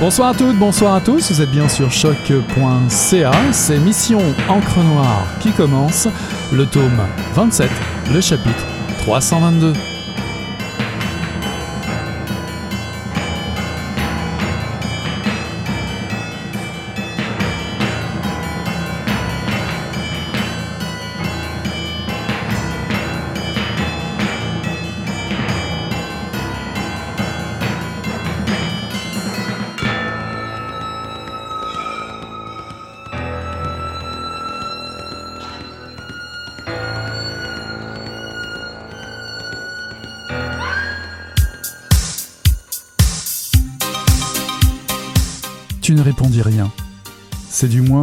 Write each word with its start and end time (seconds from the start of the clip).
Bonsoir 0.00 0.30
à 0.30 0.34
toutes, 0.34 0.56
bonsoir 0.56 0.94
à 0.94 1.00
tous, 1.02 1.30
vous 1.30 1.42
êtes 1.42 1.50
bien 1.50 1.68
sur 1.68 1.90
choc.ca, 1.90 3.32
c'est 3.52 3.78
Mission 3.78 4.20
Encre 4.48 4.78
Noire 4.78 5.26
qui 5.40 5.52
commence, 5.52 6.08
le 6.50 6.64
tome 6.64 7.06
27, 7.34 7.68
le 8.10 8.22
chapitre 8.22 8.64
322. 9.00 9.74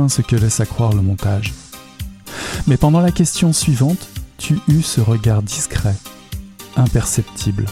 Ce 0.07 0.21
que 0.21 0.37
laisse 0.37 0.61
à 0.61 0.65
croire 0.65 0.93
le 0.93 1.01
montage. 1.01 1.53
Mais 2.65 2.77
pendant 2.77 3.01
la 3.01 3.11
question 3.11 3.51
suivante, 3.51 4.07
tu 4.37 4.57
eus 4.69 4.81
ce 4.81 5.01
regard 5.01 5.43
discret, 5.43 5.95
imperceptible, 6.77 7.65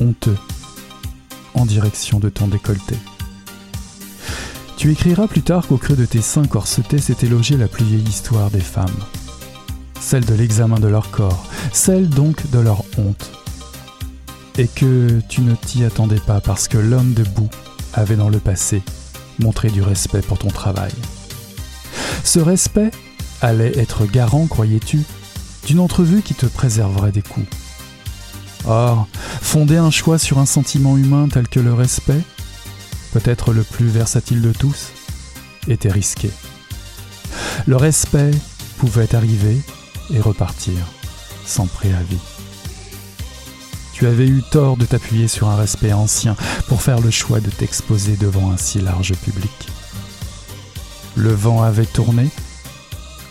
honteux, 0.00 0.36
en 1.54 1.64
direction 1.64 2.18
de 2.18 2.28
ton 2.28 2.48
décolleté. 2.48 2.96
Tu 4.76 4.90
écriras 4.90 5.28
plus 5.28 5.42
tard 5.42 5.68
qu'au 5.68 5.76
creux 5.76 5.94
de 5.94 6.04
tes 6.04 6.22
seins 6.22 6.46
corsetés 6.46 6.98
s'était 6.98 7.28
logée 7.28 7.56
la 7.56 7.68
plus 7.68 7.84
vieille 7.84 8.02
histoire 8.02 8.50
des 8.50 8.60
femmes. 8.60 8.86
Celle 10.00 10.24
de 10.24 10.34
l'examen 10.34 10.80
de 10.80 10.88
leur 10.88 11.12
corps, 11.12 11.46
celle 11.72 12.08
donc 12.08 12.50
de 12.50 12.58
leur 12.58 12.82
honte. 12.98 13.30
Et 14.58 14.66
que 14.66 15.20
tu 15.28 15.40
ne 15.40 15.54
t'y 15.54 15.84
attendais 15.84 16.20
pas 16.20 16.40
parce 16.40 16.66
que 16.66 16.78
l'homme 16.78 17.14
debout 17.14 17.48
avait 17.92 18.16
dans 18.16 18.28
le 18.28 18.40
passé 18.40 18.82
montrer 19.38 19.70
du 19.70 19.82
respect 19.82 20.22
pour 20.22 20.38
ton 20.38 20.48
travail. 20.48 20.92
Ce 22.22 22.38
respect 22.38 22.90
allait 23.40 23.76
être 23.78 24.06
garant, 24.06 24.46
croyais-tu, 24.46 25.02
d'une 25.66 25.80
entrevue 25.80 26.22
qui 26.22 26.34
te 26.34 26.46
préserverait 26.46 27.12
des 27.12 27.22
coups. 27.22 27.46
Or, 28.66 29.06
fonder 29.42 29.76
un 29.76 29.90
choix 29.90 30.18
sur 30.18 30.38
un 30.38 30.46
sentiment 30.46 30.96
humain 30.96 31.28
tel 31.30 31.48
que 31.48 31.60
le 31.60 31.74
respect, 31.74 32.20
peut-être 33.12 33.52
le 33.52 33.62
plus 33.62 33.88
versatile 33.88 34.40
de 34.40 34.52
tous, 34.52 34.92
était 35.68 35.90
risqué. 35.90 36.30
Le 37.66 37.76
respect 37.76 38.30
pouvait 38.78 39.14
arriver 39.14 39.60
et 40.10 40.20
repartir 40.20 40.74
sans 41.44 41.66
préavis. 41.66 42.18
Tu 43.92 44.06
avais 44.06 44.26
eu 44.26 44.42
tort 44.50 44.76
de 44.76 44.84
t'appuyer 44.84 45.28
sur 45.28 45.48
un 45.48 45.56
respect 45.56 45.92
ancien 45.92 46.36
pour 46.66 46.82
faire 46.82 47.00
le 47.00 47.10
choix 47.10 47.40
de 47.40 47.50
t'exposer 47.50 48.16
devant 48.16 48.50
un 48.50 48.56
si 48.56 48.80
large 48.80 49.14
public. 49.14 49.68
Le 51.16 51.30
vent 51.30 51.62
avait 51.62 51.86
tourné 51.86 52.28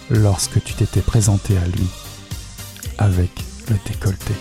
lorsque 0.09 0.63
tu 0.63 0.73
t'étais 0.73 1.01
présenté 1.01 1.57
à 1.57 1.65
lui 1.65 1.87
avec 2.97 3.31
le 3.69 3.75
décolleté. 3.85 4.33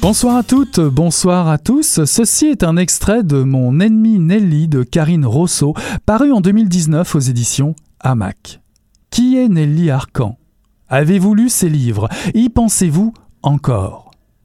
Bonsoir 0.00 0.36
à 0.36 0.42
toutes, 0.42 0.80
bonsoir 0.80 1.48
à 1.48 1.58
tous. 1.58 2.04
Ceci 2.04 2.46
est 2.46 2.64
un 2.64 2.76
extrait 2.76 3.22
de 3.22 3.44
Mon 3.44 3.78
ennemi 3.78 4.18
Nelly 4.18 4.66
de 4.66 4.82
Karine 4.82 5.24
Rousseau, 5.24 5.74
paru 6.06 6.32
en 6.32 6.40
2019 6.40 7.14
aux 7.14 7.20
éditions 7.20 7.76
Hamac. 8.00 8.60
Qui 9.10 9.36
est 9.36 9.48
Nelly 9.48 9.90
Arcan? 9.90 10.38
Avez-vous 10.88 11.36
lu 11.36 11.48
ses 11.48 11.68
livres? 11.68 12.08
Y 12.34 12.48
pensez-vous 12.48 13.14
encore? 13.42 14.01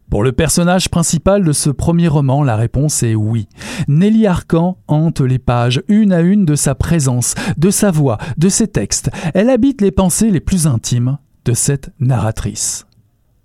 Pour 0.10 0.24
le 0.24 0.32
personnage 0.32 0.90
principal 0.90 1.44
de 1.44 1.52
ce 1.52 1.70
premier 1.70 2.08
roman, 2.08 2.44
la 2.44 2.56
réponse 2.56 3.04
est 3.04 3.16
oui. 3.16 3.48
Nelly 3.90 4.26
Arcan 4.26 4.78
hante 4.88 5.20
les 5.20 5.38
pages 5.38 5.84
une 5.90 6.14
à 6.14 6.22
une 6.22 6.46
de 6.46 6.56
sa 6.56 6.76
présence, 6.76 7.36
de 7.58 7.70
sa 7.70 7.92
voix, 7.92 8.18
de 8.38 8.48
ses 8.48 8.68
textes. 8.68 9.10
Elle 9.34 9.50
habite 9.50 9.82
les 9.82 9.92
pensées 9.92 10.32
les 10.32 10.40
plus 10.40 10.66
intimes 10.66 11.18
de 11.44 11.54
cette 11.54 11.92
narratrice. 12.00 12.88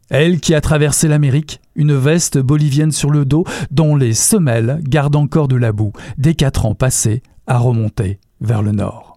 Elle 0.09 0.41
qui 0.41 0.55
a 0.55 0.61
traversé 0.61 1.09
l'Amérique, 1.09 1.61
une 1.75 1.95
veste 1.95 2.39
bolivienne 2.39 2.93
sur 2.93 3.11
le 3.11 3.25
dos 3.25 3.44
dont 3.71 3.97
les 3.97 4.12
semelles 4.12 4.81
gardent 4.83 5.17
encore 5.17 5.49
de 5.49 5.56
la 5.56 5.73
boue, 5.73 5.93
des 6.19 6.34
quatre 6.34 6.67
ans 6.67 6.75
passés 6.75 7.23
à 7.47 7.59
remonter 7.59 8.21
vers 8.41 8.62
le 8.62 8.73
nord. 8.73 9.12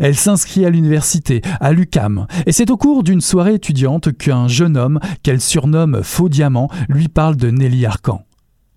Elle 0.00 0.16
s'inscrit 0.16 0.64
à 0.64 0.70
l'université, 0.70 1.42
à 1.60 1.72
l'UCAM, 1.72 2.26
et 2.46 2.52
c'est 2.52 2.70
au 2.70 2.76
cours 2.76 3.02
d'une 3.02 3.20
soirée 3.20 3.54
étudiante 3.54 4.16
qu'un 4.16 4.48
jeune 4.48 4.76
homme, 4.76 5.00
qu'elle 5.22 5.40
surnomme 5.40 6.02
Faux 6.02 6.28
Diamant, 6.28 6.68
lui 6.88 7.08
parle 7.08 7.36
de 7.36 7.50
Nelly 7.50 7.86
Arcan, 7.86 8.24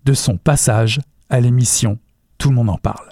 de 0.04 0.14
son 0.14 0.36
passage 0.36 1.00
à 1.28 1.40
l'émission 1.40 1.98
Tout 2.38 2.50
le 2.50 2.56
monde 2.56 2.70
en 2.70 2.78
parle. 2.78 3.10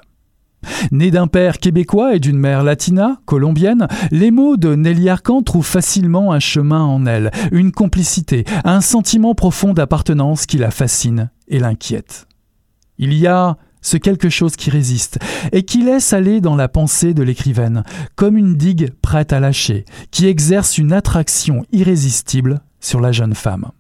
Née 0.91 1.11
d'un 1.11 1.27
père 1.29 1.59
québécois 1.59 2.17
et 2.17 2.21
d'une 2.21 2.39
mère 2.39 2.65
latina, 2.65 3.21
colombienne, 3.27 3.87
les 4.11 4.31
mots 4.31 4.57
de 4.57 4.75
Nelly 4.75 5.09
Arcan 5.09 5.43
trouvent 5.43 5.67
facilement 5.67 6.33
un 6.33 6.41
chemin 6.41 6.83
en 6.83 7.07
elle, 7.07 7.31
une 7.53 7.73
complicité, 7.73 8.45
un 8.65 8.81
sentiment 8.81 9.35
profond 9.35 9.73
d'appartenance 9.73 10.47
qui 10.47 10.59
la 10.59 10.71
fascine 10.71 11.31
et 11.47 11.61
l'inquiète. 11.61 12.27
Il 12.99 13.15
y 13.15 13.27
a 13.29 13.57
ce 13.83 13.97
quelque 13.97 14.29
chose 14.29 14.57
qui 14.57 14.71
résiste, 14.71 15.19
et 15.53 15.63
qui 15.63 15.83
laisse 15.83 16.13
aller 16.13 16.41
dans 16.41 16.57
la 16.57 16.69
pensée 16.69 17.15
de 17.15 17.23
l'écrivaine, 17.23 17.85
comme 18.17 18.37
une 18.37 18.57
digue 18.57 18.93
prête 19.03 19.33
à 19.33 19.41
lâcher, 19.41 19.85
qui 20.11 20.27
exerce 20.27 20.79
une 20.79 20.93
attraction 20.93 21.65
irrésistible 21.73 22.61
sur 22.81 23.01
la 23.01 23.13
jeune 23.13 23.35
femme. 23.35 23.71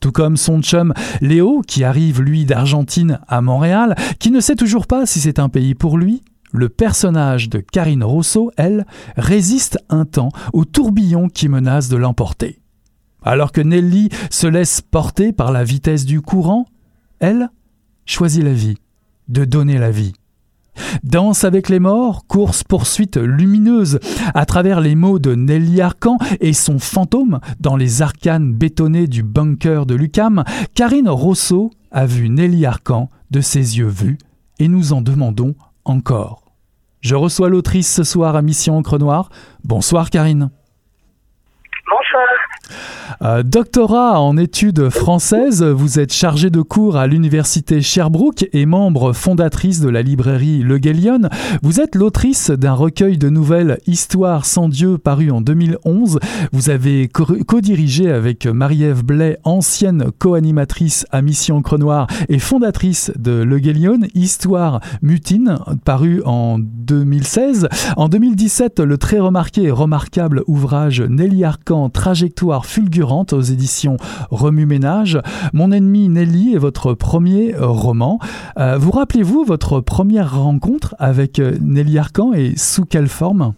Tout 0.00 0.12
comme 0.12 0.36
son 0.36 0.62
chum 0.62 0.94
Léo, 1.20 1.62
qui 1.66 1.82
arrive 1.82 2.22
lui 2.22 2.44
d'Argentine 2.44 3.20
à 3.26 3.40
Montréal, 3.40 3.96
qui 4.18 4.30
ne 4.30 4.40
sait 4.40 4.54
toujours 4.54 4.86
pas 4.86 5.06
si 5.06 5.20
c'est 5.20 5.40
un 5.40 5.48
pays 5.48 5.74
pour 5.74 5.98
lui, 5.98 6.22
le 6.52 6.68
personnage 6.68 7.48
de 7.50 7.58
Karine 7.58 8.04
Rousseau, 8.04 8.50
elle, 8.56 8.86
résiste 9.16 9.78
un 9.90 10.04
temps 10.04 10.30
au 10.52 10.64
tourbillon 10.64 11.28
qui 11.28 11.48
menace 11.48 11.88
de 11.88 11.96
l'emporter. 11.96 12.60
Alors 13.22 13.52
que 13.52 13.60
Nelly 13.60 14.08
se 14.30 14.46
laisse 14.46 14.80
porter 14.80 15.32
par 15.32 15.52
la 15.52 15.64
vitesse 15.64 16.06
du 16.06 16.22
courant, 16.22 16.66
elle 17.18 17.50
choisit 18.06 18.44
la 18.44 18.52
vie 18.52 18.78
de 19.28 19.44
donner 19.44 19.78
la 19.78 19.90
vie. 19.90 20.14
Danse 21.02 21.44
avec 21.44 21.68
les 21.68 21.80
morts, 21.80 22.26
course-poursuite 22.26 23.16
lumineuse 23.16 23.98
à 24.34 24.46
travers 24.46 24.80
les 24.80 24.94
mots 24.94 25.18
de 25.18 25.34
Nelly 25.34 25.80
Arcan 25.80 26.18
et 26.40 26.52
son 26.52 26.78
fantôme 26.78 27.40
dans 27.60 27.76
les 27.76 28.02
arcanes 28.02 28.52
bétonnées 28.52 29.06
du 29.06 29.22
bunker 29.22 29.86
de 29.86 29.94
Lucam, 29.94 30.44
Karine 30.74 31.08
Rousseau 31.08 31.70
a 31.90 32.06
vu 32.06 32.28
Nelly 32.28 32.66
Arcan 32.66 33.10
de 33.30 33.40
ses 33.40 33.78
yeux 33.78 33.88
vus 33.88 34.18
et 34.58 34.68
nous 34.68 34.92
en 34.92 35.02
demandons 35.02 35.54
encore. 35.84 36.44
Je 37.00 37.14
reçois 37.14 37.48
l'autrice 37.48 37.92
ce 37.92 38.02
soir 38.02 38.36
à 38.36 38.42
Mission 38.42 38.76
Encre 38.76 38.98
Noire. 38.98 39.30
Bonsoir 39.64 40.10
Karine. 40.10 40.50
Euh, 43.20 43.42
doctorat 43.42 44.20
en 44.20 44.36
études 44.36 44.90
françaises, 44.90 45.64
vous 45.64 45.98
êtes 45.98 46.12
chargée 46.12 46.50
de 46.50 46.60
cours 46.60 46.96
à 46.96 47.08
l'université 47.08 47.82
Sherbrooke 47.82 48.48
et 48.52 48.64
membre 48.64 49.12
fondatrice 49.12 49.80
de 49.80 49.88
la 49.88 50.02
librairie 50.02 50.62
Le 50.62 50.78
Gallion. 50.78 51.22
Vous 51.62 51.80
êtes 51.80 51.96
l'autrice 51.96 52.50
d'un 52.50 52.74
recueil 52.74 53.18
de 53.18 53.28
nouvelles 53.28 53.78
Histoire 53.88 54.44
sans 54.44 54.68
Dieu 54.68 54.98
paru 54.98 55.32
en 55.32 55.40
2011. 55.40 56.20
Vous 56.52 56.70
avez 56.70 57.08
co-dirigé 57.08 58.08
avec 58.12 58.46
Marie-Ève 58.46 59.04
Blais, 59.04 59.38
ancienne 59.42 60.12
co-animatrice 60.20 61.04
à 61.10 61.20
Mission 61.20 61.60
Crenoir 61.60 62.06
et 62.28 62.38
fondatrice 62.38 63.10
de 63.18 63.42
Le 63.42 63.58
Gallion, 63.58 63.98
Histoire 64.14 64.80
mutine, 65.02 65.58
paru 65.84 66.22
en 66.24 66.60
2016. 66.60 67.68
En 67.96 68.08
2017, 68.08 68.78
le 68.78 68.96
très 68.96 69.18
remarqué 69.18 69.64
et 69.64 69.70
remarquable 69.72 70.44
ouvrage 70.46 71.00
Nelly 71.00 71.42
Arcan, 71.42 71.90
Trajectoire 71.90 72.64
fulgurante 72.64 73.07
aux 73.08 73.40
éditions 73.40 73.96
Remue 74.30 74.66
Ménage. 74.66 75.18
Mon 75.52 75.72
ennemi 75.72 76.08
Nelly 76.08 76.54
est 76.54 76.58
votre 76.58 76.94
premier 76.94 77.54
roman. 77.58 78.18
Euh, 78.58 78.76
vous 78.78 78.90
rappelez-vous 78.90 79.44
votre 79.44 79.80
première 79.80 80.38
rencontre 80.38 80.94
avec 80.98 81.38
euh, 81.38 81.56
Nelly 81.60 81.98
Arcan 81.98 82.32
et 82.34 82.54
sous 82.56 82.84
quelle 82.84 83.08
forme? 83.08 83.54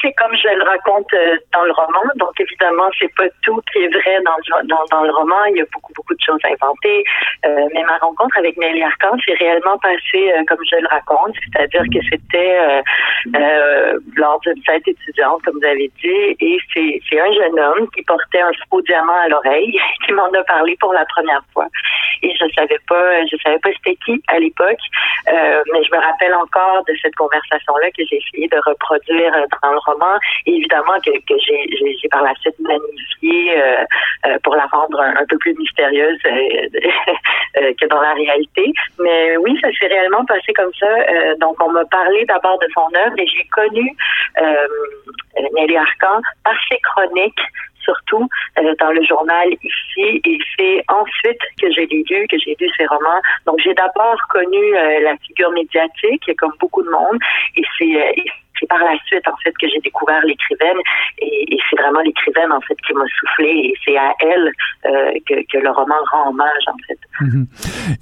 C'est 0.00 0.12
comme 0.14 0.34
je 0.36 0.48
le 0.48 0.64
raconte 0.64 1.12
euh, 1.14 1.36
dans 1.52 1.64
le 1.64 1.72
roman. 1.72 2.02
Donc 2.16 2.38
évidemment, 2.38 2.88
c'est 2.98 3.12
pas 3.14 3.28
tout 3.42 3.60
qui 3.72 3.78
est 3.78 3.88
vrai 3.88 4.18
dans, 4.24 4.36
dans, 4.64 4.84
dans, 4.90 5.02
le 5.02 5.12
roman. 5.12 5.44
Il 5.50 5.58
y 5.58 5.60
a 5.60 5.66
beaucoup 5.72 5.92
beaucoup 5.94 6.14
de 6.14 6.20
choses 6.20 6.40
inventées. 6.44 7.04
Euh, 7.46 7.68
mais 7.72 7.82
ma 7.84 7.98
rencontre 7.98 8.36
avec 8.38 8.56
Nelly 8.56 8.82
Arcan 8.82 9.16
s'est 9.24 9.34
réellement 9.34 9.78
passée 9.78 10.32
euh, 10.32 10.42
comme 10.46 10.58
je 10.70 10.76
le 10.76 10.88
raconte, 10.88 11.34
c'est-à-dire 11.44 11.84
que 11.92 12.00
c'était 12.10 12.82
euh, 13.36 13.98
lors 14.16 14.40
d'une 14.40 14.62
fête 14.64 14.86
étudiante, 14.86 15.42
comme 15.44 15.58
vous 15.58 15.66
avez 15.66 15.90
dit, 16.02 16.36
et 16.40 16.58
c'est 16.74 17.20
un 17.20 17.32
jeune 17.32 17.58
homme 17.58 17.88
qui 17.94 18.02
portait 18.02 18.40
un 18.40 18.50
faux 18.68 18.82
diamant 18.82 19.20
à 19.24 19.28
l'oreille 19.28 19.78
qui 20.06 20.12
m'en 20.12 20.30
a 20.32 20.42
parlé 20.44 20.76
pour 20.80 20.92
la 20.92 21.04
première 21.06 21.42
fois. 21.52 21.66
Et 22.22 22.34
je 22.34 22.44
savais 22.54 22.78
pas, 22.88 23.26
je 23.26 23.36
savais 23.44 23.58
pas 23.60 23.70
c'était 23.76 23.96
qui 24.04 24.20
à 24.28 24.38
l'époque, 24.38 24.82
mais 25.26 25.84
je 25.84 25.94
me 25.94 26.00
rappelle 26.00 26.34
encore 26.34 26.84
de 26.88 26.94
cette 27.00 27.14
conversation-là 27.14 27.90
que 27.90 28.02
j'ai 28.10 28.16
essayé 28.16 28.48
de 28.48 28.58
reproduire 28.66 29.32
dans 29.62 29.72
le 29.72 29.78
roman. 29.88 30.18
Évidemment 30.46 30.98
que, 31.04 31.10
que 31.10 31.34
j'ai 31.46 32.08
par 32.10 32.22
la 32.22 32.34
suite 32.36 32.58
magnifié 32.60 33.58
euh, 33.58 33.84
euh, 34.26 34.38
pour 34.42 34.54
la 34.54 34.66
rendre 34.66 35.00
un, 35.00 35.24
peu 35.28 35.38
plus 35.38 35.54
mystérieuse 35.54 36.18
euh, 36.26 37.72
que 37.80 37.86
dans 37.86 38.00
la 38.00 38.14
réalité. 38.14 38.72
Mais 38.98 39.36
oui, 39.38 39.58
ça 39.62 39.68
s'est 39.78 39.86
réellement 39.86 40.24
passé 40.24 40.52
comme 40.54 40.72
ça. 40.78 40.88
donc, 41.40 41.56
on 41.62 41.70
m'a 41.70 41.84
parlé 41.86 42.24
d'abord 42.26 42.58
de 42.58 42.68
son 42.74 42.88
œuvre 42.94 43.14
et 43.18 43.26
j'ai 43.26 43.46
connu 43.52 43.96
Nelly 45.54 45.76
Arcan 45.76 46.20
par 46.44 46.54
ses 46.68 46.78
chroniques 46.78 47.40
surtout 47.82 48.28
dans 48.80 48.90
le 48.90 49.02
journal 49.02 49.48
ici. 49.62 50.20
Et 50.24 50.38
c'est 50.56 50.84
ensuite 50.88 51.40
que 51.60 51.70
j'ai 51.72 51.86
lu, 51.86 52.26
que 52.28 52.36
j'ai 52.38 52.54
lu 52.60 52.68
ses 52.76 52.86
romans. 52.86 53.20
Donc 53.46 53.58
j'ai 53.64 53.72
d'abord 53.74 54.16
connu 54.28 54.72
la 54.72 55.16
figure 55.26 55.50
médiatique, 55.52 56.30
comme 56.36 56.52
beaucoup 56.60 56.82
de 56.82 56.90
monde, 56.90 57.18
et 57.56 57.62
c'est 57.78 58.14
c'est 58.58 58.66
par 58.66 58.78
la 58.78 58.96
suite, 59.06 59.26
en 59.26 59.36
fait, 59.42 59.52
que 59.60 59.68
j'ai 59.68 59.80
découvert 59.80 60.20
l'écrivaine. 60.24 60.76
Et, 61.18 61.58
c'est 61.70 61.80
vraiment 61.80 62.00
l'écrivaine, 62.00 62.50
en 62.52 62.60
fait, 62.60 62.76
qui 62.86 62.94
m'a 62.94 63.04
soufflé. 63.18 63.48
Et 63.48 63.74
c'est 63.84 63.96
à 63.96 64.14
elle 64.20 64.50
euh, 64.86 65.12
que, 65.26 65.58
le 65.58 65.70
roman 65.70 65.94
rend 66.12 66.30
hommage, 66.30 66.64
en 66.66 66.76
fait. 66.86 66.98
Mhm. 67.20 67.46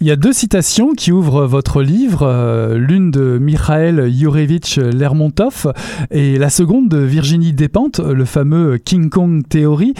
Il 0.00 0.06
y 0.06 0.10
a 0.10 0.16
deux 0.16 0.32
citations 0.32 0.92
qui 0.94 1.12
ouvrent 1.12 1.46
votre 1.46 1.82
livre. 1.82 2.22
Euh, 2.22 2.76
l'une 2.76 3.10
de 3.10 3.38
Mikhail 3.38 4.08
Yurevich 4.08 4.76
Lermontov 4.76 5.72
et 6.10 6.38
la 6.38 6.50
seconde 6.50 6.88
de 6.88 6.98
Virginie 6.98 7.52
Despentes, 7.52 7.98
le 7.98 8.24
fameux 8.24 8.78
King 8.78 9.10
Kong 9.10 9.42
Theory. 9.48 9.94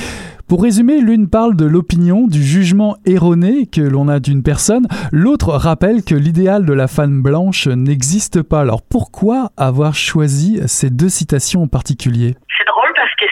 Pour 0.49 0.63
résumer, 0.63 1.01
l'une 1.01 1.29
parle 1.29 1.57
de 1.57 1.65
l'opinion, 1.65 2.29
du 2.29 2.41
jugement 2.41 2.97
erroné 3.05 3.67
que 3.67 3.81
l'on 3.81 4.07
a 4.07 4.21
d'une 4.21 4.45
personne, 4.45 4.87
l'autre 5.11 5.51
rappelle 5.51 6.05
que 6.05 6.15
l'idéal 6.15 6.65
de 6.65 6.73
la 6.73 6.87
femme 6.87 7.21
blanche 7.21 7.67
n'existe 7.67 8.43
pas. 8.43 8.61
Alors 8.61 8.83
pourquoi 8.83 9.51
avoir 9.57 9.97
choisi 9.97 10.61
ces 10.67 10.89
deux 10.89 11.09
citations 11.09 11.65
en 11.65 11.67
particulier? 11.67 12.37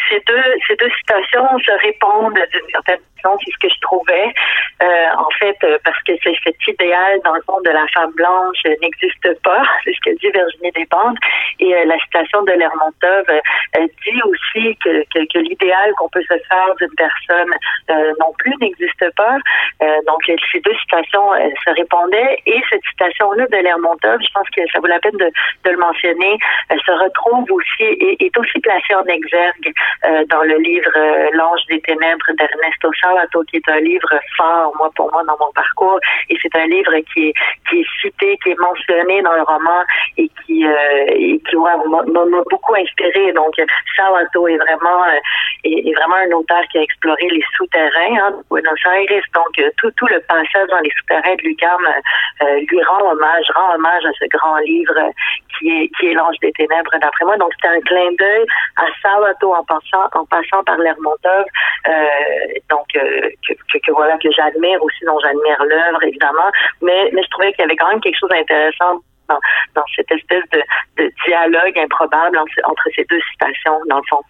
Ces 0.09 0.21
deux, 0.27 0.43
ces 0.67 0.77
deux 0.77 0.91
citations 0.91 1.59
se 1.59 1.73
répondent 1.83 2.35
d'une 2.53 2.71
certaine 2.71 3.01
c'est 3.45 3.53
ce 3.53 3.59
que 3.59 3.75
je 3.75 3.81
trouvais. 3.81 4.33
Euh, 4.83 4.87
en 5.17 5.31
fait, 5.39 5.57
euh, 5.65 5.79
parce 5.85 6.01
que 6.03 6.13
cet 6.23 6.57
idéal, 6.69 7.21
dans 7.25 7.35
le 7.35 7.43
fond, 7.43 7.61
de 7.65 7.71
la 7.71 7.87
femme 7.93 8.13
blanche 8.13 8.63
n'existe 8.83 9.43
pas. 9.43 9.63
C'est 9.85 9.93
ce 9.93 10.01
que 10.05 10.17
dit 10.19 10.31
Virginie 10.31 10.73
Despentes. 10.73 11.19
Et 11.61 11.75
euh, 11.75 11.85
la 11.87 11.99
citation 12.01 12.43
de 12.43 12.53
Lermontov 12.53 13.25
dit 13.77 14.21
aussi 14.25 14.77
que, 14.85 15.05
que, 15.13 15.39
l'idéal 15.39 15.93
qu'on 15.99 16.09
peut 16.09 16.23
se 16.23 16.39
faire 16.49 16.75
d'une 16.81 16.95
personne 16.97 17.53
non 18.21 18.33
plus 18.39 18.53
n'existe 18.61 19.05
pas. 19.17 19.37
donc, 20.07 20.23
ces 20.27 20.61
deux 20.61 20.75
citations 20.83 21.31
se 21.65 21.71
répondaient. 21.71 22.39
Et 22.47 22.61
cette 22.71 22.83
citation-là 22.91 23.47
de 23.47 23.57
Lermontov, 23.57 24.21
je 24.21 24.33
pense 24.33 24.49
que 24.51 24.63
ça 24.73 24.81
vaut 24.81 24.87
la 24.87 25.01
peine 25.01 25.17
de, 25.17 25.31
de 25.65 25.71
le 25.71 25.77
mentionner, 25.77 26.39
se 26.71 26.93
retrouve 26.93 27.51
aussi 27.51 27.83
et 27.83 28.25
est 28.25 28.39
aussi 28.39 28.59
placée 28.61 28.95
en 28.95 29.05
exergue 29.05 29.73
dans 30.29 30.43
le 30.43 30.57
livre 30.59 30.91
L'ange 31.33 31.61
des 31.69 31.81
ténèbres 31.81 32.31
d'Ernesto 32.37 32.91
Sá 33.01 33.11
qui 33.49 33.57
est 33.57 33.69
un 33.69 33.81
livre 33.81 34.09
fort, 34.37 34.73
moi, 34.79 34.91
pour 34.95 35.11
moi, 35.13 35.23
dans 35.25 35.37
mon 35.39 35.53
parcours. 35.53 35.99
Et 36.31 36.37
c'est 36.43 36.55
un 36.57 36.67
livre 36.67 36.93
qui 37.13 37.29
est, 37.29 37.35
qui 37.69 37.81
est 37.81 37.87
cité, 38.01 38.39
qui 38.43 38.51
est 38.51 38.59
mentionné 38.59 39.23
dans 39.23 39.33
le 39.33 39.43
roman 39.43 39.83
et 40.19 40.31
qui, 40.45 40.67
euh, 40.67 41.07
et 41.09 41.41
qui 41.49 41.57
m'a 41.57 41.77
beaucoup 42.51 42.75
inspiré. 42.75 43.33
Donc, 43.33 43.55
Salato 43.97 44.49
est 44.49 44.57
vraiment, 44.57 45.05
euh, 45.05 45.19
est, 45.65 45.95
vraiment 45.95 46.17
un 46.17 46.33
auteur 46.33 46.63
qui 46.71 46.79
a 46.79 46.83
exploré 46.83 47.29
les 47.31 47.45
souterrains 47.57 48.17
hein, 48.21 48.31
de 48.33 48.43
Buenos. 48.51 48.81
Donc, 49.35 49.59
euh, 49.59 49.71
tout, 49.79 49.91
tout 49.97 50.07
le 50.07 50.21
passage 50.21 50.69
dans 50.69 50.81
les 50.81 50.91
souterrains 50.99 51.35
de 51.37 51.43
Lucam 51.43 51.81
lui 52.69 52.83
rend 52.83 53.13
hommage, 53.13 53.47
rend 53.55 53.75
hommage 53.75 54.05
à 54.05 54.13
ce 54.19 54.27
grand 54.37 54.59
livre 54.59 55.11
qui 55.59 55.69
est, 55.71 55.89
qui 55.97 56.09
est 56.09 56.15
L'Ange 56.15 56.37
des 56.41 56.53
Ténèbres, 56.53 56.91
d'après 57.01 57.25
moi. 57.25 57.37
Donc, 57.37 57.53
c'est 57.61 57.69
un 57.69 57.81
clin 57.81 58.11
d'œil 58.19 58.47
à 58.77 58.87
Salato 59.03 59.55
en 59.55 59.65
en 59.93 60.25
passant 60.27 60.63
par 60.65 60.79
Lermontov. 60.79 61.45
donc, 62.71 62.87
que, 62.93 63.79
que, 63.79 63.93
voilà 63.93 64.17
que 64.19 64.31
j'admire 64.31 64.83
aussi, 64.83 65.05
dont 65.05 65.19
j'admire 65.21 65.63
l'œuvre 65.65 66.03
évidemment, 66.05 66.51
mais 66.83 67.11
mais 67.13 67.23
je 67.23 67.31
trouvais 67.31 67.53
qu'il 67.53 67.63
y 67.63 67.65
avait 67.65 67.77
quand 67.77 67.89
même 67.89 68.01
quelque 68.01 68.19
chose 68.19 68.31
d'intéressant 68.31 69.01
dans, 69.29 69.83
cette 69.97 70.11
espèce 70.11 70.45
de, 70.53 70.61
dialogue 71.27 71.79
improbable 71.79 72.39
entre, 72.39 72.83
ces 72.95 73.05
deux 73.09 73.21
citations, 73.33 73.79
dans 73.89 73.97
le 73.97 74.03
fond. 74.09 74.21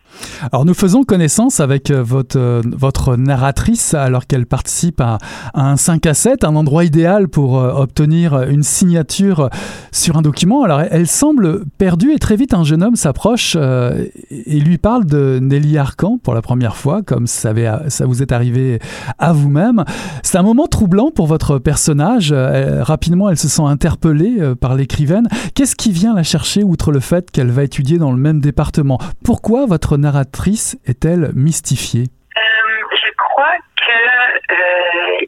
Alors 0.53 0.65
nous 0.65 0.75
faisons 0.75 1.03
connaissance 1.03 1.61
avec 1.61 1.91
euh, 1.91 2.03
votre, 2.03 2.39
euh, 2.39 2.63
votre 2.65 3.17
narratrice 3.17 3.95
alors 3.95 4.27
qu'elle 4.27 4.47
participe 4.47 5.01
à, 5.01 5.19
un 5.55 5.77
5 5.77 6.07
à 6.07 6.15
7, 6.15 6.45
un 6.45 6.57
endroit 6.57 6.85
idéal 6.85 7.29
pour 7.29 7.59
euh, 7.59 7.73
obtenir 7.73 8.43
une 8.43 8.63
signature 8.63 9.51
sur 9.93 10.17
un 10.17 10.23
document. 10.23 10.63
Alors 10.63 10.81
elle 10.81 11.07
semble 11.07 11.65
perdue 11.79 12.13
et 12.13 12.19
très 12.19 12.37
vite 12.37 12.55
un 12.55 12.65
jeune 12.65 12.83
homme 12.83 12.97
s'approche 12.97 13.57
et 13.57 14.61
lui 14.61 14.79
parle 14.79 15.05
de 15.05 15.39
Nelly 15.41 15.79
Arcan 15.79 16.19
pour 16.23 16.35
la 16.35 16.43
première 16.43 16.77
fois, 16.77 17.03
comme 17.03 17.27
ça, 17.27 17.53
vous 17.53 18.23
est 18.23 18.33
arrivé 18.33 18.79
à 19.19 19.33
vous-même. 19.33 19.85
C'est 20.23 20.39
un 20.39 20.43
moment 20.43 20.67
troublant 20.67 21.11
pour 21.11 21.27
votre 21.27 21.59
personnage. 21.59 22.33
rapidement, 22.33 23.29
elle 23.29 23.39
se 23.39 23.49
sent 23.49 23.63
interpellée 23.63 24.39
par 24.61 24.75
les 24.75 24.84
Qu'est-ce 25.55 25.77
qui 25.77 25.93
vient 25.93 26.15
la 26.15 26.23
chercher 26.23 26.63
outre 26.63 26.93
le 26.93 27.01
fait 27.01 27.31
qu'elle 27.31 27.51
va 27.51 27.63
étudier 27.63 27.99
dans 27.99 28.13
le 28.13 28.19
même 28.19 28.41
département? 28.41 28.99
Pourquoi 29.25 29.67
votre 29.67 29.97
narratrice 29.97 30.77
est-elle 30.87 31.33
mystifiée? 31.35 32.05
Euh, 32.37 32.41
Je 32.91 33.13
crois 33.17 33.57
que 33.77 34.53
euh, 34.53 35.27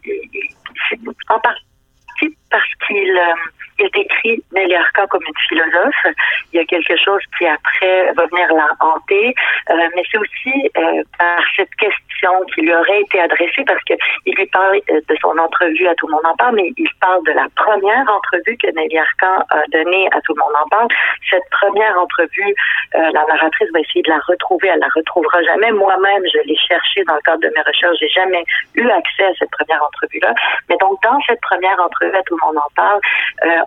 en 1.29 1.41
partie 1.41 2.37
parce 2.51 2.65
qu'il 2.87 3.11
euh, 3.11 3.35
il 3.79 3.87
est 3.87 3.97
écrit 3.97 4.43
Nelly 4.53 4.75
Arcan 4.75 5.07
comme 5.09 5.23
une 5.27 5.41
philosophe. 5.49 6.15
Il 6.53 6.59
y 6.59 6.63
a 6.63 6.65
quelque 6.65 6.97
chose 6.97 7.21
qui 7.37 7.47
après 7.47 8.13
va 8.13 8.27
venir 8.27 8.53
la 8.55 8.69
hanter, 8.81 9.35
euh, 9.71 9.75
mais 9.95 10.03
c'est 10.11 10.19
aussi 10.19 10.71
euh, 10.77 11.03
par 11.19 11.41
cette 11.57 11.75
question 11.77 12.31
qui 12.55 12.63
lui 12.63 12.75
aurait 12.75 13.01
été 13.03 13.21
adressée 13.21 13.65
parce 13.67 13.83
que 13.85 13.95
il 14.25 14.35
lui 14.35 14.47
parle 14.47 14.81
euh, 14.91 15.01
de 15.09 15.17
son 15.21 15.37
entrevue 15.39 15.87
à 15.87 15.95
Tout 15.95 16.07
le 16.07 16.13
monde 16.13 16.27
en 16.27 16.37
parle, 16.37 16.57
mais 16.57 16.73
il 16.77 16.89
parle 17.01 17.25
de 17.25 17.33
la 17.33 17.47
première 17.57 18.09
entrevue 18.11 18.57
que 18.57 18.69
Nelly 18.73 18.99
Arcan 18.99 19.45
a 19.51 19.63
donnée 19.73 20.09
à 20.13 20.21
Tout 20.23 20.35
le 20.35 20.41
monde 20.41 20.57
en 20.65 20.69
parle. 20.69 20.89
Cette 21.31 21.49
première 21.51 21.99
entrevue, 21.99 22.55
la 22.93 23.11
narratrice 23.13 23.69
va 23.73 23.81
essayer 23.81 24.03
de 24.03 24.11
la 24.11 24.21
retrouver. 24.27 24.69
Elle 24.69 24.81
la 24.81 24.89
retrouvera 24.95 25.43
jamais. 25.43 25.71
Moi-même, 25.73 26.23
je 26.33 26.39
l'ai 26.47 26.57
cherchée 26.57 27.03
dans 27.05 27.15
le 27.15 27.21
cadre 27.21 27.41
de 27.41 27.53
mes 27.55 27.63
recherches. 27.63 27.97
J'ai 28.01 28.09
jamais 28.09 28.45
eu 28.75 28.89
accès 28.89 29.25
à 29.25 29.35
cette 29.39 29.51
première 29.51 29.83
entrevue-là. 29.83 30.35
Mais 30.69 30.77
donc, 30.81 31.03
dans 31.03 31.19
cette 31.27 31.41
première 31.41 31.79
entrevue 31.81 32.15
à 32.15 32.23
Tout 32.23 32.37
le 32.41 32.47
monde 32.47 32.59
en 32.59 32.71
parle, 32.75 33.01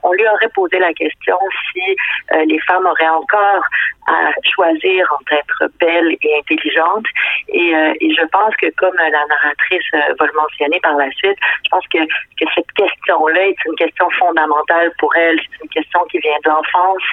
on 0.03 0.13
lui 0.13 0.27
aurait 0.27 0.49
posé 0.49 0.79
la 0.79 0.93
question 0.93 1.37
si 1.71 1.95
euh, 2.33 2.45
les 2.45 2.59
femmes 2.59 2.85
auraient 2.85 3.09
encore 3.09 3.63
à 4.07 4.31
choisir 4.55 5.07
entre 5.19 5.33
être 5.33 5.71
belles 5.79 6.15
et 6.21 6.37
intelligentes. 6.39 7.05
Et, 7.49 7.75
euh, 7.75 7.93
et 8.01 8.13
je 8.13 8.25
pense 8.27 8.55
que 8.55 8.67
comme 8.77 8.95
la 8.95 9.09
narratrice 9.09 9.83
euh, 9.93 10.13
va 10.19 10.25
le 10.25 10.33
mentionner 10.33 10.79
par 10.79 10.95
la 10.95 11.11
suite, 11.11 11.37
je 11.65 11.69
pense 11.69 11.85
que, 11.87 11.99
que 12.05 12.49
cette 12.55 12.71
question-là 12.73 13.47
est 13.47 13.65
une 13.65 13.75
question 13.75 14.09
fondamentale 14.11 14.91
pour 14.99 15.15
elle. 15.15 15.39
C'est 15.39 15.63
une 15.63 15.69
question 15.69 15.99
qui 16.11 16.19
vient 16.19 16.37
de 16.43 16.49
l'enfance 16.49 17.03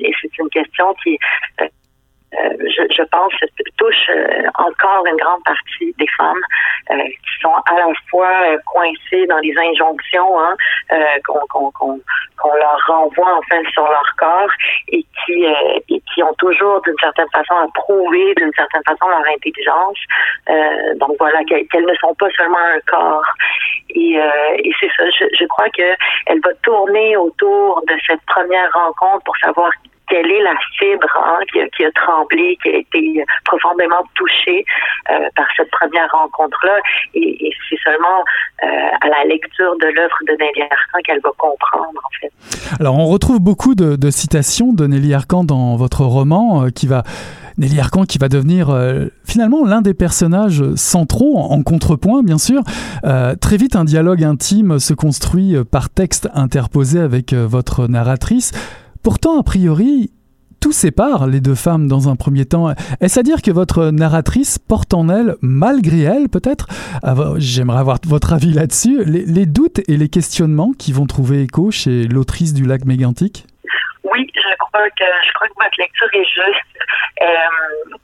et 0.00 0.12
c'est 0.20 0.38
une 0.38 0.48
question 0.50 0.94
qui 1.02 1.18
euh, 1.60 1.66
je, 2.60 2.82
je, 2.94 3.02
pense, 3.04 3.32
touche 3.76 4.10
euh, 4.10 4.42
encore 4.58 5.06
une 5.06 5.16
grande 5.16 5.42
partie 5.44 5.94
des 5.98 6.06
femmes 6.16 6.40
euh, 6.90 6.96
qui 6.96 7.40
sont 7.40 7.54
à 7.66 7.74
la 7.74 7.92
fois 8.10 8.30
coincées 8.66 9.26
dans 9.26 9.38
les 9.38 9.54
injonctions 9.56 10.40
hein, 10.40 10.56
qu'on 11.24 12.54
leur 12.56 12.78
renvoie 12.86 13.38
enfin 13.38 13.62
sur 13.72 13.84
leur 13.84 14.14
corps 14.18 14.50
et 14.88 15.04
qui, 15.24 15.44
et 15.88 16.02
qui 16.12 16.22
ont 16.22 16.34
toujours 16.34 16.80
d'une 16.82 16.98
certaine 17.00 17.28
façon 17.32 17.54
à 17.54 17.66
prouver 17.74 18.34
d'une 18.34 18.52
certaine 18.56 18.82
façon 18.86 19.08
leur 19.08 19.24
intelligence. 19.34 19.98
donc 20.96 21.16
voilà, 21.18 21.42
qu'elles 21.44 21.86
ne 21.86 21.94
sont 21.94 22.14
pas 22.14 22.28
seulement 22.36 22.58
un 22.58 22.80
corps. 22.86 23.24
Et, 23.90 24.18
et 24.58 24.72
c'est 24.80 24.90
ça, 24.96 25.04
je, 25.10 25.24
je 25.38 25.44
crois 25.46 25.68
que 25.70 25.94
elle 26.26 26.40
va 26.40 26.52
tourner 26.62 27.16
autour 27.16 27.82
de 27.86 27.94
cette 28.06 28.22
première 28.26 28.70
rencontre 28.72 29.24
pour 29.24 29.36
savoir 29.38 29.70
quelle 30.08 30.30
est 30.30 30.42
la 30.42 30.54
fibre 30.78 31.08
hein, 31.24 31.38
qui, 31.76 31.84
a, 31.84 31.90
tremblé, 31.92 32.58
qui 32.62 32.68
a 32.70 32.76
été 32.78 33.24
profondément 33.44 34.02
touchée 34.14 34.64
euh, 35.10 35.28
par 35.36 35.46
cette 35.56 35.70
première 35.70 36.10
rencontre-là. 36.10 36.78
Et, 37.14 37.50
c'est 37.68 37.78
seulement 37.82 38.22
euh, 38.62 38.66
à 39.00 39.08
la 39.08 39.24
lecture 39.24 39.74
de 39.80 39.86
l'œuvre 39.86 40.18
de 40.26 40.32
Nelly 40.32 40.62
Arcan 40.62 40.98
qu'elle 41.04 41.20
va 41.20 41.30
comprendre, 41.38 42.00
en 42.04 42.10
fait. 42.20 42.32
Alors, 42.80 42.98
on 42.98 43.06
retrouve 43.06 43.40
beaucoup 43.40 43.74
de, 43.74 44.10
citations 44.10 44.72
de 44.72 44.86
Nelly 44.86 45.14
Arcan 45.14 45.44
dans 45.44 45.76
votre 45.76 46.02
roman, 46.02 46.64
euh, 46.64 46.70
qui 46.70 46.86
va 46.86 47.02
Nelly 47.56 47.78
Arcan 47.78 48.04
qui 48.04 48.18
va 48.18 48.28
devenir 48.28 48.70
euh, 48.70 49.06
finalement 49.24 49.64
l'un 49.64 49.80
des 49.80 49.94
personnages 49.94 50.64
centraux, 50.74 51.38
en, 51.38 51.62
contrepoint 51.62 52.22
bien 52.22 52.38
sûr. 52.38 52.62
Euh, 53.04 53.36
très 53.36 53.56
vite, 53.56 53.76
un 53.76 53.84
dialogue 53.84 54.24
intime 54.24 54.80
se 54.80 54.92
construit 54.92 55.56
par 55.70 55.88
texte 55.88 56.28
interposé 56.34 56.98
avec 56.98 57.32
votre 57.32 57.86
narratrice. 57.86 58.52
Pourtant, 59.04 59.38
a 59.38 59.42
priori, 59.42 60.10
tout 60.62 60.72
sépare 60.72 61.26
les 61.26 61.40
deux 61.40 61.54
femmes 61.54 61.88
dans 61.88 62.08
un 62.08 62.16
premier 62.16 62.46
temps. 62.46 62.70
Est-ce 63.02 63.20
à 63.20 63.22
dire 63.22 63.42
que 63.42 63.50
votre 63.50 63.90
narratrice 63.90 64.58
porte 64.58 64.94
en 64.94 65.10
elle, 65.10 65.34
malgré 65.42 66.04
elle 66.04 66.30
peut-être, 66.30 66.68
j'aimerais 67.36 67.80
avoir 67.80 67.98
votre 68.06 68.32
avis 68.32 68.54
là-dessus, 68.54 69.04
les, 69.04 69.44
doutes 69.44 69.86
et 69.90 69.98
les 69.98 70.08
questionnements 70.08 70.72
qui 70.72 70.94
vont 70.94 71.04
trouver 71.04 71.42
écho 71.42 71.70
chez 71.70 72.04
l'autrice 72.04 72.54
du 72.54 72.64
lac 72.64 72.86
mégantique? 72.86 73.44
Oui, 74.04 74.26
je 74.34 74.56
crois 74.58 74.88
que, 74.88 75.04
je 75.04 75.32
crois 75.34 75.48
que 75.48 75.54
votre 75.54 75.78
lecture 75.78 76.08
est 76.14 76.24
juste. 76.24 76.72
Euh, 77.20 77.96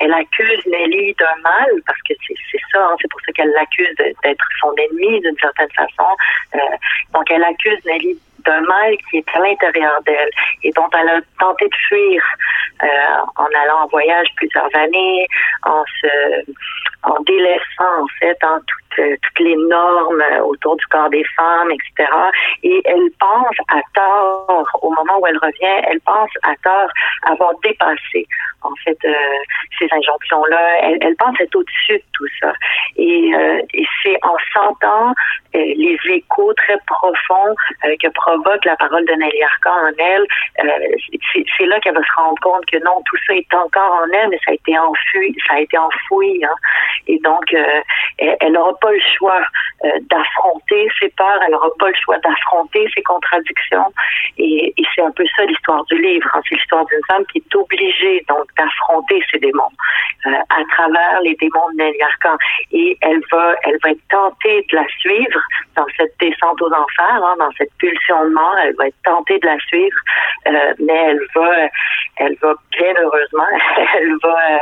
elle, 0.00 0.12
accuse 0.12 0.66
Nelly 0.66 1.14
d'un 1.18 1.40
mal, 1.42 1.70
parce 1.86 2.02
que 2.02 2.12
c'est 2.26 2.60
ça, 2.72 2.84
hein, 2.84 2.96
c'est 3.00 3.10
pour 3.10 3.20
ça 3.24 3.32
qu'elle 3.32 3.52
l'accuse 3.56 3.94
d'être 3.96 4.44
son 4.60 4.74
ennemi 4.74 5.18
d'une 5.22 5.38
certaine 5.40 5.70
façon. 5.74 6.10
Euh, 6.56 6.58
donc 7.14 7.30
elle 7.30 7.42
accuse 7.42 7.78
Nelly 7.86 8.18
d'un 8.48 8.60
mal 8.62 8.96
qui 9.10 9.18
est 9.18 9.28
à 9.34 9.40
l'intérieur 9.40 10.00
d'elle 10.06 10.30
et 10.62 10.70
dont 10.72 10.88
elle 10.98 11.08
a 11.08 11.20
tenté 11.38 11.66
de 11.66 11.76
fuir 11.88 12.22
euh, 12.82 12.86
en 13.36 13.48
allant 13.62 13.82
en 13.84 13.86
voyage 13.88 14.28
plusieurs 14.36 14.70
années, 14.74 15.26
en 15.64 15.84
se, 16.00 16.52
en 17.02 17.20
délaissant 17.24 18.02
en 18.02 18.06
fait 18.18 18.38
en 18.42 18.56
euh, 18.56 18.60
toutes 18.96 19.40
les 19.40 19.56
normes 19.56 20.22
autour 20.44 20.76
du 20.76 20.86
corps 20.86 21.10
des 21.10 21.24
femmes, 21.36 21.70
etc. 21.70 22.10
Et 22.62 22.80
elle 22.84 23.10
pense 23.18 23.56
à 23.68 23.80
tort 23.94 24.66
au 24.82 24.90
moment 24.90 25.18
où 25.20 25.26
elle 25.26 25.38
revient, 25.38 25.84
elle 25.88 26.00
pense 26.00 26.30
à 26.42 26.54
tort 26.62 26.90
avoir 27.24 27.52
dépassé 27.62 28.26
en 28.62 28.74
fait 28.84 28.98
euh, 29.04 29.14
ces 29.78 29.88
injonctions-là. 29.90 30.78
Elle, 30.82 30.98
elle 31.00 31.16
pense 31.16 31.38
être 31.40 31.54
au-dessus 31.54 31.98
de 31.98 32.02
tout 32.12 32.26
ça. 32.40 32.52
Et, 32.96 33.34
euh, 33.34 33.60
c'est 34.02 34.18
en 34.22 34.36
sentant 34.52 35.14
les 35.54 35.98
échos 36.04 36.52
très 36.54 36.76
profonds 36.86 37.54
que 37.82 38.08
provoque 38.10 38.64
la 38.64 38.76
parole 38.76 39.04
de 39.06 39.12
Nelly 39.12 39.42
Arcan 39.42 39.88
en 39.88 39.92
elle, 39.98 40.26
c'est 41.32 41.66
là 41.66 41.80
qu'elle 41.80 41.94
va 41.94 42.02
se 42.02 42.12
rendre 42.16 42.40
compte 42.42 42.64
que 42.66 42.78
non, 42.84 43.02
tout 43.06 43.16
ça 43.26 43.34
est 43.34 43.54
encore 43.54 44.00
en 44.02 44.06
elle, 44.12 44.30
mais 44.30 44.38
ça 44.44 44.50
a 44.50 44.54
été 44.54 44.78
enfui, 44.78 45.36
ça 45.46 45.54
a 45.54 45.60
été 45.60 45.78
enfoui. 45.78 46.44
Hein. 46.44 46.54
Et 47.06 47.18
donc, 47.20 47.52
euh, 47.52 47.80
elle 48.18 48.52
n'aura 48.52 48.74
pas 48.80 48.90
le 48.90 49.00
choix 49.16 49.40
euh, 49.84 49.90
d'affronter 50.10 50.88
ses 50.98 51.08
peurs, 51.10 51.40
elle 51.44 51.52
n'aura 51.52 51.68
pas 51.78 51.88
le 51.88 51.94
choix 52.02 52.18
d'affronter 52.18 52.88
ses 52.94 53.02
contradictions. 53.02 53.92
Et, 54.38 54.74
c'est 54.94 55.02
un 55.02 55.10
peu 55.12 55.24
ça 55.36 55.44
l'histoire 55.44 55.84
du 55.84 56.00
livre. 56.00 56.28
Hein. 56.34 56.40
C'est 56.48 56.56
l'histoire 56.56 56.84
d'une 56.86 57.00
femme 57.08 57.24
qui 57.26 57.38
est 57.38 57.54
obligée 57.54 58.24
donc 58.28 58.44
d'affronter 58.56 59.22
ses 59.30 59.38
démons 59.38 59.70
euh, 60.26 60.30
à 60.30 60.64
travers 60.72 61.20
les 61.22 61.34
démons 61.36 61.70
de 61.72 61.76
Nelly 61.76 62.02
Arcan. 62.02 62.36
Et 62.72 62.96
elle 63.02 63.20
va, 63.30 63.54
elle 63.62 63.78
va 63.82 63.90
être 63.90 64.08
tentée 64.10 64.66
de 64.70 64.76
la 64.76 64.86
suivre 64.98 65.40
dans 65.76 65.86
cette 65.96 66.12
descente 66.20 66.60
aux 66.60 66.72
enfers, 66.72 67.24
hein, 67.24 67.36
dans 67.38 67.50
cette 67.56 67.72
pulsion 67.78 68.24
de 68.24 68.30
mort. 68.30 68.56
Elle 68.62 68.74
va 68.76 68.88
être 68.88 69.02
tentée 69.04 69.38
de 69.38 69.46
la 69.46 69.58
suivre, 69.60 69.98
euh, 70.48 70.74
mais 70.80 70.94
elle 70.94 71.20
va, 71.34 71.68
elle 72.16 72.36
va 72.42 72.54
bien 72.72 72.94
heureusement, 73.00 73.46
elle 73.98 74.16
va, 74.22 74.60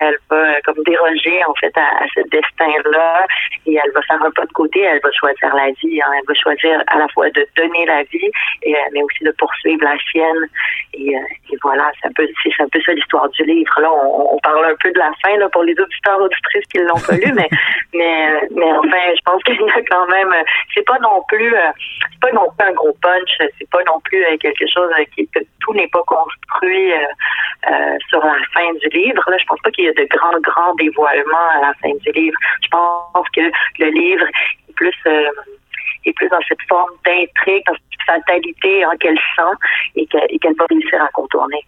elle 0.00 0.18
va 0.30 0.60
comme 0.62 0.82
déroger 0.84 1.44
en 1.44 1.54
fait 1.54 1.76
à, 1.76 2.06
ce 2.14 2.20
destin-là 2.28 3.26
et 3.66 3.78
elle 3.82 3.92
va 3.92 4.02
faire 4.02 4.22
un 4.22 4.30
pas 4.30 4.44
de 4.44 4.52
côté. 4.52 4.80
Elle 4.80 5.00
va 5.02 5.10
choisir 5.12 5.54
la 5.54 5.70
vie. 5.70 6.00
Hein. 6.00 6.10
Elle 6.18 6.26
va 6.26 6.34
choisir 6.34 6.82
à 6.86 6.98
la 6.98 7.08
fois 7.08 7.30
de 7.30 7.46
donner 7.56 7.86
la 7.86 8.02
vie, 8.04 8.30
et, 8.62 8.74
euh, 8.74 8.78
mais 8.92 9.02
aussi 9.02 9.24
de 9.24 9.30
poursuivre 9.32 9.82
la 9.84 9.96
sienne. 10.10 10.46
Et, 10.94 11.16
euh, 11.16 11.52
et 11.52 11.56
voilà, 11.62 11.90
c'est 12.00 12.08
un 12.08 12.12
peu, 12.12 12.28
c'est 12.42 12.62
un 12.62 12.68
peu 12.68 12.80
ça 12.82 12.92
l'histoire 12.92 13.28
du 13.30 13.44
livre. 13.44 13.80
Là, 13.80 13.92
on, 13.92 14.34
on, 14.34 14.38
parle 14.38 14.64
un 14.64 14.76
peu 14.82 14.90
de 14.90 14.98
la 14.98 15.12
fin 15.22 15.36
là 15.36 15.48
pour 15.48 15.62
les 15.62 15.78
auditeurs 15.78 16.20
auditrices 16.20 16.66
qui 16.72 16.78
l'ont 16.78 17.00
pas 17.06 17.16
lu, 17.16 17.32
mais 17.34 17.48
mais 17.94 18.48
mais 18.52 18.72
enfin, 18.72 19.04
je 19.16 19.22
pense 19.24 19.42
qu'il 19.44 19.60
y 19.60 19.70
a 19.70 19.82
quand 19.90 20.06
même. 20.08 20.34
C'est 20.74 20.86
pas 20.86 20.98
non 21.00 21.22
plus, 21.28 21.54
euh, 21.54 21.70
c'est 22.12 22.20
pas 22.20 22.32
non 22.32 22.48
plus 22.56 22.68
un 22.68 22.72
gros 22.72 22.96
punch. 23.00 23.30
C'est 23.58 23.70
pas 23.70 23.82
non 23.84 24.00
plus 24.00 24.24
quelque 24.38 24.64
chose 24.72 24.90
qui 25.14 25.26
que 25.28 25.40
tout 25.60 25.74
n'est 25.74 25.88
pas 25.88 26.02
construit 26.06 26.92
sur 28.08 28.20
la 28.20 28.36
fin 28.52 28.72
du 28.74 28.88
livre. 28.88 29.22
Là, 29.30 29.36
je 29.38 29.44
pense 29.46 29.60
pas 29.60 29.70
qu'il 29.70 29.84
y 29.84 29.88
a 29.88 29.92
de 29.92 30.04
grands 30.04 30.38
grands 30.40 30.74
dévoilements 30.74 31.48
à 31.54 31.60
la 31.60 31.74
fin 31.74 31.94
du 31.94 32.12
livre. 32.12 32.36
Je 32.62 32.68
pense 32.68 33.28
que 33.34 33.41
le 33.78 33.86
livre 33.90 34.26
est 34.68 34.72
plus 34.74 34.94
euh, 35.06 35.30
est 36.04 36.12
plus 36.12 36.28
dans 36.28 36.40
cette 36.48 36.62
forme 36.68 36.90
d'intrigue, 37.04 37.64
dans 37.66 37.74
cette 37.74 38.06
fatalité 38.06 38.84
hein, 38.84 38.92
qu'elle 39.00 39.18
sent 39.36 39.54
et 39.96 40.06
qu'elle 40.06 40.54
va 40.58 40.66
réussir 40.68 41.02
à 41.02 41.08
contourner. 41.08 41.64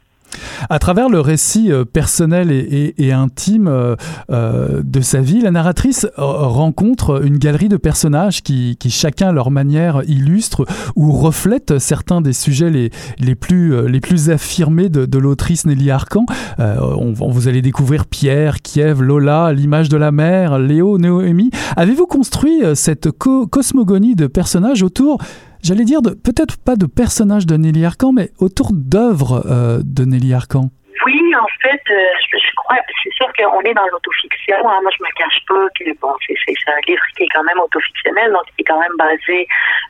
À 0.70 0.78
travers 0.78 1.08
le 1.08 1.20
récit 1.20 1.70
euh, 1.70 1.84
personnel 1.84 2.50
et, 2.50 3.12
intime 3.12 3.68
euh, 3.68 3.96
euh, 4.30 4.82
de 4.82 5.00
sa 5.00 5.20
vie, 5.20 5.40
la 5.40 5.50
narratrice 5.50 6.06
rencontre 6.16 7.24
une 7.24 7.38
galerie 7.38 7.68
de 7.68 7.76
personnages 7.76 8.42
qui, 8.42 8.76
chacun 8.88 9.28
à 9.28 9.32
leur 9.32 9.50
manière 9.50 10.02
illustrent 10.06 10.64
ou 10.96 11.12
reflètent 11.12 11.78
certains 11.78 12.20
des 12.20 12.32
sujets 12.32 12.70
les, 12.70 13.34
plus, 13.34 14.30
affirmés 14.30 14.88
de, 14.88 15.18
l'autrice 15.18 15.66
Nelly 15.66 15.90
Arcan. 15.90 16.26
on, 16.58 17.12
vous 17.12 17.48
allez 17.48 17.62
découvrir 17.62 18.06
Pierre, 18.06 18.62
Kiev, 18.62 19.02
Lola, 19.02 19.52
l'image 19.52 19.88
de 19.88 19.96
la 19.96 20.12
mère, 20.12 20.58
Léo, 20.58 20.98
Noémie. 20.98 21.50
Avez-vous 21.76 22.06
construit 22.06 22.62
cette 22.74 23.10
cosmogonie 23.10 24.14
de 24.14 24.26
personnages 24.26 24.82
autour 24.82 25.18
j'allais 25.64 25.84
dire, 25.84 26.00
peut-être 26.02 26.56
pas 26.62 26.76
de 26.76 26.86
personnages 26.86 27.46
de 27.46 27.56
Nelly 27.56 27.84
Arcan, 27.84 28.12
mais 28.12 28.28
autour 28.38 28.68
d'œuvres 28.72 29.42
euh, 29.48 29.80
de 29.82 30.04
Nelly 30.04 30.34
Arcan. 30.34 30.68
Oui, 31.06 31.34
en 31.34 31.48
fait, 31.60 31.82
euh, 31.90 32.06
je, 32.30 32.54
crois, 32.56 32.76
c'est 33.02 33.12
sûr 33.12 33.26
qu'on 33.32 33.60
est 33.62 33.74
dans 33.74 33.86
l'autofiction. 33.90 34.56
Hein. 34.68 34.78
Moi, 34.82 34.90
je 34.96 35.02
me 35.02 35.10
cache 35.16 35.40
pas 35.48 35.66
que 35.78 35.90
bon, 36.00 36.14
c'est, 36.26 36.54
un 36.68 36.80
livre 36.86 37.02
qui 37.16 37.24
est 37.24 37.28
quand 37.34 37.42
même 37.42 37.58
autofictionnel, 37.58 38.30
donc 38.30 38.44
qui 38.54 38.60
est 38.60 38.64
quand 38.64 38.78
même 38.78 38.96
basé 38.96 39.46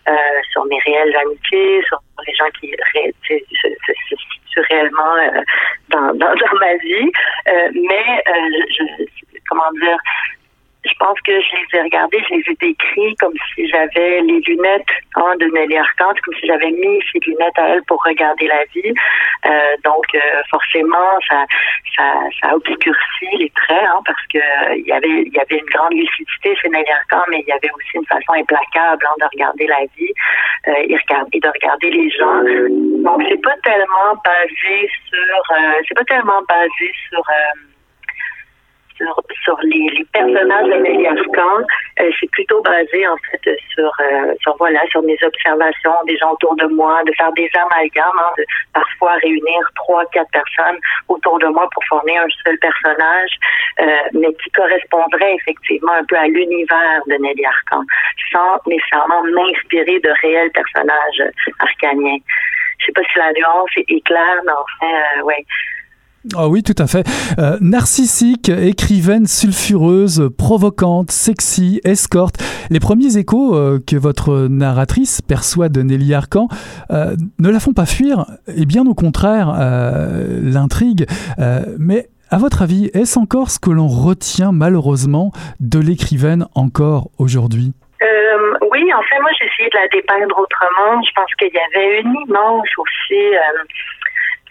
euh, 0.08 0.12
sur 0.52 0.64
mes 0.66 0.78
réelles 0.86 1.14
amitiés, 1.16 1.82
sur 1.86 1.98
les 2.26 2.34
gens 2.34 2.50
qui 2.58 2.72
se, 3.28 3.34
situent 4.08 4.66
réellement 4.70 5.44
dans, 5.90 6.14
dans, 6.14 6.34
dans, 6.34 6.58
ma 6.58 6.74
vie. 6.76 7.10
mais, 7.46 8.24
comment 9.48 9.70
dire, 9.72 9.98
je 10.84 10.92
pense 10.98 11.18
que 11.22 11.32
je 11.32 11.56
les 11.56 11.78
ai 11.78 11.82
regardés, 11.82 12.22
je 12.28 12.34
les 12.34 12.44
ai 12.50 12.54
décrits 12.60 13.16
comme 13.16 13.32
si 13.54 13.66
j'avais 13.68 14.20
les 14.20 14.40
lunettes 14.40 14.94
hein, 15.16 15.34
de 15.38 15.46
Nelly 15.46 15.76
Arcand, 15.76 16.14
comme 16.22 16.34
si 16.34 16.46
j'avais 16.46 16.70
mis 16.70 17.00
ces 17.12 17.18
lunettes 17.26 17.58
à 17.58 17.68
elle 17.70 17.82
pour 17.84 18.02
regarder 18.04 18.46
la 18.46 18.64
vie. 18.74 18.92
Euh, 19.46 19.76
donc 19.84 20.04
euh, 20.14 20.42
forcément, 20.50 21.18
ça, 21.28 21.44
ça, 21.96 22.14
ça 22.40 22.54
obscurcit 22.54 23.36
les 23.38 23.50
traits, 23.50 23.84
hein, 23.84 24.00
parce 24.04 24.26
que 24.32 24.38
euh, 24.38 24.76
il 24.76 24.86
y 24.86 24.92
avait, 24.92 25.22
il 25.26 25.32
y 25.32 25.40
avait 25.40 25.58
une 25.58 25.70
grande 25.72 25.94
lucidité 25.94 26.54
chez 26.56 26.68
Nelly 26.68 26.90
Arcand, 26.90 27.24
mais 27.28 27.40
il 27.40 27.48
y 27.48 27.52
avait 27.52 27.70
aussi 27.74 27.96
une 27.96 28.06
façon 28.06 28.32
implacable 28.32 29.06
hein, 29.06 29.14
de 29.20 29.26
regarder 29.32 29.66
la 29.66 29.80
vie 29.96 30.12
euh, 30.68 30.72
et, 30.88 30.96
regarder, 30.96 31.40
de 31.40 31.48
regarder 31.48 31.90
les 31.90 32.10
gens. 32.10 32.42
Donc 33.02 33.22
c'est 33.28 33.42
pas 33.42 33.56
tellement 33.62 34.14
basé 34.24 34.88
sur, 35.08 35.56
euh, 35.56 35.82
c'est 35.88 35.94
pas 35.94 36.04
tellement 36.04 36.42
basé 36.48 36.92
sur 37.08 37.22
sur, 38.96 39.58
les, 39.62 40.04
personnages 40.12 40.66
de 40.66 40.74
Nelly 40.74 41.06
Euh, 41.06 42.10
c'est 42.18 42.30
plutôt 42.30 42.60
basé 42.62 43.06
en 43.06 43.16
fait 43.16 43.56
sur, 43.72 43.90
euh, 44.00 44.34
sur 44.40 44.56
voilà 44.56 44.80
sur 44.90 45.02
mes 45.02 45.16
observations 45.22 45.94
des 46.06 46.16
gens 46.16 46.32
autour 46.32 46.56
de 46.56 46.66
moi, 46.66 47.02
de 47.04 47.12
faire 47.12 47.32
des 47.32 47.50
amalgames, 47.54 48.18
hein, 48.18 48.32
de 48.38 48.44
parfois 48.72 49.12
réunir 49.22 49.60
trois 49.76 50.04
quatre 50.06 50.30
personnes 50.30 50.78
autour 51.08 51.38
de 51.38 51.46
moi 51.46 51.68
pour 51.72 51.84
former 51.84 52.18
un 52.18 52.26
seul 52.44 52.58
personnage, 52.58 53.30
euh, 53.80 53.84
mais 54.12 54.32
qui 54.42 54.50
correspondrait 54.50 55.34
effectivement 55.36 55.92
un 55.92 56.04
peu 56.04 56.16
à 56.16 56.26
l'univers 56.26 57.00
de 57.06 57.14
Nelly 57.14 57.44
Arcan, 57.44 57.82
sans 58.32 58.58
nécessairement 58.66 59.22
m'inspirer 59.24 59.98
de 60.00 60.10
réels 60.22 60.50
personnages 60.50 61.22
arcaniens. 61.60 62.18
Je 62.78 62.86
sais 62.86 62.92
pas 62.92 63.02
si 63.12 63.18
la 63.18 63.32
nuance 63.32 63.70
est, 63.76 64.04
claire, 64.04 64.40
mais 64.44 64.52
enfin, 64.52 64.94
euh, 65.18 65.22
ouais. 65.22 65.44
Ah 66.32 66.48
oui, 66.48 66.62
tout 66.62 66.74
à 66.78 66.86
fait. 66.86 67.06
Euh, 67.38 67.58
narcissique, 67.60 68.48
écrivaine 68.48 69.26
sulfureuse, 69.26 70.30
provocante, 70.38 71.10
sexy, 71.10 71.80
escorte. 71.84 72.36
Les 72.70 72.80
premiers 72.80 73.18
échos 73.18 73.54
euh, 73.54 73.78
que 73.86 73.96
votre 73.96 74.48
narratrice 74.48 75.20
perçoit 75.20 75.68
de 75.68 75.82
Nelly 75.82 76.14
Arcan 76.14 76.48
euh, 76.90 77.14
ne 77.38 77.50
la 77.50 77.60
font 77.60 77.74
pas 77.74 77.84
fuir, 77.84 78.24
et 78.48 78.64
bien 78.64 78.86
au 78.86 78.94
contraire, 78.94 79.52
l'intrigue. 80.42 81.06
mais 81.78 82.08
à 82.30 82.38
votre 82.38 82.62
avis, 82.62 82.90
est-ce 82.94 83.18
encore 83.18 83.50
ce 83.50 83.58
que 83.58 83.70
l'on 83.70 83.88
retient 83.88 84.52
malheureusement 84.52 85.30
de 85.60 85.78
l'écrivaine 85.78 86.46
encore 86.54 87.10
aujourd'hui? 87.18 87.72
Oui, 88.70 88.92
en 88.92 89.02
fait, 89.02 89.20
moi, 89.20 89.30
j'ai 89.38 89.46
essayé 89.46 89.68
de 89.70 89.78
la 89.78 89.88
dépeindre 89.88 90.36
autrement. 90.38 91.00
Je 91.02 91.12
pense 91.14 91.32
qu'il 91.38 91.52
y 91.52 91.58
avait 91.58 92.00
une 92.00 92.14
immense 92.26 92.68
aussi 92.78 93.22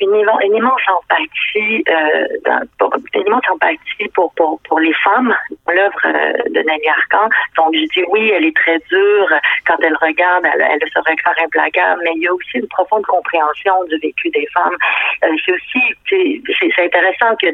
une, 0.04 0.56
immense 0.56 0.82
empathie, 0.88 1.84
euh, 1.90 2.60
pour, 2.78 2.94
empathie 2.94 4.08
pour, 4.14 4.34
pour, 4.36 4.60
pour 4.68 4.80
les 4.80 4.94
femmes, 4.94 5.36
l'œuvre 5.68 6.06
euh, 6.06 6.34
de 6.50 6.60
Nelly 6.60 6.88
Arcan. 6.90 7.30
Donc, 7.58 7.74
je 7.74 7.86
dis 7.94 8.06
oui, 8.10 8.32
elle 8.36 8.46
est 8.46 8.56
très 8.56 8.80
dure, 8.90 9.30
quand 9.68 9.78
elle 9.82 9.96
regarde, 10.02 10.46
elle, 10.54 10.62
elle 10.62 10.90
ce 10.94 11.00
regard 11.00 11.36
implacable, 11.44 12.02
mais 12.04 12.12
il 12.16 12.24
y 12.24 12.28
a 12.28 12.34
aussi 12.34 12.58
une 12.58 12.68
profonde 12.68 13.06
compréhension 13.06 13.84
du 13.90 13.98
vécu 13.98 14.30
des 14.30 14.48
femmes. 14.54 14.78
Euh, 15.24 15.36
c'est 15.46 15.54
aussi, 15.54 15.82
c'est 16.10 16.84
intéressant 16.84 17.36
que 17.42 17.48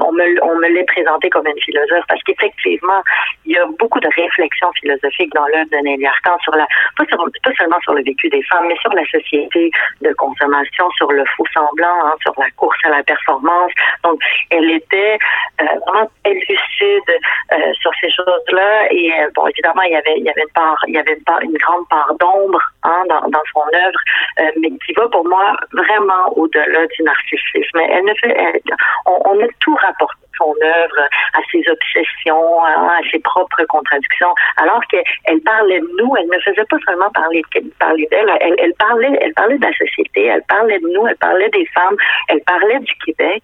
on 0.00 0.12
me, 0.12 0.44
on 0.44 0.56
me 0.56 0.68
l'ait 0.68 0.84
présenté 0.84 1.28
comme 1.30 1.46
une 1.46 1.60
philosophe 1.60 2.04
parce 2.08 2.22
qu'effectivement, 2.22 3.02
il 3.44 3.52
y 3.52 3.58
a 3.58 3.66
beaucoup 3.78 4.00
de 4.00 4.08
réflexions 4.14 4.70
philosophiques 4.80 5.32
dans 5.34 5.46
l'œuvre 5.46 5.70
de 5.70 5.78
Nelly 5.78 6.06
Arcan 6.06 6.38
sur 6.42 6.54
la, 6.54 6.66
pas, 6.96 7.04
sur, 7.06 7.18
pas 7.18 7.52
seulement 7.58 7.80
sur 7.82 7.94
le 7.94 8.02
vécu 8.02 8.28
des 8.28 8.42
femmes, 8.44 8.66
mais 8.68 8.76
sur 8.76 8.92
la 8.92 9.04
société 9.06 9.70
de 10.00 10.12
consommation, 10.14 10.90
sur 10.92 11.10
le 11.12 11.24
faux 11.36 11.46
semblant, 11.52 12.06
hein, 12.06 12.14
sur 12.22 12.34
la 12.38 12.50
course 12.52 12.78
à 12.84 12.90
la 12.90 13.02
performance. 13.02 13.72
Donc, 14.04 14.20
elle 14.50 14.70
était 14.70 15.18
euh, 15.60 15.64
vraiment 15.86 16.10
lucide 16.24 17.10
euh, 17.52 17.72
sur 17.80 17.90
ces 18.00 18.10
choses-là. 18.10 18.92
Et 18.92 19.12
euh, 19.12 19.28
bon, 19.34 19.46
évidemment, 19.46 19.82
il 19.82 19.92
y 19.92 19.96
avait, 19.96 20.14
il 20.16 20.24
y 20.24 20.30
avait 20.30 20.42
une 20.42 20.54
part, 20.54 20.78
il 20.86 20.94
y 20.94 20.98
avait 20.98 21.14
une, 21.14 21.24
part, 21.24 21.40
une 21.40 21.56
grande 21.56 21.88
part 21.88 22.12
d'ombre 22.18 22.60
hein, 22.84 23.04
dans, 23.08 23.28
dans 23.28 23.42
son 23.52 23.62
œuvre, 23.74 24.00
euh, 24.40 24.50
mais 24.60 24.70
qui 24.84 24.92
va 24.92 25.08
pour 25.08 25.26
moi 25.28 25.56
vraiment 25.72 26.32
au-delà 26.36 26.86
du 26.86 27.02
narcissisme. 27.02 27.78
Elle 27.78 28.04
ne 28.04 28.14
fait, 28.14 28.62
on, 29.06 29.20
on 29.24 29.44
a 29.44 29.48
tout 29.60 29.74
rapporté 29.74 30.25
son 30.36 30.54
œuvre, 30.62 31.00
à 31.34 31.40
ses 31.50 31.62
obsessions, 31.68 32.64
à, 32.64 32.98
ses 33.10 33.18
propres 33.20 33.64
contradictions, 33.68 34.34
alors 34.56 34.80
qu'elle 34.86 35.40
parlait 35.44 35.80
de 35.80 35.88
nous, 35.98 36.16
elle 36.16 36.26
ne 36.26 36.40
faisait 36.40 36.64
pas 36.68 36.76
seulement 36.86 37.10
parler, 37.10 37.42
parler 37.78 38.08
d'elle, 38.10 38.30
elle, 38.40 38.74
parlait, 38.78 39.18
elle 39.20 39.34
parlait 39.34 39.58
de 39.58 39.66
la 39.66 39.72
société, 39.72 40.26
elle 40.26 40.42
parlait 40.48 40.78
de 40.78 40.88
nous, 40.88 41.06
elle 41.06 41.16
parlait 41.16 41.48
des 41.50 41.66
femmes, 41.66 41.96
elle 42.28 42.40
parlait 42.42 42.78
du 42.80 42.94
Québec 43.04 43.42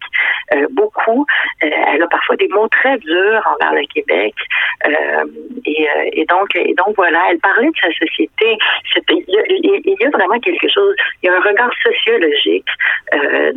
euh, 0.54 0.66
beaucoup. 0.70 1.26
Euh, 1.62 1.68
elle 1.94 2.02
a 2.02 2.06
parfois 2.08 2.36
des 2.36 2.48
mots 2.48 2.68
très 2.68 2.98
durs 2.98 3.42
envers 3.54 3.74
le 3.74 3.86
Québec, 3.92 4.34
euh, 4.86 5.24
et, 5.64 6.24
donc, 6.26 6.54
et 6.54 6.74
donc 6.74 6.96
voilà, 6.96 7.20
elle 7.30 7.38
parlait 7.38 7.68
de 7.68 7.76
sa 7.80 7.92
société. 7.92 8.58
Il 9.08 9.24
y, 9.28 10.04
a, 10.04 10.10
vraiment 10.10 10.38
quelque 10.40 10.68
chose, 10.68 10.94
il 11.22 11.26
y 11.26 11.28
a 11.28 11.36
un 11.36 11.40
regard 11.40 11.70
sociologique, 11.82 12.68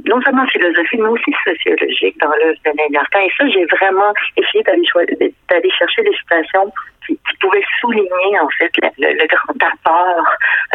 non 0.06 0.22
seulement 0.22 0.46
philosophique, 0.48 1.00
mais 1.00 1.10
aussi 1.10 1.34
sociologique 1.44 2.18
dans 2.20 2.30
l'œuvre 2.30 2.60
de 2.65 2.94
Martin 2.94 3.25
et 3.25 3.32
ça, 3.38 3.48
j'ai 3.50 3.65
vraiment 3.65 4.13
essayé 4.38 4.63
d'aller 4.63 5.72
chercher 5.72 6.03
des 6.03 6.13
citations 6.13 6.72
qui, 7.08 7.17
pouvaient 7.39 7.63
souligner 7.82 8.39
en 8.41 8.50
fait 8.58 8.72
le, 8.98 9.27
grand 9.27 9.67
apport 9.67 10.25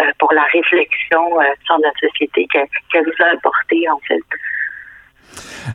euh, 0.01 0.05
pour 0.19 0.33
la 0.33 0.45
réflexion 0.53 1.41
euh, 1.41 1.45
sur 1.65 1.77
notre 1.79 1.99
société 2.01 2.47
qu'elle 2.53 3.05
nous 3.05 3.25
a 3.25 3.35
apporté 3.35 3.89
en 3.89 3.99
fait. 4.07 4.21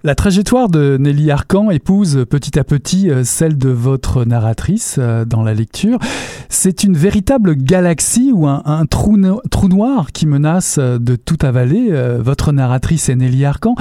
La 0.04 0.16
trajectoire 0.16 0.70
de 0.70 0.98
Nelly 0.98 1.32
Arcan 1.32 1.72
épouse 1.72 2.26
petit 2.30 2.58
à 2.60 2.64
petit 2.64 3.10
euh, 3.10 3.24
celle 3.24 3.58
de 3.58 3.70
votre 3.70 4.26
narratrice 4.26 5.00
dans 5.00 5.44
la 5.44 5.54
lecture. 5.54 5.98
C'est 6.50 6.84
une 6.84 6.96
véritable 6.96 7.56
galaxie 7.56 8.32
ou 8.34 8.48
un, 8.48 8.86
trou, 8.86 9.18
trou, 9.50 9.68
noir 9.68 10.08
qui 10.14 10.28
menace 10.28 10.80
de 10.80 11.16
tout 11.16 11.38
avaler. 11.42 11.90
Votre 12.20 12.52
narratrice 12.52 13.10
est 13.10 13.16
Nelly 13.16 13.46
Arcan. 13.46 13.76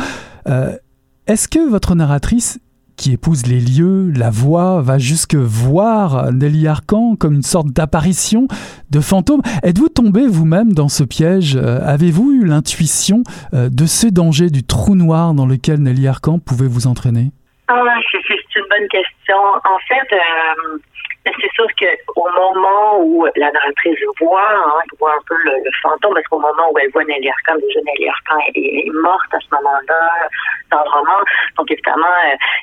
Est-ce 1.26 1.48
que 1.48 1.70
votre 1.70 1.94
narratrice 1.94 2.60
qui 2.96 3.12
épouse 3.12 3.46
les 3.46 3.60
lieux, 3.60 4.10
la 4.10 4.30
voix, 4.30 4.80
va 4.82 4.98
jusque 4.98 5.34
voir 5.34 6.32
Nelly 6.32 6.66
Arcan 6.68 7.16
comme 7.16 7.34
une 7.34 7.42
sorte 7.42 7.68
d'apparition, 7.68 8.46
de 8.90 9.00
fantôme. 9.00 9.42
Êtes-vous 9.62 9.88
tombé 9.88 10.26
vous-même 10.26 10.72
dans 10.72 10.88
ce 10.88 11.04
piège? 11.04 11.56
Euh, 11.56 11.78
Avez-vous 11.82 12.32
eu 12.32 12.44
l'intuition 12.44 13.22
euh, 13.52 13.68
de 13.70 13.86
ce 13.86 14.06
danger 14.06 14.50
du 14.50 14.62
trou 14.62 14.94
noir 14.94 15.34
dans 15.34 15.46
lequel 15.46 15.80
Nelly 15.80 16.06
Arcan 16.08 16.38
pouvait 16.38 16.68
vous 16.68 16.86
entraîner? 16.86 17.30
Ah, 17.68 17.82
c'est 18.12 18.60
une 18.60 18.66
bonne 18.68 18.88
question. 18.88 19.36
En 19.36 19.78
fait, 19.88 20.14
euh, 20.14 20.78
c'est 21.24 21.52
sûr 21.52 21.66
qu'au 21.78 22.28
moment 22.30 23.00
où 23.00 23.26
la 23.36 23.50
narratrice 23.50 23.98
voit, 24.20 24.50
hein, 24.50 24.80
voit 24.98 25.12
un 25.12 25.22
peu 25.26 25.34
le, 25.44 25.52
fantôme, 25.82 26.14
parce 26.14 26.26
qu'au 26.26 26.38
moment 26.38 26.70
où 26.72 26.78
elle 26.78 26.90
voit 26.90 27.04
Nelly 27.04 27.28
Arcan, 27.28 27.58
déjà 27.60 27.80
Nelly 27.80 28.08
Arcan 28.08 28.38
est, 28.54 28.58
est, 28.58 28.90
morte 29.02 29.32
à 29.32 29.38
ce 29.40 29.54
moment-là 29.54 30.28
dans 30.70 30.82
le 30.84 30.90
roman. 30.90 31.24
Donc 31.56 31.70
évidemment, 31.70 32.06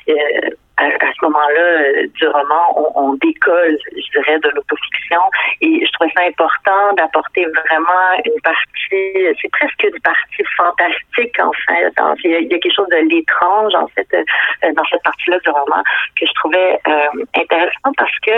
euh, 0.08 0.14
à, 0.82 1.12
ce 1.12 1.24
moment-là 1.24 1.60
euh, 1.60 2.06
du 2.14 2.26
roman, 2.26 2.92
on, 2.96 3.14
décolle, 3.14 3.76
je 3.92 4.18
dirais, 4.18 4.38
de 4.38 4.48
l'autofiction. 4.50 5.20
Et 5.60 5.84
je 5.84 5.92
trouvais 5.92 6.10
ça 6.16 6.22
important 6.22 6.92
d'apporter 6.96 7.46
vraiment 7.46 8.08
une 8.24 8.40
partie, 8.42 9.36
c'est 9.40 9.50
presque 9.52 9.82
une 9.84 10.00
partie 10.00 10.44
fantastique, 10.56 11.38
en 11.40 11.52
fait. 11.52 11.92
il, 12.24 12.30
y 12.30 12.36
a, 12.36 12.58
quelque 12.58 12.74
chose 12.74 12.88
de 12.88 13.08
l'étrange, 13.08 13.74
en 13.74 13.86
fait, 13.88 14.06
euh, 14.14 14.72
dans 14.74 14.84
cette 14.90 15.02
partie-là 15.02 15.38
du 15.40 15.50
roman 15.50 15.82
que 16.18 16.26
je 16.26 16.32
trouvais 16.34 16.78
euh, 16.88 17.24
intéressant 17.34 17.92
parce 17.96 18.18
que 18.26 18.32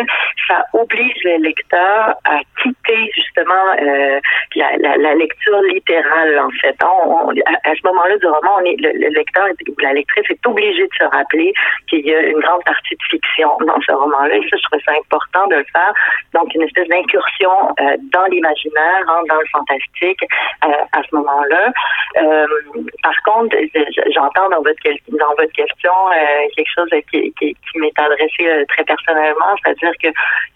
ça 0.48 0.64
oblige 0.72 1.16
le 1.24 1.42
lecteur 1.42 2.14
à 2.24 2.40
quitter 2.62 3.10
justement 3.14 3.64
euh, 3.80 4.20
la, 4.56 5.14
lecture 5.14 5.60
littérale, 5.72 6.38
en 6.38 6.50
fait. 6.60 6.76
À, 6.82 7.74
ce 7.74 7.86
moment-là 7.86 8.16
du 8.18 8.26
roman, 8.26 8.60
le, 8.60 8.92
le 8.98 9.08
lecteur 9.14 9.48
ou 9.68 9.74
la 9.80 9.92
lectrice 9.92 10.26
est 10.30 10.46
obligé 10.46 10.82
de 10.82 10.94
se 10.98 11.04
rappeler 11.04 11.52
qu'il 11.88 12.06
y 12.06 12.14
a 12.14 12.33
une 12.34 12.40
grande 12.40 12.64
partie 12.64 12.94
de 12.94 13.02
fiction 13.10 13.50
dans 13.66 13.80
ce 13.86 13.92
roman-là. 13.92 14.34
Et 14.34 14.48
ça, 14.48 14.56
je 14.56 14.62
trouvais 14.64 14.82
ça 14.84 14.92
important 14.92 15.46
de 15.48 15.56
le 15.56 15.66
faire. 15.72 15.92
Donc, 16.32 16.54
une 16.54 16.62
espèce 16.62 16.88
d'incursion 16.88 17.50
euh, 17.80 17.96
dans 18.12 18.24
l'imaginaire, 18.26 19.04
hein, 19.08 19.22
dans 19.28 19.38
le 19.38 19.46
fantastique 19.52 20.22
euh, 20.64 20.68
à 20.92 21.02
ce 21.02 21.14
moment-là. 21.14 21.72
Euh, 22.22 22.46
par 23.02 23.16
contre, 23.24 23.56
j'entends 24.14 24.48
dans 24.50 24.62
votre 24.62 24.82
dans 25.08 25.34
votre 25.38 25.52
question 25.52 25.92
quelque 26.56 26.70
chose 26.74 26.88
qui, 27.10 27.32
qui, 27.38 27.56
m'est 27.76 27.98
adressé 27.98 28.64
très 28.68 28.84
personnellement, 28.84 29.54
c'est-à-dire 29.62 29.92
que 30.02 30.08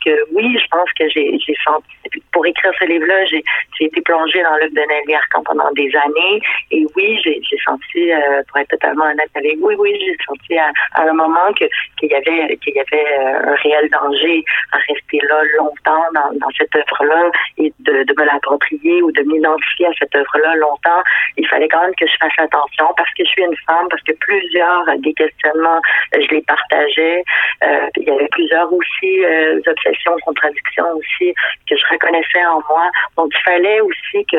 que 0.05 0.17
oui, 0.33 0.57
je 0.59 0.67
pense 0.71 0.91
que 0.93 1.09
j'ai 1.09 1.57
senti 1.65 1.89
pour 2.33 2.47
écrire 2.47 2.73
ce 2.79 2.85
livre-là, 2.85 3.25
j'ai 3.27 3.43
été 3.81 4.01
plongée 4.03 4.43
dans 4.43 4.57
l'œuvre 4.57 4.73
de 4.73 5.15
Arcan 5.15 5.43
pendant 5.43 5.71
des 5.73 5.91
années. 5.97 6.41
Et 6.71 6.87
oui, 6.95 7.21
j'ai 7.25 7.59
senti, 7.65 8.11
pour 8.49 8.59
être 8.59 8.69
totalement 8.69 9.07
honnête 9.07 9.31
avec 9.35 9.59
vous, 9.59 9.69
oui, 9.69 9.75
oui, 9.79 9.99
j'ai 10.01 10.17
senti 10.27 10.57
à 10.59 10.71
un 10.95 11.13
moment 11.13 11.53
qu'il 11.59 12.11
y 12.11 12.15
avait 12.15 12.57
qu'il 12.57 12.75
y 12.75 12.81
avait 12.81 13.19
euh, 13.19 13.53
un 13.53 13.55
réel 13.55 13.89
danger 13.91 14.45
à 14.73 14.79
rester 14.89 15.19
là 15.29 15.43
longtemps 15.59 16.05
dans, 16.15 16.51
cette 16.57 16.75
œuvre-là 16.75 17.31
et 17.59 17.73
de, 17.81 18.03
de 18.05 18.15
me 18.19 18.25
l'approprier 18.25 19.03
ou 19.03 19.13
de 19.13 19.23
m'identifier 19.23 19.87
à 19.87 19.93
cette 19.99 20.15
œuvre-là 20.15 20.55
longtemps. 20.57 21.03
Il 21.37 21.47
fallait 21.47 21.69
quand 21.69 21.83
même 21.83 21.95
que 21.95 22.07
je 22.07 22.17
fasse 22.21 22.39
attention 22.39 22.87
parce 22.97 23.11
que 23.11 23.25
je 23.25 23.31
suis 23.31 23.43
une 23.43 23.57
femme, 23.67 23.87
parce 23.91 24.03
que 24.03 24.13
plusieurs 24.13 24.85
des 24.99 25.13
questionnements, 25.15 25.81
euh, 26.15 26.21
je 26.21 26.35
les 26.35 26.43
partageais. 26.43 27.23
Euh, 27.65 27.89
il 27.97 28.05
y 28.05 28.11
avait 28.11 28.29
plusieurs 28.29 28.73
aussi 28.73 29.25
obsessions, 29.67 30.17
contradictions 30.25 30.87
aussi 30.97 31.35
que 31.69 31.77
je 31.77 31.85
reconnaissais 31.91 32.45
en 32.47 32.61
moi. 32.69 32.91
Donc 33.17 33.33
il 33.35 33.43
fallait 33.43 33.81
aussi 33.81 34.25
que 34.27 34.39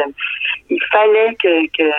il 0.70 0.82
fallait 0.92 1.36
que 1.36 1.68
que, 1.78 1.90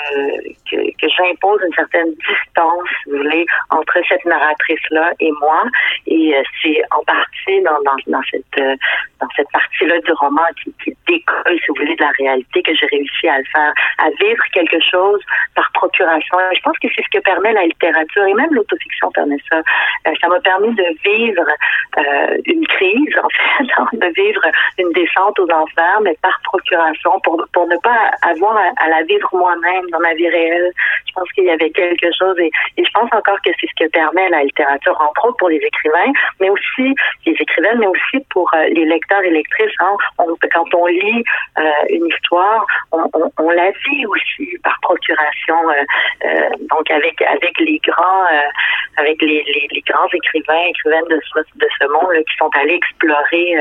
que, 0.71 0.77
que 0.77 1.09
j'impose 1.09 1.61
une 1.67 1.75
certaine 1.75 2.15
distance, 2.15 2.91
vous 3.07 3.19
voulez, 3.19 3.47
entre 3.71 3.99
cette 4.09 4.25
narratrice-là 4.25 5.10
et 5.21 5.31
moi. 5.41 5.63
Et 6.07 6.37
euh, 6.37 6.43
c'est 6.63 6.83
en 6.91 7.03
partie 7.05 7.63
dans, 7.63 8.23
cette 8.31 8.45
euh, 8.59 8.77
dans 9.21 9.29
cette 9.37 9.51
partie-là 9.53 10.01
du 10.01 10.13
roman 10.13 10.43
qui, 10.63 10.73
qui, 10.85 10.97
décolle, 11.07 11.59
si 11.59 11.67
vous 11.69 11.75
voulez, 11.77 11.97
de 11.97 12.03
la 12.03 12.13
réalité 12.19 12.63
que 12.63 12.75
j'ai 12.75 12.87
réussi 12.87 13.29
à 13.29 13.39
le 13.39 13.45
faire, 13.53 13.73
à 13.99 14.11
vivre 14.21 14.43
quelque 14.53 14.79
chose 14.91 15.21
par 15.55 15.71
procuration. 15.73 16.39
Et 16.53 16.57
je 16.57 16.63
pense 16.63 16.79
que 16.79 16.89
c'est 16.95 17.03
ce 17.03 17.19
que 17.19 17.23
permet 17.23 17.53
la 17.53 17.65
littérature 17.65 18.25
et 18.25 18.35
même 18.35 18.53
l'autofiction 18.53 19.11
permet 19.13 19.39
ça. 19.51 19.59
Euh, 19.59 20.13
ça 20.21 20.29
m'a 20.29 20.41
permis 20.41 20.75
de 20.75 20.85
vivre 21.05 21.45
une 22.47 22.67
crise, 22.67 23.19
en 23.23 23.29
fait, 23.91 23.99
de 23.99 24.13
vivre 24.15 24.43
une 24.79 24.93
descente 24.93 25.39
aux 25.39 25.51
enfers, 25.51 26.01
mais 26.03 26.17
par 26.23 26.39
procuration, 26.45 27.19
pour, 27.25 27.45
pour 27.53 27.67
ne 27.67 27.77
pas 27.79 28.11
avoir 28.23 28.57
à, 28.57 28.71
à 28.77 28.89
la 28.89 29.03
vivre 29.03 29.29
moi-même 29.33 29.85
dans 29.91 30.01
ma 30.01 30.15
vie 30.15 30.29
réelle. 30.29 30.73
Je 31.07 31.13
pense 31.15 31.31
qu'il 31.33 31.45
y 31.45 31.51
avait 31.51 31.71
quelque 31.71 32.07
chose 32.17 32.39
et, 32.39 32.51
et 32.77 32.85
je 32.85 32.91
pense 32.93 33.11
encore 33.13 33.41
que 33.43 33.51
c'est 33.61 33.67
ce 33.67 33.85
que 33.85 33.91
permet 33.91 34.29
la 34.29 34.43
littérature, 34.43 34.97
entre 35.01 35.27
autres 35.27 35.37
pour 35.39 35.49
les 35.49 35.57
écrivains, 35.57 36.13
mais 36.41 36.51
aussi 36.51 36.95
les 37.27 37.33
écrivaines, 37.33 37.79
mais 37.79 37.87
aussi 37.87 38.25
pour 38.31 38.51
euh, 38.55 38.65
les 38.69 38.85
lecteurs 38.85 39.23
et 39.23 39.31
lectrices. 39.31 39.75
Hein. 39.81 39.97
On, 40.19 40.37
quand 40.53 40.75
on 40.75 40.87
lit 40.87 41.25
euh, 41.59 41.63
une 41.91 42.07
histoire, 42.07 42.65
on, 42.93 43.05
on, 43.15 43.31
on, 43.39 43.51
la 43.51 43.71
vit 43.71 44.07
aussi 44.07 44.57
par 44.63 44.77
procuration. 44.83 45.57
Euh, 45.71 46.49
donc 46.71 46.91
avec 46.91 47.21
avec 47.23 47.59
les 47.61 47.79
grands, 47.79 48.27
avec 48.97 49.21
les, 49.23 49.43
les, 49.45 49.69
les, 49.71 49.81
grands 49.83 50.09
écrivains, 50.13 50.65
écrivaines 50.69 51.09
de 51.09 51.21
ce, 51.33 51.41
de 51.57 51.67
ce 51.81 51.87
monde 51.89 52.13
là, 52.13 52.21
qui 52.23 52.37
sont 52.37 52.51
allés 52.55 52.75
explorer 52.75 53.57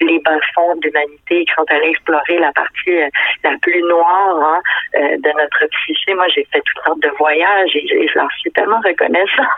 les 0.00 0.18
bas-fonds 0.20 0.76
de 0.76 0.88
l'humanité, 0.88 1.44
qui 1.44 1.52
sont 1.54 1.64
allés 1.70 1.88
explorer 1.90 2.38
la 2.38 2.52
partie 2.52 2.98
la 3.44 3.56
plus 3.60 3.82
noire 3.82 4.36
hein, 4.40 4.60
de 4.94 5.40
notre 5.40 5.66
psyché. 5.66 6.14
Moi, 6.14 6.28
j'ai 6.28 6.46
fait 6.52 6.60
toutes 6.60 6.84
sortes 6.84 7.00
de 7.00 7.10
voyages 7.18 7.74
et, 7.74 7.84
et 7.94 8.08
je 8.08 8.18
leur 8.18 8.30
suis 8.38 8.50
tellement 8.52 8.80
reconnaissante 8.80 9.52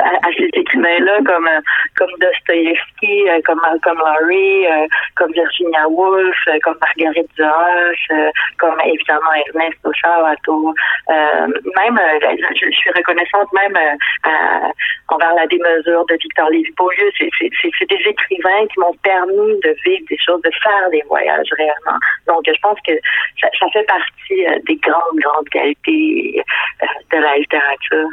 à, 0.00 0.11
à, 0.22 0.28
ces 0.36 0.48
écrivains-là 0.52 1.18
comme 1.26 1.48
comme 1.96 2.10
Dostoïevski, 2.20 3.24
comme 3.44 3.60
Malcolm 3.62 3.98
Murray, 3.98 4.88
comme 5.16 5.32
Virginia 5.32 5.88
Woolf, 5.88 6.36
comme 6.62 6.76
Marguerite 6.80 7.30
Duras, 7.36 7.92
euh, 8.10 8.30
comme 8.58 8.78
évidemment 8.84 9.32
Ernesto 9.46 9.90
Chavato. 9.92 10.74
Euh, 11.10 11.46
même, 11.76 11.98
euh, 11.98 12.36
je, 12.54 12.70
suis 12.70 12.90
reconnaissante 12.94 13.52
même 13.52 13.76
envers 15.08 15.34
la 15.34 15.46
démesure 15.46 16.04
de 16.06 16.14
Victor 16.14 16.48
Lévy-Beaulieu. 16.50 17.10
C'est 17.18 17.88
des 17.88 18.02
écrivains 18.06 18.66
qui 18.72 18.80
m'ont 18.80 18.94
permis 19.02 19.60
de 19.62 19.76
vivre 19.84 20.04
des 20.08 20.18
choses, 20.18 20.40
de 20.42 20.50
faire 20.62 20.90
des 20.90 21.02
voyages 21.08 21.48
réellement. 21.56 21.98
Donc, 22.26 22.42
je 22.46 22.60
pense 22.62 22.78
que 22.86 22.92
ça 23.40 23.66
fait 23.72 23.84
partie 23.84 24.62
des 24.66 24.76
grandes, 24.76 25.18
grandes 25.18 25.48
qualités 25.48 26.42
de 27.12 27.18
la 27.18 27.36
littérature. 27.36 28.08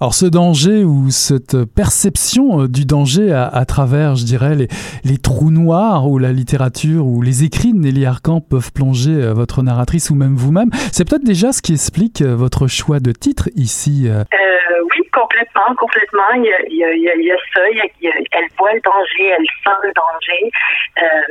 Alors 0.00 0.14
ce 0.14 0.26
danger 0.26 0.84
ou 0.84 1.10
cette 1.10 1.64
perception 1.64 2.62
euh, 2.62 2.68
du 2.68 2.84
danger 2.84 3.32
à, 3.32 3.64
travers, 3.64 4.16
je 4.16 4.24
dirais, 4.24 4.56
les, 5.04 5.18
trous 5.18 5.50
noirs 5.50 6.08
où 6.08 6.18
la 6.18 6.32
littérature 6.32 7.06
ou 7.06 7.22
les 7.22 7.44
écrits 7.44 7.72
de 7.72 7.78
Nelly 7.78 8.04
Arcan 8.04 8.40
peuvent 8.40 8.72
plonger 8.72 9.14
euh, 9.14 9.32
votre 9.32 9.62
narratrice 9.62 10.10
ou 10.10 10.14
même 10.14 10.36
vous-même, 10.36 10.70
c'est 10.92 11.08
peut-être 11.08 11.24
déjà 11.24 11.52
ce 11.52 11.62
qui 11.62 11.72
explique 11.72 12.22
euh, 12.22 12.36
votre 12.36 12.66
choix 12.66 13.00
de 13.00 13.12
titre 13.12 13.48
ici. 13.56 14.08
Complètement, 15.36 15.74
complètement. 15.76 16.30
Il 16.34 16.76
y 16.76 17.30
a, 17.30 17.36
ça. 17.54 17.62
elle 17.66 18.48
voit 18.58 18.72
le 18.72 18.80
danger, 18.80 19.28
elle 19.28 19.46
sent 19.64 19.78
le 19.82 19.92
danger, 19.92 20.50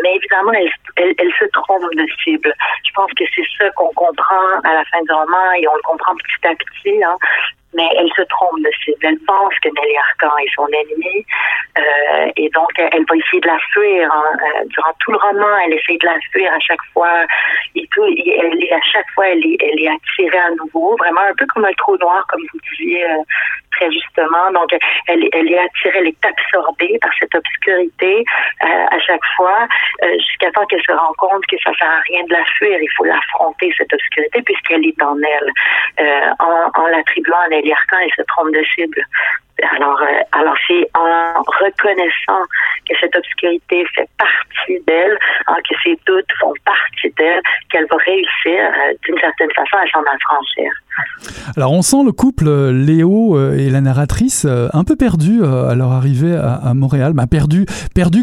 mais 0.03 0.15
évidemment, 0.15 0.51
elle, 0.53 1.33
se 1.39 1.45
trompe 1.45 1.93
de 1.95 2.05
cible. 2.23 2.53
Je 2.85 2.91
pense 2.93 3.11
que 3.17 3.23
c'est 3.35 3.45
ça 3.57 3.69
qu'on 3.71 3.89
comprend 3.93 4.59
à 4.63 4.73
la 4.73 4.85
fin 4.85 5.01
du 5.01 5.11
roman 5.11 5.51
et 5.59 5.67
on 5.67 5.75
le 5.75 5.81
comprend 5.81 6.13
petit 6.15 6.47
à 6.47 6.55
petit. 6.55 7.03
Hein 7.03 7.17
mais 7.73 7.89
elle 7.97 8.09
se 8.15 8.21
trompe 8.21 8.57
de 8.61 8.71
cible. 8.85 8.99
Elle 9.01 9.19
pense 9.27 9.53
que 9.61 9.67
Nelly 9.67 9.97
Arcan 9.97 10.37
est 10.37 10.55
son 10.55 10.65
ennemie 10.67 11.25
euh, 11.77 12.31
et 12.37 12.49
donc 12.51 12.71
elle 12.77 13.03
va 13.03 13.15
essayer 13.17 13.41
de 13.41 13.47
la 13.47 13.59
fuir. 13.73 14.09
Hein. 14.13 14.31
Euh, 14.31 14.63
durant 14.67 14.93
tout 14.99 15.11
le 15.11 15.17
roman, 15.17 15.57
elle 15.65 15.73
essaie 15.73 15.97
de 15.99 16.05
la 16.05 16.17
fuir 16.31 16.53
à 16.53 16.59
chaque 16.59 16.79
fois 16.93 17.25
et 17.75 18.39
elle 18.39 18.73
à 18.73 18.81
chaque 18.81 19.09
fois, 19.13 19.27
elle 19.27 19.45
est, 19.45 19.57
elle 19.61 19.79
est 19.79 19.89
attirée 19.89 20.37
à 20.37 20.51
nouveau, 20.51 20.95
vraiment 20.97 21.21
un 21.21 21.33
peu 21.37 21.45
comme 21.53 21.65
un 21.65 21.73
trou 21.73 21.97
noir, 21.97 22.25
comme 22.27 22.41
vous 22.51 22.59
disiez 22.71 23.05
euh, 23.05 23.17
très 23.75 23.91
justement. 23.91 24.51
Donc, 24.51 24.69
elle, 25.07 25.23
est 25.23 25.59
attirée, 25.59 25.99
elle 25.99 26.07
est 26.07 26.25
absorbée 26.25 26.97
par 27.01 27.11
cette 27.19 27.33
obscurité 27.35 28.23
euh, 28.63 28.85
à 28.91 28.99
chaque 28.99 29.25
fois, 29.35 29.67
euh, 30.03 30.13
jusqu'à 30.17 30.51
temps 30.51 30.65
qu'elle 30.65 30.83
se 30.83 30.91
rende 30.91 31.15
compte 31.17 31.45
que 31.47 31.57
ça 31.63 31.71
sert 31.77 31.89
à 31.89 32.01
rien 32.07 32.23
de 32.23 32.33
la 32.33 32.43
fuir. 32.57 32.77
Il 32.81 32.91
faut 32.97 33.05
l'affronter, 33.05 33.71
cette 33.77 33.93
obscurité, 33.93 34.41
puisqu'elle 34.41 34.85
est 34.85 35.01
en 35.01 35.17
elle. 35.21 35.51
Euh, 35.99 36.31
en, 36.39 36.81
en 36.81 36.87
l'attribuant 36.87 37.39
à 37.45 37.49
Nelly 37.49 37.71
Arcan, 37.71 37.97
elle 38.03 38.13
se 38.15 38.21
trompe 38.23 38.53
de 38.53 38.63
cible. 38.75 39.03
Alors, 39.75 40.01
euh, 40.01 40.19
alors 40.33 40.55
c'est 40.67 40.85
en 40.95 41.41
reconnaissant 41.41 42.43
que 42.89 42.95
cette 42.99 43.15
obscurité 43.15 43.85
fait 43.95 44.07
partie 44.17 44.79
d'elle, 44.85 45.17
hein, 45.47 45.55
que 45.69 45.75
ces 45.81 45.97
doutes 46.05 46.31
font 46.39 46.53
partie 46.65 47.09
d'elle, 47.17 47.41
qu'elle 47.69 47.85
va 47.85 47.97
réussir 47.97 48.59
euh, 48.59 48.93
d'une 49.03 49.17
certaine 49.17 49.51
façon 49.51 49.77
à 49.77 49.87
s'en 49.87 50.03
affranchir. 50.03 50.71
Alors 51.55 51.71
on 51.71 51.81
sent 51.81 52.03
le 52.05 52.11
couple 52.11 52.47
euh, 52.47 52.71
Léo 52.71 53.39
et 53.51 53.69
la 53.69 53.81
narratrice 53.81 54.45
un 54.45 54.83
peu 54.83 54.95
perdus 54.95 55.43
à 55.43 55.75
leur 55.75 55.91
arrivée 55.91 56.35
à, 56.35 56.73
Montréal, 56.73 57.13
bah, 57.13 57.27
perdus 57.27 57.65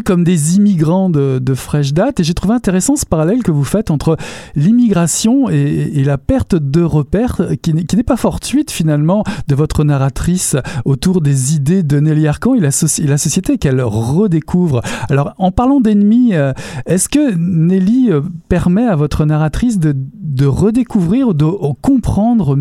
comme 0.03 0.23
des 0.23 0.55
immigrants 0.55 1.09
de, 1.09 1.53
fraîche 1.53 1.93
date. 1.93 2.19
Et 2.19 2.23
j'ai 2.23 2.33
trouvé 2.33 2.53
intéressant 2.53 2.95
ce 2.95 3.05
parallèle 3.05 3.43
que 3.43 3.51
vous 3.51 3.63
faites 3.63 3.91
entre 3.91 4.17
l'immigration 4.55 5.49
et, 5.49 6.03
la 6.03 6.17
perte 6.17 6.55
de 6.55 6.81
repères, 6.81 7.41
qui 7.61 7.73
n'est 7.73 8.03
pas 8.03 8.17
fortuite 8.17 8.71
finalement 8.71 9.23
de 9.47 9.55
votre 9.55 9.83
narratrice 9.83 10.55
autour 10.85 11.21
des 11.21 11.55
idées 11.55 11.83
de 11.83 11.99
Nelly 11.99 12.27
Arcan 12.27 12.55
et 12.55 12.59
la, 12.59 12.71
société 12.71 13.57
qu'elle 13.57 13.81
redécouvre. 13.81 14.81
Alors, 15.09 15.33
en 15.37 15.51
parlant 15.51 15.79
d'ennemis, 15.79 16.33
euh, 16.33 16.53
est-ce 16.85 17.09
que 17.09 17.33
Nelly 17.35 18.11
euh, 18.11 18.21
permet 18.49 18.85
à 18.85 18.95
votre 18.95 19.25
narratrice 19.25 19.79
de, 19.79 19.95
de 19.95 20.45
redécouvrir, 20.45 21.33
de 21.33 21.45
comprendre 21.81 22.55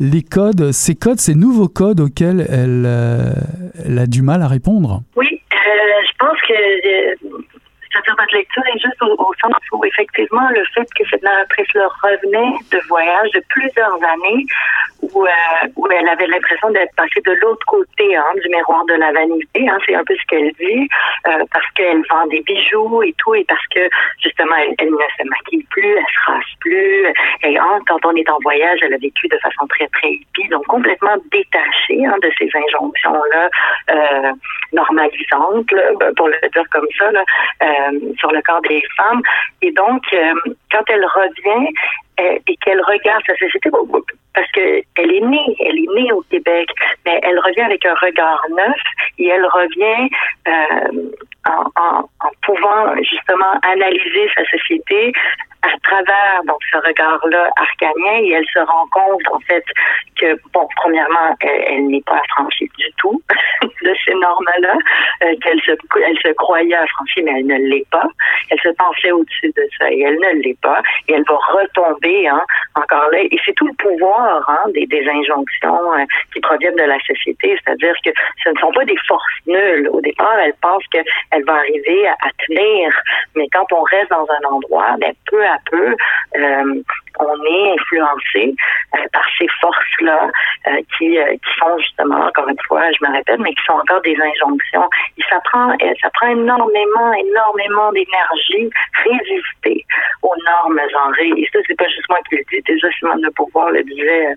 les 0.00 0.22
codes, 0.22 0.72
ces 0.72 0.94
codes, 0.94 1.20
ces 1.20 1.34
nouveaux 1.34 1.68
codes 1.68 2.00
auxquels 2.00 2.46
elle, 2.48 2.84
euh, 2.86 3.32
elle 3.84 3.98
a 3.98 4.06
du 4.06 4.22
mal 4.22 4.42
à 4.42 4.48
répondre? 4.48 5.02
Oui, 5.16 5.26
je 5.50 6.18
pense 6.18 6.38
que 6.48 7.49
c'est-à-dire 7.92 8.14
votre 8.18 8.34
lecture 8.34 8.62
est 8.74 8.78
juste 8.78 9.02
au, 9.02 9.32
sens 9.40 9.54
où 9.72 9.84
effectivement 9.84 10.48
le 10.50 10.64
fait 10.74 10.86
que 10.94 11.04
cette 11.10 11.22
narratrice 11.22 11.72
leur 11.74 11.92
revenait 12.02 12.54
de 12.70 12.80
voyage 12.88 13.30
de 13.32 13.42
plusieurs 13.48 13.94
années 13.94 14.46
où, 15.02 15.26
euh, 15.26 15.68
où 15.76 15.86
elle 15.90 16.08
avait 16.08 16.26
l'impression 16.26 16.70
d'être 16.70 16.94
passée 16.94 17.20
de 17.24 17.32
l'autre 17.42 17.64
côté 17.66 18.16
hein, 18.16 18.32
du 18.42 18.48
miroir 18.48 18.84
de 18.86 18.94
la 18.94 19.12
vanité, 19.12 19.68
hein, 19.68 19.78
c'est 19.86 19.94
un 19.94 20.04
peu 20.04 20.14
ce 20.14 20.26
qu'elle 20.28 20.52
dit, 20.58 20.88
euh, 21.26 21.44
parce 21.52 21.66
qu'elle 21.74 22.02
vend 22.10 22.26
des 22.26 22.40
bijoux 22.42 23.02
et 23.02 23.14
tout, 23.18 23.34
et 23.34 23.44
parce 23.44 23.66
que 23.74 23.88
justement 24.22 24.56
elle, 24.56 24.74
elle, 24.78 24.90
ne 24.90 24.96
se 24.96 25.28
maquille 25.28 25.66
plus, 25.70 25.88
elle 25.88 26.04
se 26.04 26.30
rase 26.30 26.44
plus, 26.60 27.06
et 27.44 27.58
hein, 27.58 27.78
quand 27.88 28.04
on 28.04 28.14
est 28.14 28.28
en 28.30 28.38
voyage, 28.42 28.78
elle 28.82 28.94
a 28.94 28.98
vécu 28.98 29.26
de 29.28 29.38
façon 29.38 29.66
très 29.68 29.86
très 29.88 30.12
hippie, 30.12 30.48
donc 30.48 30.66
complètement 30.66 31.16
détachée 31.32 32.04
hein, 32.04 32.16
de 32.22 32.30
ces 32.38 32.50
injonctions-là 32.54 33.48
euh, 33.90 34.32
normalisantes, 34.72 35.72
là, 35.72 35.82
pour 36.16 36.28
le 36.28 36.36
dire 36.52 36.64
comme 36.70 36.86
ça, 36.98 37.10
là, 37.10 37.24
euh, 37.62 37.79
sur 38.18 38.30
le 38.32 38.42
corps 38.42 38.62
des 38.62 38.82
femmes. 38.96 39.22
Et 39.62 39.72
donc, 39.72 40.02
euh, 40.12 40.34
quand 40.70 40.84
elle 40.88 41.04
revient 41.04 41.68
euh, 42.20 42.38
et 42.46 42.56
qu'elle 42.56 42.80
regarde 42.82 43.22
sa 43.26 43.36
société, 43.36 43.70
parce 44.34 44.50
qu'elle 44.52 44.84
est 44.96 45.20
née, 45.20 45.56
elle 45.60 45.78
est 45.78 45.94
née 45.94 46.12
au 46.12 46.22
Québec, 46.30 46.68
mais 47.04 47.18
elle 47.22 47.38
revient 47.38 47.62
avec 47.62 47.84
un 47.84 47.94
regard 47.94 48.44
neuf 48.50 48.80
et 49.18 49.28
elle 49.28 49.44
revient 49.44 50.08
en, 51.46 51.64
en, 51.76 52.08
en, 52.20 52.30
pouvant 52.42 52.94
justement 53.02 53.58
analyser 53.62 54.28
sa 54.36 54.44
société 54.44 55.12
à 55.62 55.78
travers 55.82 56.42
donc 56.46 56.58
ce 56.70 56.78
regard-là 56.78 57.50
arcanien 57.56 58.22
et 58.22 58.30
elle 58.32 58.46
se 58.46 58.60
rend 58.60 58.86
compte 58.90 59.22
en 59.32 59.40
fait 59.40 59.64
que 60.18 60.38
bon 60.52 60.66
premièrement 60.76 61.36
elle, 61.40 61.86
n'est 61.86 62.02
pas 62.02 62.20
affranchie 62.24 62.70
du 62.78 62.86
tout 62.98 63.20
de 63.62 63.94
ces 64.04 64.14
normes-là 64.14 64.74
euh, 65.24 65.34
qu'elle 65.42 65.60
se 65.62 65.72
elle 66.04 66.18
se 66.18 66.32
croyait 66.34 66.74
affranchie 66.74 67.22
mais 67.22 67.40
elle 67.40 67.46
ne 67.46 67.56
l'est 67.68 67.88
pas. 67.90 68.08
Elle 68.50 68.60
se 68.60 68.68
pensait 68.70 69.12
au-dessus 69.12 69.52
de 69.56 69.62
ça 69.78 69.90
et 69.90 70.00
elle 70.00 70.16
ne 70.16 70.42
l'est 70.42 70.60
pas. 70.60 70.82
Et 71.08 71.14
elle 71.14 71.24
va 71.28 71.36
retomber 71.36 72.28
hein, 72.28 72.42
encore 72.74 73.08
là. 73.12 73.20
Et 73.20 73.38
c'est 73.44 73.54
tout 73.54 73.66
le 73.66 73.74
pouvoir 73.74 74.48
hein, 74.48 74.70
des, 74.74 74.86
des 74.86 75.06
injonctions 75.08 75.94
euh, 75.94 76.04
qui 76.32 76.40
proviennent 76.40 76.76
de 76.76 76.82
la 76.82 76.98
société. 77.00 77.56
C'est-à-dire 77.64 77.94
que 78.04 78.10
ce 78.42 78.50
ne 78.50 78.58
sont 78.58 78.72
pas 78.72 78.84
des 78.84 78.96
forces 79.06 79.46
nulles. 79.46 79.88
Au 79.90 80.00
départ 80.00 80.38
elle 80.42 80.54
pense 80.60 80.82
qu'elle 80.88 81.44
va 81.44 81.54
arriver 81.54 82.08
à, 82.08 82.12
à 82.12 82.30
tenir. 82.46 82.92
Mais 83.36 83.48
quand 83.52 83.66
on 83.72 83.82
reste 83.82 84.10
dans 84.10 84.26
un 84.28 84.54
endroit 84.54 84.96
ben, 84.98 85.12
peu 85.26 85.44
à 85.50 85.58
peu, 85.70 85.96
euh, 86.36 86.82
on 87.18 87.34
est 87.44 87.72
influencé 87.72 88.54
euh, 88.94 89.04
par 89.12 89.24
ces 89.38 89.46
forces-là 89.60 90.30
euh, 90.68 90.76
qui, 90.96 91.16
qui 91.16 91.58
sont 91.58 91.78
justement, 91.78 92.26
encore 92.26 92.48
une 92.48 92.60
fois, 92.66 92.82
je 92.92 93.06
me 93.06 93.12
répète, 93.12 93.38
mais 93.40 93.50
qui 93.50 93.62
sont 93.64 93.74
encore 93.74 94.00
des 94.02 94.16
injonctions. 94.16 94.88
Et 95.18 95.22
ça 95.28 95.40
prend, 95.44 95.72
ça 96.02 96.10
prend 96.14 96.28
énormément, 96.28 97.12
énormément 97.12 97.92
d'énergie 97.92 98.70
résister 99.04 99.84
aux 100.22 100.34
normes 100.44 100.80
genrées. 100.90 101.32
Et 101.36 101.48
ça, 101.52 101.58
c'est 101.66 101.76
pas 101.76 101.88
juste 101.88 102.08
moi 102.08 102.18
qui 102.28 102.36
le 102.36 102.44
dis, 102.50 102.62
déjà 102.66 102.88
Simone 102.98 103.20
de 103.22 103.30
Pouvoir 103.30 103.70
le 103.70 103.82
disait 103.84 104.34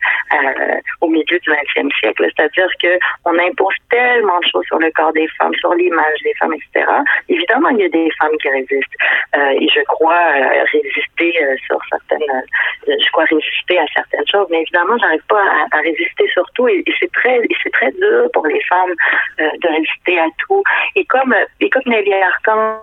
au 1.01 1.07
milieu 1.07 1.39
du 1.39 1.49
20e 1.49 1.91
siècle. 1.99 2.25
C'est-à-dire 2.35 2.69
que 2.81 2.97
on 3.25 3.37
impose 3.37 3.75
tellement 3.89 4.39
de 4.39 4.45
choses 4.51 4.65
sur 4.65 4.79
le 4.79 4.91
corps 4.91 5.13
des 5.13 5.27
femmes, 5.37 5.53
sur 5.55 5.73
l'image 5.73 6.19
des 6.23 6.33
femmes, 6.35 6.53
etc. 6.53 6.85
Évidemment, 7.29 7.69
il 7.69 7.79
y 7.79 7.85
a 7.85 7.89
des 7.89 8.09
femmes 8.19 8.37
qui 8.41 8.49
résistent. 8.49 8.95
et 9.35 9.67
je 9.67 9.83
crois 9.83 10.33
résister 10.71 11.33
euh, 11.43 11.55
sur 11.65 11.79
certaines, 11.89 12.29
euh, 12.29 12.41
je 12.87 13.11
crois 13.11 13.25
résister 13.25 13.79
à 13.79 13.85
certaines 13.93 14.27
choses, 14.27 14.47
mais 14.49 14.61
évidemment, 14.61 14.97
j'arrive 14.99 15.25
pas 15.27 15.43
à, 15.71 15.77
résister 15.79 16.27
sur 16.31 16.45
tout 16.55 16.67
et, 16.67 16.83
c'est 16.99 17.11
très, 17.11 17.41
c'est 17.63 17.71
très 17.71 17.91
dur 17.91 18.29
pour 18.33 18.45
les 18.47 18.61
femmes 18.61 18.93
euh, 19.39 19.49
de 19.61 19.67
résister 19.67 20.19
à 20.19 20.27
tout. 20.39 20.63
Et 20.95 21.05
comme, 21.05 21.35
et 21.59 21.69
comme 21.69 21.83
Nelly 21.85 22.13
Arcan, 22.13 22.79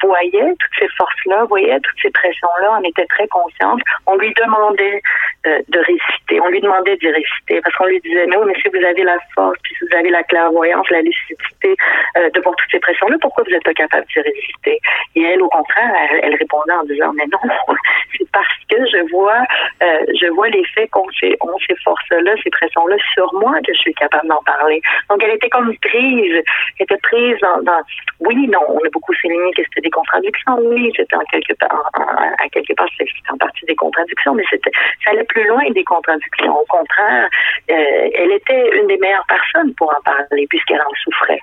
voyait 0.00 0.54
toutes 0.58 0.78
ces 0.78 0.88
forces-là, 0.96 1.44
voyait 1.44 1.78
toutes 1.80 2.00
ces 2.02 2.10
pressions-là, 2.10 2.78
on 2.80 2.84
était 2.84 3.06
très 3.06 3.26
consciente. 3.28 3.80
On 4.06 4.16
lui 4.16 4.32
demandait 4.34 5.00
euh, 5.46 5.60
de 5.68 5.78
réciter, 5.78 6.40
on 6.40 6.48
lui 6.48 6.60
demandait 6.60 6.96
de 6.96 7.08
réciter 7.08 7.60
parce 7.62 7.76
qu'on 7.76 7.86
lui 7.86 8.00
disait, 8.00 8.26
mais 8.26 8.36
oui, 8.36 8.44
mais 8.46 8.60
si 8.60 8.68
vous 8.68 8.84
avez 8.84 9.02
la 9.02 9.18
force, 9.34 9.58
puis 9.62 9.74
si 9.78 9.84
vous 9.86 9.96
avez 9.96 10.10
la 10.10 10.22
clairvoyance, 10.22 10.88
la 10.90 11.02
lucidité 11.02 11.76
euh, 12.16 12.30
de 12.30 12.40
voir 12.40 12.54
toutes 12.56 12.70
ces 12.70 12.80
pressions-là, 12.80 13.16
pourquoi 13.20 13.44
vous 13.44 13.50
n'êtes 13.50 13.64
pas 13.64 13.74
capable 13.74 14.06
de 14.14 14.22
résister? 14.22 14.78
Et 15.16 15.22
elle, 15.22 15.42
au 15.42 15.48
contraire, 15.48 15.92
elle, 16.22 16.34
répondait 16.34 16.72
en 16.72 16.84
disant, 16.84 17.12
mais 17.14 17.26
non, 17.26 17.38
c'est 18.16 18.30
parce 18.32 18.46
que 18.70 18.76
je 18.86 19.10
vois, 19.10 19.42
euh, 19.82 20.04
je 20.20 20.26
vois 20.28 20.48
l'effet 20.48 20.88
qu'ont 20.88 21.08
ces, 21.20 21.36
ont 21.40 21.58
ces 21.66 21.76
forces-là, 21.84 22.34
ces 22.42 22.50
pressions-là 22.50 22.96
sur 23.12 23.32
moi 23.34 23.58
que 23.66 23.72
je 23.72 23.78
suis 23.78 23.94
capable 23.94 24.28
d'en 24.28 24.42
parler. 24.44 24.80
Donc, 25.10 25.22
elle 25.22 25.34
était 25.34 25.50
comme 25.50 25.76
prise, 25.78 26.42
elle 26.78 26.84
était 26.84 26.98
prise 27.02 27.36
dans, 27.40 27.62
dans 27.62 27.82
oui, 28.20 28.46
non, 28.48 28.60
on 28.68 28.78
a 28.78 28.88
beaucoup 28.92 29.14
souligné 29.14 29.52
que 29.52 29.62
c'était 29.74 29.83
des 29.84 29.90
contradictions. 29.90 30.58
Oui, 30.58 30.90
c'était 30.96 31.16
en 31.16 31.24
quelque 31.30 31.52
part, 31.54 31.90
à 31.94 32.48
quelque 32.48 32.72
part, 32.74 32.88
c'était 32.98 33.10
en 33.30 33.36
partie 33.36 33.64
des 33.66 33.76
contradictions, 33.76 34.34
mais 34.34 34.44
c'était, 34.50 34.72
ça 35.04 35.12
allait 35.12 35.24
plus 35.24 35.46
loin 35.46 35.62
des 35.70 35.84
contradictions. 35.84 36.58
Au 36.58 36.64
contraire, 36.66 37.28
euh, 37.70 38.08
elle 38.14 38.32
était 38.32 38.78
une 38.78 38.88
des 38.88 38.98
meilleures 38.98 39.26
personnes 39.28 39.74
pour 39.74 39.90
en 39.90 40.02
parler 40.02 40.46
puisqu'elle 40.48 40.80
en 40.80 40.94
souffrait. 41.04 41.40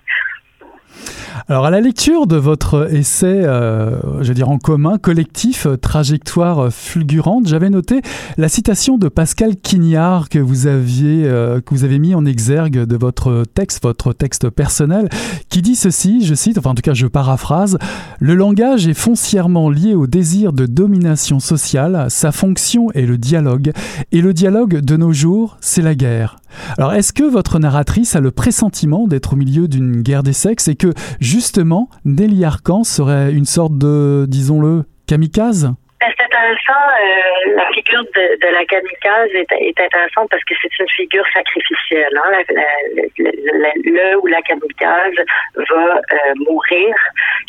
Alors 1.47 1.65
à 1.65 1.69
la 1.69 1.81
lecture 1.81 2.27
de 2.27 2.35
votre 2.35 2.93
essai, 2.93 3.41
euh, 3.43 3.97
je 4.21 4.27
veux 4.27 4.33
dire 4.33 4.49
en 4.49 4.57
commun, 4.57 4.97
collectif, 4.97 5.65
euh, 5.65 5.75
trajectoire 5.75 6.71
fulgurante, 6.71 7.47
j'avais 7.47 7.69
noté 7.69 8.01
la 8.37 8.47
citation 8.47 8.97
de 8.97 9.07
Pascal 9.07 9.55
Quignard 9.55 10.29
que 10.29 10.39
vous 10.39 10.67
aviez 10.67 11.23
euh, 11.25 11.59
que 11.59 11.73
vous 11.73 11.83
avez 11.83 11.99
mis 11.99 12.15
en 12.15 12.25
exergue 12.25 12.85
de 12.85 12.95
votre 12.95 13.43
texte, 13.53 13.83
votre 13.83 14.13
texte 14.13 14.49
personnel, 14.49 15.09
qui 15.49 15.61
dit 15.61 15.75
ceci, 15.75 16.25
je 16.25 16.35
cite, 16.35 16.57
enfin 16.57 16.71
en 16.71 16.75
tout 16.75 16.83
cas 16.83 16.93
je 16.93 17.07
paraphrase, 17.07 17.77
le 18.19 18.35
langage 18.35 18.87
est 18.87 18.93
foncièrement 18.93 19.69
lié 19.69 19.95
au 19.95 20.07
désir 20.07 20.53
de 20.53 20.65
domination 20.65 21.39
sociale, 21.39 22.05
sa 22.09 22.31
fonction 22.31 22.91
est 22.91 23.05
le 23.05 23.17
dialogue, 23.17 23.71
et 24.11 24.21
le 24.21 24.33
dialogue 24.33 24.79
de 24.79 24.97
nos 24.97 25.11
jours, 25.11 25.57
c'est 25.59 25.81
la 25.81 25.95
guerre. 25.95 26.37
Alors, 26.77 26.93
est-ce 26.93 27.13
que 27.13 27.23
votre 27.23 27.59
narratrice 27.59 28.15
a 28.15 28.19
le 28.19 28.31
pressentiment 28.31 29.07
d'être 29.07 29.33
au 29.33 29.35
milieu 29.35 29.67
d'une 29.67 30.01
guerre 30.01 30.23
des 30.23 30.33
sexes 30.33 30.67
et 30.67 30.75
que, 30.81 30.87
justement, 31.19 31.89
Nelly 32.05 32.43
Arcan 32.43 32.83
serait 32.83 33.31
une 33.31 33.45
sorte 33.45 33.77
de, 33.77 34.25
disons-le, 34.27 34.83
kamikaze? 35.07 35.69
C'est 36.01 36.23
intéressant. 36.25 36.85
Euh, 36.97 37.55
la 37.55 37.67
figure 37.67 38.03
de, 38.15 38.51
la 38.51 38.65
kamikaze 38.65 39.29
est, 39.35 39.79
intéressante 39.79 40.29
parce 40.31 40.43
que 40.45 40.55
c'est 40.59 40.79
une 40.79 40.89
figure 40.89 41.25
sacrificielle. 41.31 42.19
Hein. 42.23 42.41
le 43.17 44.17
ou 44.17 44.25
la 44.25 44.41
kamikaze 44.41 45.13
va 45.69 45.97
euh, 45.97 46.33
mourir 46.47 46.95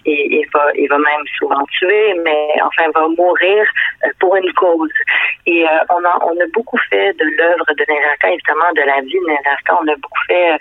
et, 0.05 0.47
va, 0.53 0.71
il 0.75 0.87
va 0.88 0.99
même 0.99 1.27
souvent 1.38 1.64
tuer, 1.79 2.14
mais 2.23 2.49
enfin 2.62 2.90
va 2.95 3.09
mourir 3.09 3.64
euh, 4.05 4.09
pour 4.21 4.37
une 4.37 4.53
cause. 4.53 4.90
Et 5.47 5.64
on, 5.88 6.05
a, 6.05 6.18
on 6.27 6.38
a 6.38 6.47
beaucoup 6.53 6.79
fait 6.90 7.16
de 7.16 7.25
l'œuvre 7.25 7.66
de 7.71 7.85
Neraka, 7.88 8.29
évidemment 8.29 8.73
de 8.77 8.83
la 8.83 9.01
vie 9.01 9.18
de 9.18 9.27
Neraka, 9.27 9.79
on 9.83 9.88
a 9.88 9.97
beaucoup 9.97 10.25
fait 10.29 10.59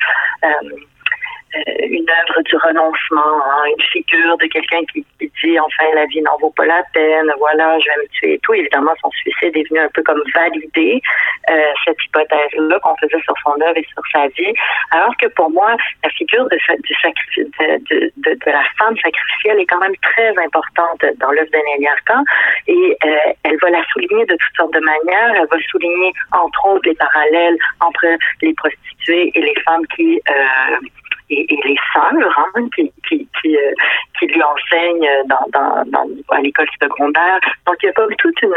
une 1.54 2.10
œuvre 2.10 2.42
du 2.44 2.56
renoncement, 2.56 3.42
hein, 3.44 3.64
une 3.78 3.84
figure 3.84 4.38
de 4.38 4.46
quelqu'un 4.48 4.80
qui, 4.92 5.06
dit 5.20 5.60
enfin 5.60 5.84
la 5.94 6.06
vie 6.06 6.22
n'en 6.22 6.38
vaut 6.38 6.52
pas 6.52 6.66
la 6.66 6.82
peine, 6.94 7.32
voilà, 7.40 7.78
je 7.80 7.86
vais 7.86 8.04
me 8.04 8.08
tuer 8.10 8.34
et 8.34 8.40
tout. 8.40 8.54
Évidemment, 8.54 8.94
son 9.02 9.10
suicide 9.12 9.56
est 9.56 9.70
venu 9.70 9.80
un 9.80 9.90
peu 9.90 10.02
comme 10.04 10.22
valider 10.34 11.02
euh, 11.50 11.72
cette 11.86 11.98
hypothèse-là 12.06 12.80
qu'on 12.80 12.96
faisait 12.98 13.22
sur 13.24 13.34
son 13.44 13.60
œuvre 13.62 13.78
et 13.78 13.86
sur 13.94 14.04
sa 14.12 14.28
vie. 14.28 14.54
Alors 14.92 15.16
que 15.18 15.28
pour 15.28 15.50
moi, 15.52 15.76
la 16.04 16.10
figure 16.12 16.48
de, 16.50 16.58
du 16.82 16.94
sacrifice, 17.02 17.46
de, 17.60 18.12
de, 18.18 18.34
de, 18.34 18.52
la 18.52 18.64
femme 18.78 18.96
sacrificielle 18.98 19.60
est 19.60 19.66
quand 19.66 19.80
même 19.80 19.96
très 20.02 20.30
importante 20.38 21.04
dans 21.20 21.32
l'œuvre 21.32 21.50
Nelly 21.54 21.88
Arcan 21.88 22.24
et 22.68 22.98
euh, 23.06 23.34
elle 23.44 23.58
va 23.62 23.70
la 23.70 23.84
souligner 23.92 24.26
de 24.26 24.36
toutes 24.36 24.56
sortes 24.56 24.74
de 24.74 24.80
manières. 24.80 25.34
Elle 25.36 25.48
va 25.50 25.58
souligner 25.70 26.14
entre 26.32 26.66
autres 26.66 26.88
les 26.88 26.96
parallèles 26.96 27.58
entre 27.80 28.06
les 28.42 28.54
prostituées 28.54 29.32
et 29.34 29.42
les 29.42 29.56
femmes 29.66 29.86
qui 29.96 30.22
euh, 30.30 30.88
et, 31.32 31.60
les 31.64 31.78
sœurs 31.94 32.40
hein, 32.56 32.68
qui, 32.76 32.92
qui, 33.08 33.28
qui, 33.42 33.58
euh, 33.58 33.74
qui, 34.20 34.28
lui 34.28 34.42
enseignent 34.44 35.10
dans, 35.26 35.46
dans, 35.52 35.84
dans 35.86 36.08
à 36.30 36.42
l'école 36.42 36.68
secondaire. 36.82 37.40
Donc, 37.66 37.78
il 37.82 37.88
y 37.88 37.90
a 37.90 37.94
comme 37.94 38.14
toute 38.16 38.42
une... 38.42 38.54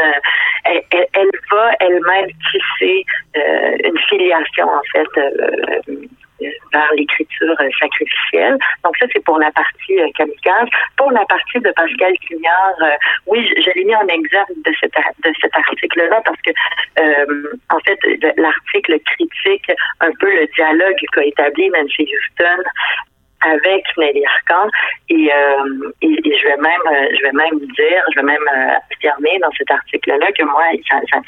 Elle, 0.64 1.06
elle, 1.12 1.30
va 1.50 1.70
elle-même 1.80 2.28
tisser 2.50 3.04
euh, 3.37 3.76
une 3.84 3.98
filiation, 3.98 4.68
en 4.68 4.82
fait, 4.92 5.18
euh, 5.18 6.06
vers 6.40 6.92
l'écriture 6.96 7.56
sacrificielle. 7.78 8.58
Donc 8.84 8.96
ça, 8.98 9.06
c'est 9.12 9.24
pour 9.24 9.38
la 9.38 9.50
partie 9.52 10.00
euh, 10.00 10.08
kamikaze. 10.16 10.68
Pour 10.96 11.12
la 11.12 11.24
partie 11.26 11.60
de 11.60 11.70
Pascal 11.70 12.12
Quignard, 12.26 12.74
euh, 12.82 12.96
oui, 13.26 13.46
je, 13.56 13.70
l'ai 13.74 13.84
mis 13.84 13.94
en 13.94 14.06
exergue 14.08 14.62
de 14.64 14.72
cet, 14.80 14.92
de 14.92 15.32
cet 15.40 15.56
article-là 15.56 16.20
parce 16.24 16.40
que, 16.42 16.50
euh, 17.00 17.52
en 17.70 17.78
fait, 17.80 17.98
l'article 18.36 18.98
critique 19.00 19.70
un 20.00 20.10
peu 20.18 20.30
le 20.30 20.46
dialogue 20.54 20.96
qu'a 21.12 21.24
établi 21.24 21.70
Nancy 21.70 22.02
Houston 22.02 22.62
avec 23.44 23.85
Nelly 23.96 24.24
Arcan 24.26 24.68
et, 25.09 25.30
euh, 25.33 25.92
et, 26.02 26.16
je 26.24 26.48
vais 26.48 26.57
même 26.57 26.87
euh, 26.87 27.09
je 27.16 27.22
vais 27.22 27.33
même 27.33 27.59
dire, 27.59 28.02
je 28.14 28.20
vais 28.20 28.26
même 28.26 28.48
euh, 28.54 28.76
affirmer 28.90 29.38
dans 29.40 29.50
cet 29.52 29.70
article-là 29.70 30.33
que 30.33 30.44
moi, 30.44 30.64
ça, 30.88 30.96
ça, 31.12 31.20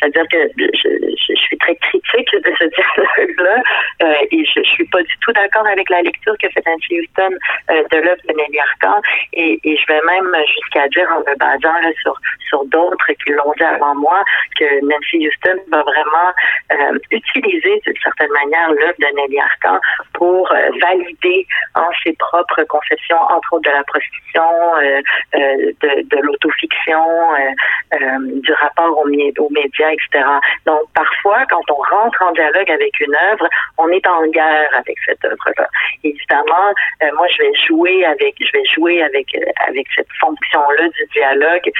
ça 0.00 0.06
veut 0.06 0.12
dire 0.12 0.26
que 0.30 0.48
je, 0.58 0.88
je, 1.28 1.34
suis 1.34 1.58
très 1.58 1.74
critique 1.76 2.30
de 2.32 2.52
ce 2.58 2.64
dialogue-là. 2.76 3.62
Euh, 4.02 4.14
et 4.30 4.44
je, 4.44 4.60
je 4.62 4.70
suis 4.70 4.86
pas 4.86 5.02
du 5.02 5.16
tout 5.20 5.32
d'accord 5.32 5.66
avec 5.66 5.88
la 5.90 6.02
lecture 6.02 6.34
que 6.40 6.48
fait 6.50 6.62
Nancy 6.66 7.00
Houston 7.00 7.36
euh, 7.70 7.82
de 7.90 7.96
l'œuvre 7.98 8.22
de 8.28 8.34
Nelly 8.34 8.58
Arcan 8.58 9.00
et, 9.32 9.58
et, 9.64 9.76
je 9.76 9.86
vais 9.92 10.00
même 10.06 10.34
jusqu'à 10.46 10.88
dire 10.88 11.08
en 11.10 11.20
me 11.20 11.36
basant 11.36 11.78
là, 11.80 11.90
sur 12.02 12.14
sur 12.48 12.64
d'autres 12.66 13.12
qui 13.24 13.32
l'ont 13.32 13.52
dit 13.56 13.64
avant 13.64 13.94
moi 13.96 14.22
que 14.58 14.64
Nancy 14.82 15.26
Houston 15.26 15.60
va 15.70 15.82
vraiment 15.82 16.30
euh, 16.72 16.98
utiliser 17.10 17.80
d'une 17.84 18.00
certaine 18.02 18.30
manière 18.30 18.70
l'œuvre 18.72 18.98
de 18.98 19.16
Nelly 19.16 19.40
Arcan 19.40 19.80
pour 20.14 20.48
valider 20.80 21.46
en 21.74 21.88
ses 22.02 22.12
propres 22.14 22.62
conceptions, 22.64 23.20
entre 23.30 23.54
autres 23.54 23.70
de 23.70 23.74
la 23.74 23.84
prostitution, 23.84 24.42
euh, 24.76 25.00
euh, 25.34 25.72
de, 25.82 26.02
de 26.08 26.22
l'autofiction, 26.22 27.04
euh, 27.34 28.18
du 28.40 28.52
rapport 28.52 28.98
aux, 28.98 29.08
aux, 29.08 29.50
médias, 29.50 29.90
etc. 29.90 30.24
Donc, 30.66 30.82
parfois, 30.94 31.44
quand 31.48 31.62
on 31.70 31.96
rentre 31.96 32.22
en 32.22 32.32
dialogue 32.32 32.70
avec 32.70 32.98
une 33.00 33.14
œuvre, 33.32 33.48
on 33.78 33.88
est 33.88 34.06
en 34.06 34.26
guerre 34.28 34.68
avec 34.76 34.96
cette 35.06 35.24
œuvre-là. 35.24 35.66
Évidemment, 36.02 36.72
moi, 37.14 37.26
je 37.36 37.42
vais 37.42 37.52
jouer 37.66 38.04
avec, 38.04 38.34
je 38.40 38.50
vais 38.52 38.64
jouer 38.74 39.02
avec 39.02 39.26
avec 39.66 39.86
cette 39.94 40.08
fonction-là 40.20 40.88
du 40.88 41.06
dialogue 41.12 41.70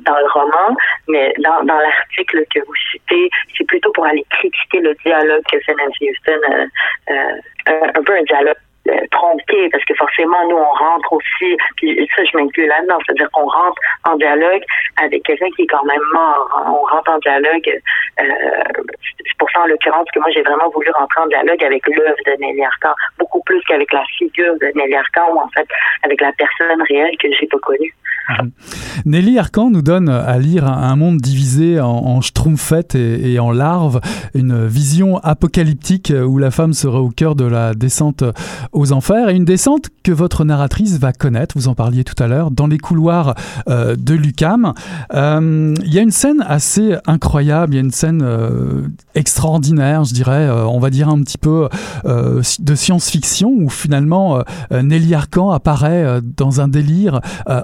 dans 0.00 0.18
le 0.18 0.30
roman, 0.32 0.76
mais 1.08 1.32
dans, 1.38 1.62
dans 1.64 1.78
l'article 1.78 2.44
que 2.54 2.60
vous 2.60 2.74
citez, 2.92 3.30
c'est 3.56 3.66
plutôt 3.66 3.92
pour 3.92 4.06
aller 4.06 4.24
critiquer 4.30 4.80
le 4.80 4.94
dialogue 5.04 5.42
que 5.50 5.56
Nancy 5.72 6.10
Houston, 6.10 6.40
un 7.94 8.02
peu 8.02 8.16
un 8.16 8.22
dialogue 8.22 8.56
euh, 8.88 9.06
tronqué 9.10 9.68
parce 9.70 9.84
que 9.84 9.94
forcément 9.94 10.48
nous 10.48 10.56
on 10.56 10.72
rentre 10.72 11.12
aussi 11.12 11.56
puis 11.76 12.08
ça 12.14 12.24
je 12.24 12.36
m'inclus 12.36 12.66
là-dedans 12.66 12.98
c'est-à-dire 13.04 13.30
qu'on 13.32 13.48
rentre 13.48 13.80
en 14.08 14.16
dialogue 14.16 14.62
avec 15.02 15.22
quelqu'un 15.24 15.48
qui 15.56 15.62
est 15.62 15.66
quand 15.66 15.84
même 15.84 16.02
mort 16.12 16.50
hein. 16.56 16.64
on 16.68 16.86
rentre 16.94 17.10
en 17.10 17.18
dialogue 17.18 17.80
euh, 18.20 18.24
c'est 19.26 19.38
pour 19.38 19.50
ça 19.50 19.60
en 19.60 19.66
l'occurrence 19.66 20.08
que 20.12 20.20
moi 20.20 20.30
j'ai 20.30 20.42
vraiment 20.42 20.68
voulu 20.70 20.90
rentrer 20.90 21.20
en 21.20 21.26
dialogue 21.26 21.62
avec 21.64 21.86
l'œuvre 21.86 22.16
de 22.26 22.32
Nelly 22.40 22.64
Arcan 22.64 22.94
beaucoup 23.18 23.42
plus 23.44 23.60
qu'avec 23.64 23.92
la 23.92 24.04
figure 24.18 24.54
de 24.60 24.70
Nelly 24.74 24.96
Arcan 24.96 25.32
ou 25.32 25.38
en 25.38 25.48
fait 25.48 25.66
avec 26.02 26.20
la 26.20 26.32
personne 26.32 26.82
réelle 26.82 27.16
que 27.18 27.28
j'ai 27.32 27.46
pas 27.46 27.58
connue. 27.58 27.94
Nelly 29.04 29.38
Arcan 29.38 29.70
nous 29.70 29.82
donne 29.82 30.08
à 30.08 30.38
lire 30.38 30.66
un 30.66 30.96
monde 30.96 31.18
divisé 31.18 31.80
en, 31.80 31.88
en 31.88 32.20
schtroumpfettes 32.20 32.94
et, 32.94 33.32
et, 33.32 33.38
en 33.38 33.50
larves, 33.50 34.00
une 34.34 34.66
vision 34.66 35.18
apocalyptique 35.18 36.12
où 36.26 36.38
la 36.38 36.50
femme 36.50 36.74
sera 36.74 37.00
au 37.00 37.10
cœur 37.10 37.34
de 37.34 37.44
la 37.44 37.74
descente 37.74 38.24
aux 38.72 38.92
enfers, 38.92 39.28
et 39.28 39.36
une 39.36 39.44
descente 39.44 39.88
que 40.02 40.12
votre 40.12 40.44
narratrice 40.44 40.98
va 40.98 41.12
connaître, 41.12 41.56
vous 41.56 41.68
en 41.68 41.74
parliez 41.74 42.04
tout 42.04 42.20
à 42.22 42.26
l'heure, 42.26 42.50
dans 42.50 42.66
les 42.66 42.78
couloirs 42.78 43.34
euh, 43.68 43.96
de 43.96 44.14
Lucam. 44.14 44.72
Euh, 45.14 45.74
il 45.84 45.92
y 45.92 45.98
a 45.98 46.02
une 46.02 46.10
scène 46.10 46.44
assez 46.46 46.96
incroyable, 47.06 47.74
il 47.74 47.76
y 47.76 47.78
a 47.78 47.82
une 47.82 47.90
scène 47.90 48.22
euh, 48.22 48.88
extraordinaire, 49.14 50.04
je 50.04 50.14
dirais, 50.14 50.46
euh, 50.48 50.64
on 50.66 50.78
va 50.78 50.90
dire 50.90 51.08
un 51.08 51.20
petit 51.22 51.38
peu 51.38 51.68
euh, 52.04 52.42
de 52.60 52.74
science-fiction, 52.74 53.50
où 53.50 53.68
finalement 53.68 54.42
euh, 54.72 54.82
Nelly 54.82 55.14
Arcan 55.14 55.50
apparaît 55.50 56.20
dans 56.36 56.60
un 56.60 56.68
délire 56.68 57.20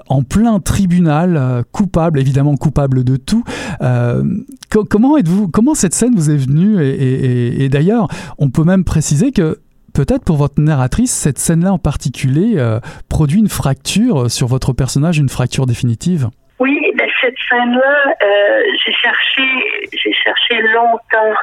en 0.07 0.23
plein 0.23 0.54
un 0.55 0.59
tribunal 0.59 1.37
euh, 1.37 1.63
coupable, 1.71 2.19
évidemment 2.19 2.55
coupable 2.55 3.03
de 3.03 3.17
tout. 3.17 3.43
Euh, 3.81 4.23
comment 4.89 5.17
êtes-vous 5.17 5.49
Comment 5.49 5.73
cette 5.73 5.93
scène 5.93 6.15
vous 6.15 6.31
est 6.31 6.37
venue 6.37 6.83
Et, 6.83 7.69
d'ailleurs, 7.69 8.07
on 8.37 8.49
peut 8.49 8.63
même 8.63 8.83
préciser 8.83 9.31
que 9.31 9.59
peut-être 9.93 10.23
pour 10.25 10.37
votre 10.37 10.59
narratrice, 10.59 11.11
cette 11.11 11.37
scène-là 11.37 11.71
en 11.71 11.77
particulier 11.77 12.55
euh, 12.57 12.79
produit 13.09 13.39
une 13.39 13.49
fracture 13.49 14.29
sur 14.29 14.47
votre 14.47 14.73
personnage, 14.73 15.17
une 15.17 15.29
fracture 15.29 15.65
définitive? 15.65 16.27
Oui, 16.59 16.79
ben 16.97 17.09
cette 17.21 17.35
scène-là, 17.49 18.15
j'ai 18.85 18.93
cherché, 18.93 19.43
j'ai 19.91 20.13
cherché 20.13 20.61
longtemps 20.73 21.35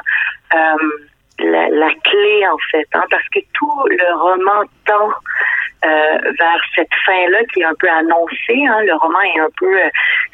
la, 1.39 1.69
la, 1.69 1.89
clé 2.03 2.47
en 2.51 2.57
fait, 2.71 2.87
hein, 2.93 3.03
parce 3.09 3.27
que 3.33 3.39
tout 3.53 3.87
le 3.89 4.19
roman 4.19 4.63
tend 4.85 5.09
euh, 5.85 6.31
vers 6.39 6.61
cette 6.75 6.93
fin-là 7.05 7.39
qui 7.53 7.59
est 7.59 7.65
un 7.65 7.73
peu 7.77 7.89
annoncée. 7.89 8.65
Hein. 8.65 8.83
Le 8.83 8.93
roman 8.95 9.19
est 9.21 9.39
un 9.39 9.49
peu, 9.57 9.77
euh, 9.77 9.89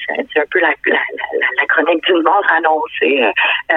c'est 0.08 0.40
un 0.40 0.46
peu 0.52 0.60
la, 0.60 0.70
la, 0.86 1.00
la, 1.58 1.66
chronique 1.68 2.04
d'une 2.06 2.22
mort 2.22 2.46
annoncée, 2.56 3.24
euh, 3.72 3.76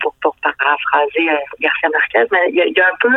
pour, 0.00 0.14
pour 0.20 0.36
paraphraser 0.42 1.30
Garcia 1.60 1.88
Marquez. 1.90 2.26
Mais 2.32 2.50
il 2.50 2.76
y 2.76 2.80
a, 2.80 2.86
un 2.86 2.96
peu, 3.00 3.08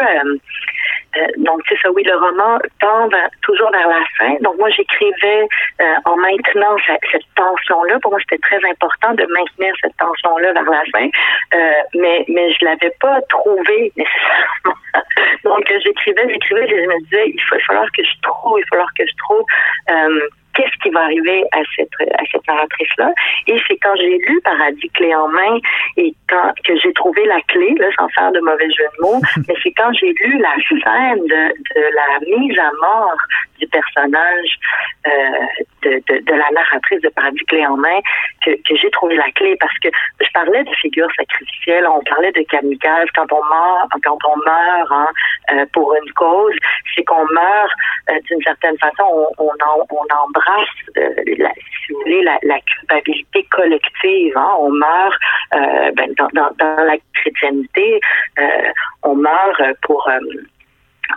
donc 1.38 1.62
c'est 1.68 1.78
ça, 1.82 1.92
oui, 1.92 2.04
le 2.04 2.16
roman 2.16 2.58
tend 2.80 3.10
toujours 3.42 3.70
vers 3.72 3.90
la 3.90 4.04
fin. 4.18 4.36
Donc 4.42 4.58
moi, 4.58 4.70
j'écrivais 4.70 5.48
en 6.06 6.16
maintenant 6.16 6.78
cette, 6.86 7.22
tension-là. 7.36 8.00
Pour 8.02 8.12
moi, 8.12 8.20
c'était 8.22 8.42
très 8.42 8.70
important 8.70 9.14
de 9.14 9.26
maintenir 9.26 9.74
cette 9.82 9.96
tension-là 9.98 10.54
vers 10.54 10.64
la 10.64 10.84
fin, 10.94 11.08
mais 11.96 12.26
mais 12.28 12.52
je 12.54 12.66
l'avais 12.66 12.94
pas 13.02 13.20
trouvé 13.30 13.92
nécessairement. 13.98 14.80
donc 15.44 15.72
j'écrivais, 15.84 16.30
j'écrivais, 16.30 16.68
je 16.68 16.76
me 16.76 17.04
disais, 17.04 17.28
il 17.28 17.42
faut 17.42 17.60
falloir 17.68 17.89
que 17.92 18.04
je 18.04 18.22
trouve, 18.22 18.60
il 18.60 18.64
va 18.64 18.68
falloir 18.70 18.94
que 18.94 19.06
je 19.06 19.16
trouve 19.18 19.46
euh, 19.90 20.20
qu'est-ce 20.60 20.84
qui 20.84 20.90
va 20.90 21.02
arriver 21.02 21.44
à 21.54 21.60
cette 21.76 22.12
à 22.14 22.24
cette 22.32 22.48
narratrice-là. 22.48 23.12
Et 23.48 23.60
c'est 23.68 23.78
quand 23.78 23.96
j'ai 23.96 24.18
lu 24.18 24.42
Paradis 24.44 24.90
clé 24.90 25.16
en 25.16 25.28
main 25.30 25.58
et 25.98 26.14
quand 26.28 26.52
que 26.66 26.76
j'ai 26.78 26.94
trouvé 26.94 27.26
la 27.26 27.42
clé, 27.48 27.74
là, 27.78 27.88
sans 27.98 28.10
faire 28.10 28.32
de 28.32 28.40
mauvais 28.40 28.70
jeu 28.72 28.86
de 28.98 29.02
mots, 29.02 29.22
mais 29.48 29.56
c'est 29.64 29.72
quand 29.72 29.92
j'ai 29.94 30.14
lu 30.22 30.40
la 30.40 30.56
scène 30.68 31.24
de, 31.24 31.54
de 31.76 31.84
la 31.96 32.38
mise 32.38 32.60
à 32.60 32.72
mort 32.82 33.18
du 33.60 33.68
personnage 33.68 34.60
euh, 35.08 35.12
de, 35.84 35.92
de, 36.08 36.20
de, 36.26 36.34
la 36.34 36.50
narratrice 36.52 37.02
de 37.02 37.10
Paradis 37.10 37.46
clé 37.46 37.66
en 37.66 37.78
main 37.78 38.00
que, 38.44 38.52
que 38.52 38.76
j'ai 38.82 38.90
trouvé 38.92 39.16
la 39.16 39.30
clé 39.32 39.56
parce 39.60 39.78
que 39.80 39.90
je 40.20 40.28
parlais 40.34 40.64
de 40.64 40.74
figures 40.82 41.10
sacrificielles, 41.16 41.88
on 41.88 42.02
parlait 42.04 42.32
de 42.32 42.42
kamikaze 42.42 43.08
quand 43.16 43.32
on 43.32 43.44
meurt, 43.44 43.90
quand 44.04 44.18
on 44.26 44.38
meurt 44.38 44.92
hein, 44.92 45.08
euh, 45.54 45.66
pour 45.74 45.94
une 45.96 46.12
cause, 46.14 46.56
c'est 46.96 47.04
qu'on 47.04 47.26
meurt 47.34 47.72
euh, 48.10 48.20
d'une 48.30 48.42
certaine 48.42 48.78
façon, 48.78 49.04
on, 49.04 49.44
on, 49.44 49.52
en, 49.52 49.86
on 49.90 50.24
embrasse, 50.24 50.49
euh, 50.98 51.10
la, 52.44 52.60
culpabilité 52.62 53.44
collective. 53.52 54.38
Hein, 54.38 54.52
on 54.60 54.72
meurt 54.72 55.20
ben, 55.96 56.14
dans, 56.18 56.28
dans, 56.34 56.52
dans, 56.60 56.84
la 56.84 56.98
chrétienté, 57.14 58.00
on 59.04 59.16
meurt 59.16 59.62
pour 59.82 60.08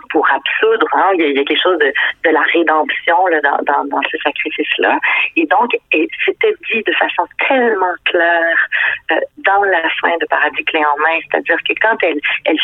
pour 0.09 0.27
absoudre. 0.29 0.87
Hein. 0.93 1.11
Il, 1.17 1.35
y 1.35 1.39
a, 1.39 1.43
quelque 1.43 1.61
chose 1.61 1.77
de, 1.79 1.91
de 2.23 2.29
la 2.29 2.41
rédemption 2.53 3.27
là, 3.27 3.39
dans, 3.41 4.01
ce 4.11 4.17
sacrifice-là. 4.17 4.99
Et 5.35 5.45
donc, 5.45 5.71
c'était 5.91 6.53
dit 6.71 6.83
de 6.85 6.93
façon 6.93 7.23
tellement 7.47 7.93
claire 8.05 8.67
euh, 9.11 9.19
dans 9.37 9.63
la 9.63 9.89
fin 10.01 10.15
de 10.19 10.25
Paradis 10.25 10.63
clé 10.65 10.79
en 10.79 10.99
main, 11.01 11.19
c'est-à-dire 11.29 11.57
que 11.67 11.73
quand 11.81 11.97
elle, 12.03 12.19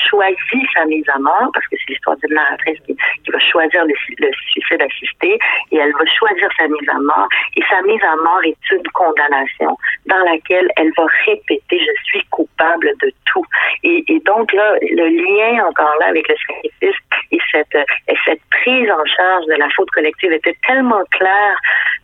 choisit 0.10 0.68
sa 0.76 0.86
mise 0.86 1.08
à 1.14 1.20
mort, 1.20 1.50
parce 1.54 1.66
que 1.68 1.76
c'est 1.78 1.94
l'histoire 1.94 2.18
d'une 2.18 2.36
narratrice 2.36 2.80
qui, 2.86 2.96
va 3.32 3.40
choisir 3.40 3.86
le, 3.86 3.94
le, 4.20 4.32
suicide 4.52 4.82
assisté, 4.82 5.38
et 5.72 5.78
elle 5.78 5.92
va 5.92 6.06
choisir 6.18 6.50
sa 6.58 6.68
mise 6.68 6.90
à 6.90 7.00
mort, 7.00 7.28
et 7.56 7.62
sa 7.70 7.82
mise 7.82 8.04
à 8.04 8.16
mort 8.16 8.42
est 8.44 8.72
une 8.72 8.88
condamnation 8.94 9.78
dans 10.06 10.24
laquelle 10.26 10.68
elle 10.78 10.92
va 10.98 11.06
répéter 11.26 11.80
je 11.80 12.04
suis 12.04 12.26
coupable 12.30 12.92
de 13.02 13.12
tout. 13.26 13.46
Et 13.84 14.22
donc 14.26 14.52
là, 14.54 14.76
le 14.82 15.08
lien 15.08 15.66
encore 15.66 15.94
là 16.00 16.08
avec 16.08 16.28
le 16.28 16.36
sacrifice 16.36 17.00
et 17.32 17.40
cette, 17.52 17.76
et 17.76 18.16
cette 18.26 18.42
prise 18.52 18.90
en 18.92 19.06
charge 19.06 19.46
de 19.46 19.56
la 19.56 19.70
faute 19.70 19.90
collective 19.92 20.32
était 20.32 20.56
tellement 20.68 21.04
claire. 21.12 21.58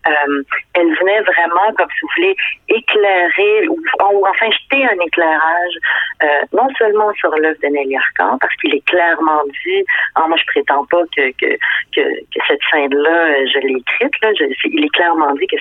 Euh, 0.08 0.44
elle 0.76 0.94
venait 1.00 1.22
vraiment, 1.22 1.74
comme 1.78 1.90
si 1.90 2.00
vous 2.02 2.10
voulez, 2.18 2.36
éclairer 2.70 3.68
ou, 3.68 3.80
enfin 4.28 4.52
jeter 4.52 4.86
un 4.86 5.00
éclairage 5.06 5.76
euh, 6.24 6.28
non 6.54 6.68
seulement 6.78 7.12
sur 7.14 7.32
l'œuvre 7.32 7.58
de 7.64 7.68
Nelly 7.68 7.98
Arcan, 7.98 8.38
parce 8.40 8.56
qu'il 8.58 8.76
est 8.76 8.86
clairement 8.86 9.42
dit, 9.66 9.84
ah, 10.16 10.28
moi 10.28 10.38
je 10.38 10.46
prétends 10.46 10.86
pas 10.86 11.02
que, 11.16 11.32
que, 11.40 12.02
cette 12.48 12.60
scène-là, 12.72 13.46
je 13.46 13.60
l'ai 13.60 13.80
écrite, 13.80 14.14
là, 14.22 14.30
il 14.66 14.86
est 14.86 14.94
clairement 14.94 15.34
dit 15.34 15.48
que, 15.48 15.58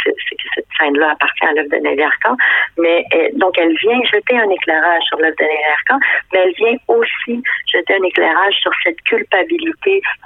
cette 0.54 0.66
scène-là 0.78 1.12
appartient 1.12 1.46
à 1.46 1.52
l'œuvre 1.52 1.70
de 1.70 1.76
Nelly 1.76 2.02
Arcan, 2.02 2.36
mais 2.78 3.04
donc 3.34 3.56
elle 3.58 3.74
vient 3.76 4.00
jeter 4.12 4.38
un 4.38 4.50
éclairage 4.50 5.02
sur 5.04 5.18
l'œuvre 5.18 5.36
de 5.38 5.44
Nelly 5.44 5.72
Arcan, 5.78 5.98
mais 6.32 6.40
elle 6.40 6.54
vient 6.54 6.76
aussi 6.88 7.42
jeter 7.72 7.94
un 7.94 8.04
éclairage 8.04 8.54
sur 8.60 8.72
cette 8.82 9.00
culpabilité 9.02 9.43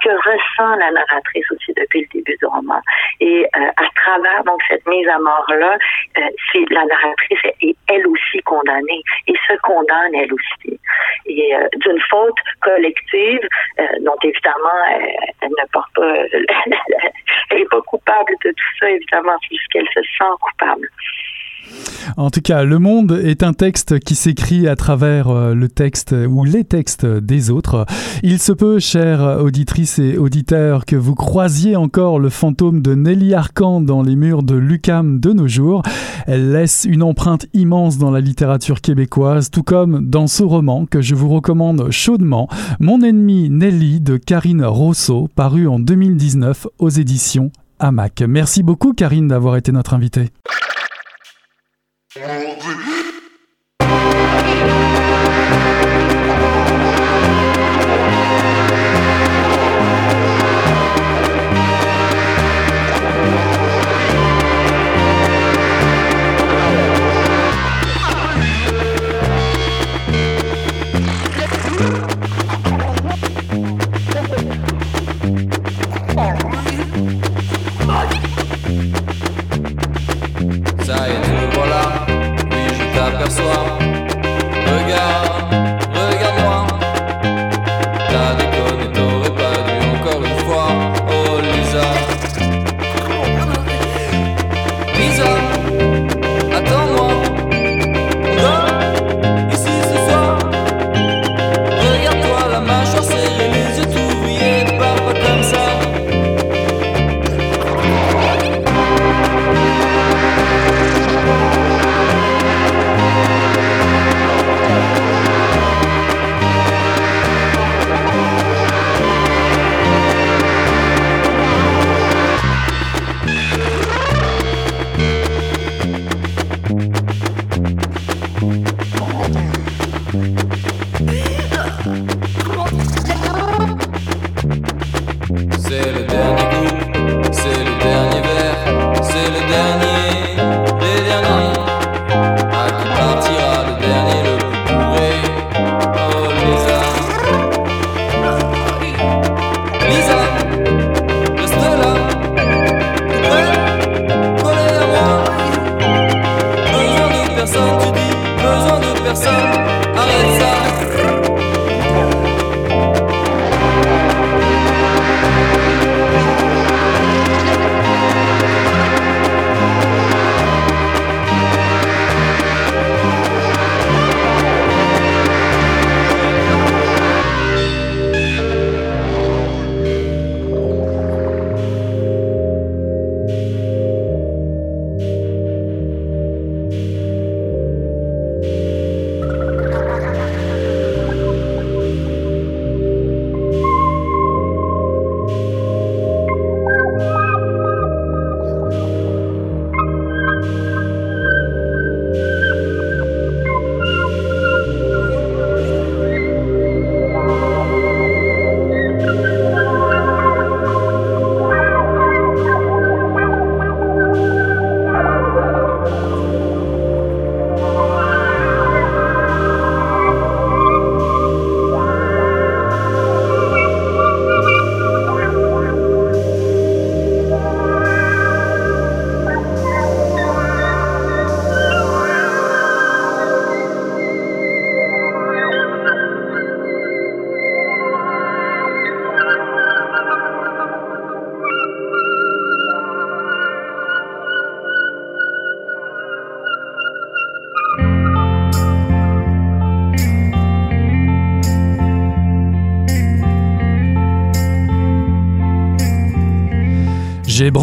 que 0.03 0.09
ressent 0.09 0.75
la 0.75 0.91
narratrice 0.91 1.45
aussi 1.51 1.73
depuis 1.75 2.01
le 2.01 2.07
début 2.13 2.37
du 2.37 2.45
roman. 2.45 2.79
Et 3.19 3.45
euh, 3.45 3.59
à 3.75 3.89
travers 3.95 4.43
donc 4.43 4.61
cette 4.67 4.85
mise 4.87 5.07
à 5.07 5.19
mort-là, 5.19 5.77
euh, 6.17 6.21
c'est 6.51 6.69
la 6.69 6.85
narratrice 6.85 7.39
est 7.61 7.75
elle 7.87 8.07
aussi 8.07 8.39
condamnée 8.45 9.01
et 9.27 9.33
se 9.47 9.55
condamne 9.61 10.15
elle 10.15 10.33
aussi. 10.33 10.79
Et 11.25 11.55
euh, 11.55 11.67
d'une 11.77 11.99
faute 12.09 12.37
collective, 12.61 13.47
dont 14.01 14.15
évidemment 14.23 14.79
elle, 15.41 15.49
ne 15.49 15.67
porte 15.71 15.93
pas, 15.95 16.15
elle 17.51 17.57
n'est 17.57 17.65
pas 17.65 17.81
coupable 17.81 18.33
de 18.43 18.51
tout 18.51 18.77
ça 18.79 18.89
évidemment, 18.89 19.37
puisqu'elle 19.41 19.87
se 19.93 20.01
sent 20.01 20.33
coupable. 20.41 20.87
En 22.17 22.29
tout 22.29 22.41
cas, 22.41 22.63
Le 22.63 22.79
Monde 22.79 23.19
est 23.23 23.43
un 23.43 23.53
texte 23.53 23.99
qui 23.99 24.15
s'écrit 24.15 24.67
à 24.67 24.75
travers 24.75 25.29
euh, 25.29 25.53
le 25.53 25.69
texte 25.69 26.15
ou 26.27 26.43
les 26.43 26.63
textes 26.63 27.05
des 27.05 27.49
autres. 27.49 27.85
Il 28.23 28.39
se 28.39 28.51
peut, 28.51 28.79
chères 28.79 29.39
auditrices 29.41 29.99
et 29.99 30.17
auditeurs, 30.17 30.85
que 30.85 30.95
vous 30.95 31.15
croisiez 31.15 31.75
encore 31.75 32.19
le 32.19 32.29
fantôme 32.29 32.81
de 32.81 32.95
Nelly 32.95 33.33
Arcan 33.33 33.81
dans 33.81 34.01
les 34.01 34.15
murs 34.15 34.43
de 34.43 34.55
Lucam 34.55 35.19
de 35.19 35.33
nos 35.33 35.47
jours. 35.47 35.83
Elle 36.27 36.51
laisse 36.51 36.85
une 36.89 37.03
empreinte 37.03 37.47
immense 37.53 37.97
dans 37.97 38.11
la 38.11 38.21
littérature 38.21 38.81
québécoise, 38.81 39.49
tout 39.49 39.63
comme 39.63 40.07
dans 40.07 40.27
ce 40.27 40.43
roman 40.43 40.85
que 40.85 41.01
je 41.01 41.15
vous 41.15 41.29
recommande 41.29 41.89
chaudement, 41.91 42.47
Mon 42.79 43.01
ennemi 43.01 43.49
Nelly 43.49 43.99
de 44.01 44.17
Karine 44.17 44.63
Rousseau, 44.63 45.29
paru 45.35 45.67
en 45.67 45.79
2019 45.79 46.67
aux 46.79 46.89
éditions 46.89 47.51
Hamac. 47.79 48.21
Merci 48.27 48.63
beaucoup 48.63 48.93
Karine 48.93 49.27
d'avoir 49.27 49.55
été 49.55 49.71
notre 49.71 49.93
invitée. 49.93 50.29
J'ai 52.19 52.88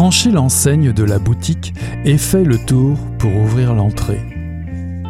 branché 0.07 0.31
l'enseigne 0.31 0.93
de 0.93 1.03
la 1.03 1.19
boutique 1.19 1.73
et 2.05 2.17
fait 2.17 2.45
le 2.45 2.57
tour 2.57 2.97
pour 3.19 3.35
ouvrir 3.35 3.73
l'entrée. 3.73 4.21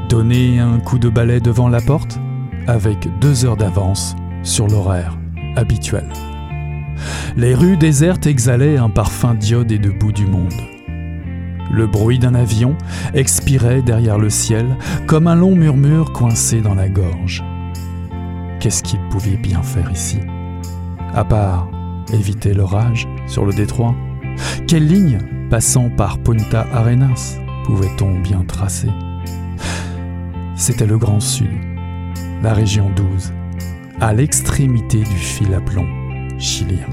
Donner 0.10 0.58
un 0.58 0.80
coup 0.80 0.98
de 0.98 1.08
balai 1.08 1.39
devant 1.39 1.70
la 1.70 1.82
porte 1.82 2.18
avec 2.66 3.08
deux 3.22 3.45
heures 3.45 3.58
d'avance 3.58 4.16
sur 4.41 4.68
l'horaire 4.68 5.16
habituel. 5.56 6.10
Les 7.36 7.54
rues 7.54 7.78
désertes 7.78 8.26
exhalaient 8.26 8.78
un 8.78 8.89
parfum 8.89 9.36
d'iode 9.36 9.72
et 9.72 9.78
de 9.78 9.91
bout 9.91 10.12
du 10.12 10.26
monde. 10.26 10.60
Le 11.72 11.86
bruit 11.86 12.18
d'un 12.18 12.34
avion 12.34 12.76
expirait 13.14 13.84
derrière 13.84 14.18
le 14.18 14.32
ciel 14.32 14.66
comme 15.06 15.28
un 15.28 15.36
long 15.36 15.56
murmure 15.56 16.12
coincé 16.12 16.60
dans 16.60 16.74
la 16.74 16.89
gorge. 16.89 17.43
Qu'est-ce 18.60 18.82
qu'il 18.82 19.00
pouvait 19.12 19.38
bien 19.38 19.62
faire 19.62 19.91
ici? 19.91 20.18
À 21.14 21.24
part 21.24 21.70
éviter 22.12 22.56
l'orage 22.56 23.08
sur 23.28 23.45
le 23.45 23.54
détroit? 23.54 23.93
Quelle 24.68 24.88
ligne, 24.88 25.20
passant 25.50 25.90
par 25.90 26.20
Punta 26.20 26.68
Arenas, 26.74 27.38
pouvait-on 27.66 28.20
bien 28.20 28.44
tracer? 28.48 28.90
C'était 30.56 30.86
le 30.86 30.98
Grand 30.98 31.20
Sud, 31.20 31.50
la 32.44 32.54
région 32.54 32.90
12, 32.96 33.34
à 34.02 34.14
l'extrémité 34.14 35.00
du 35.00 35.18
fil 35.18 35.54
à 35.54 35.62
plomb 35.62 35.88
chilien. 36.38 36.88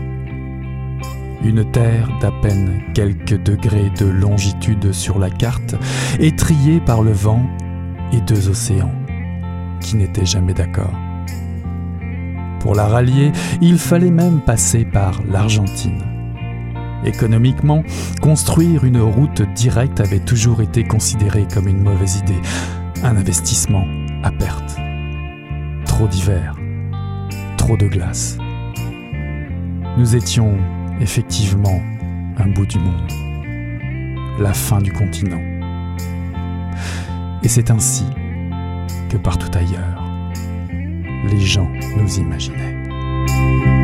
Une 1.42 1.70
terre 1.72 2.09
d'à 2.20 2.30
peine 2.30 2.80
quelques 2.95 3.42
degrés 3.42 3.90
de 3.99 4.07
longitude 4.07 4.92
sur 4.92 5.18
la 5.18 5.30
carte, 5.30 5.74
étriée 6.18 6.80
par 6.80 7.03
le 7.03 7.12
vent 7.12 7.42
et 8.12 8.20
deux 8.20 8.49
océans 8.49 8.95
qui 9.80 9.97
n'étaient 9.97 10.24
jamais 10.24 10.55
d'accord. 10.55 10.95
Pour 12.61 12.74
la 12.74 12.86
rallier, 12.86 13.32
il 13.61 13.78
fallait 13.78 14.11
même 14.11 14.40
passer 14.40 14.86
par 14.86 15.20
l'Argentine. 15.28 16.13
Économiquement, 17.05 17.82
construire 18.22 18.84
une 18.84 19.00
route 19.00 19.42
directe 19.55 20.00
avait 20.00 20.20
toujours 20.20 20.62
été 20.62 20.84
considéré 20.84 21.46
comme 21.52 21.68
une 21.68 21.82
mauvaise 21.82 22.16
idée, 22.16 22.40
un 23.02 23.16
investissement 23.16 23.86
à 24.22 24.30
perte. 24.30 24.76
Trop 25.84 26.09
d'hiver, 26.09 26.57
trop 27.59 27.76
de 27.76 27.86
glace. 27.86 28.38
Nous 29.98 30.16
étions 30.16 30.59
effectivement 31.00 31.80
un 32.38 32.48
bout 32.48 32.66
du 32.66 32.78
monde, 32.78 33.12
la 34.40 34.55
fin 34.55 34.80
du 34.80 34.92
continent. 34.92 35.42
Et 37.42 37.48
c'est 37.48 37.70
ainsi 37.70 38.07
que 39.11 39.18
partout 39.18 39.50
ailleurs, 39.57 40.02
les 41.30 41.40
gens 41.40 41.70
nous 41.96 42.18
imaginaient. 42.18 43.84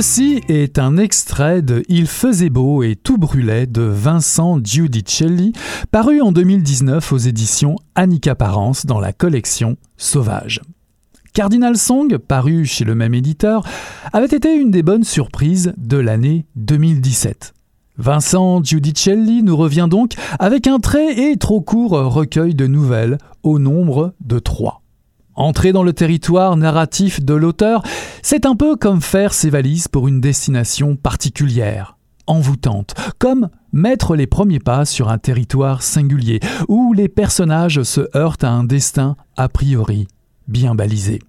Ceci 0.00 0.42
est 0.46 0.78
un 0.78 0.96
extrait 0.96 1.60
de 1.60 1.82
Il 1.88 2.06
faisait 2.06 2.50
beau 2.50 2.84
et 2.84 2.94
tout 2.94 3.18
brûlait 3.18 3.66
de 3.66 3.82
Vincent 3.82 4.60
Giudicelli, 4.62 5.52
paru 5.90 6.20
en 6.20 6.30
2019 6.30 7.12
aux 7.12 7.18
éditions 7.18 7.74
Annika 7.96 8.36
Parence 8.36 8.86
dans 8.86 9.00
la 9.00 9.12
collection 9.12 9.76
Sauvage. 9.96 10.60
Cardinal 11.34 11.76
Song, 11.76 12.16
paru 12.16 12.64
chez 12.64 12.84
le 12.84 12.94
même 12.94 13.12
éditeur, 13.12 13.66
avait 14.12 14.26
été 14.26 14.54
une 14.54 14.70
des 14.70 14.84
bonnes 14.84 15.02
surprises 15.02 15.74
de 15.76 15.96
l'année 15.96 16.46
2017. 16.54 17.52
Vincent 17.96 18.62
Giudicelli 18.62 19.42
nous 19.42 19.56
revient 19.56 19.88
donc 19.90 20.12
avec 20.38 20.68
un 20.68 20.78
très 20.78 21.32
et 21.32 21.36
trop 21.38 21.60
court 21.60 21.90
recueil 21.90 22.54
de 22.54 22.68
nouvelles 22.68 23.18
au 23.42 23.58
nombre 23.58 24.14
de 24.20 24.38
trois. 24.38 24.80
Entrer 25.38 25.70
dans 25.70 25.84
le 25.84 25.92
territoire 25.92 26.56
narratif 26.56 27.24
de 27.24 27.32
l'auteur, 27.32 27.84
c'est 28.22 28.44
un 28.44 28.56
peu 28.56 28.74
comme 28.74 29.00
faire 29.00 29.32
ses 29.32 29.50
valises 29.50 29.86
pour 29.86 30.08
une 30.08 30.20
destination 30.20 30.96
particulière, 30.96 31.96
envoûtante, 32.26 32.96
comme 33.20 33.48
mettre 33.72 34.16
les 34.16 34.26
premiers 34.26 34.58
pas 34.58 34.84
sur 34.84 35.10
un 35.10 35.18
territoire 35.18 35.84
singulier, 35.84 36.40
où 36.66 36.92
les 36.92 37.08
personnages 37.08 37.84
se 37.84 38.00
heurtent 38.16 38.42
à 38.42 38.50
un 38.50 38.64
destin 38.64 39.14
a 39.36 39.48
priori 39.48 40.08
bien 40.48 40.74
balisé. 40.74 41.20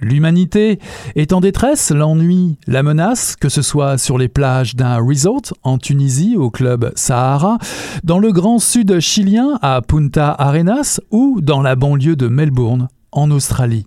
L'humanité 0.00 0.78
est 1.16 1.32
en 1.32 1.40
détresse, 1.40 1.90
l'ennui 1.90 2.56
la 2.68 2.84
menace, 2.84 3.34
que 3.34 3.48
ce 3.48 3.62
soit 3.62 3.98
sur 3.98 4.16
les 4.16 4.28
plages 4.28 4.76
d'un 4.76 4.98
resort 4.98 5.54
en 5.64 5.78
Tunisie 5.78 6.36
au 6.36 6.52
club 6.52 6.92
Sahara, 6.94 7.58
dans 8.04 8.20
le 8.20 8.30
grand 8.30 8.60
sud 8.60 9.00
chilien 9.00 9.58
à 9.60 9.82
Punta 9.82 10.32
Arenas 10.38 11.00
ou 11.10 11.40
dans 11.40 11.62
la 11.62 11.74
banlieue 11.74 12.14
de 12.14 12.28
Melbourne 12.28 12.86
en 13.14 13.30
Australie. 13.30 13.86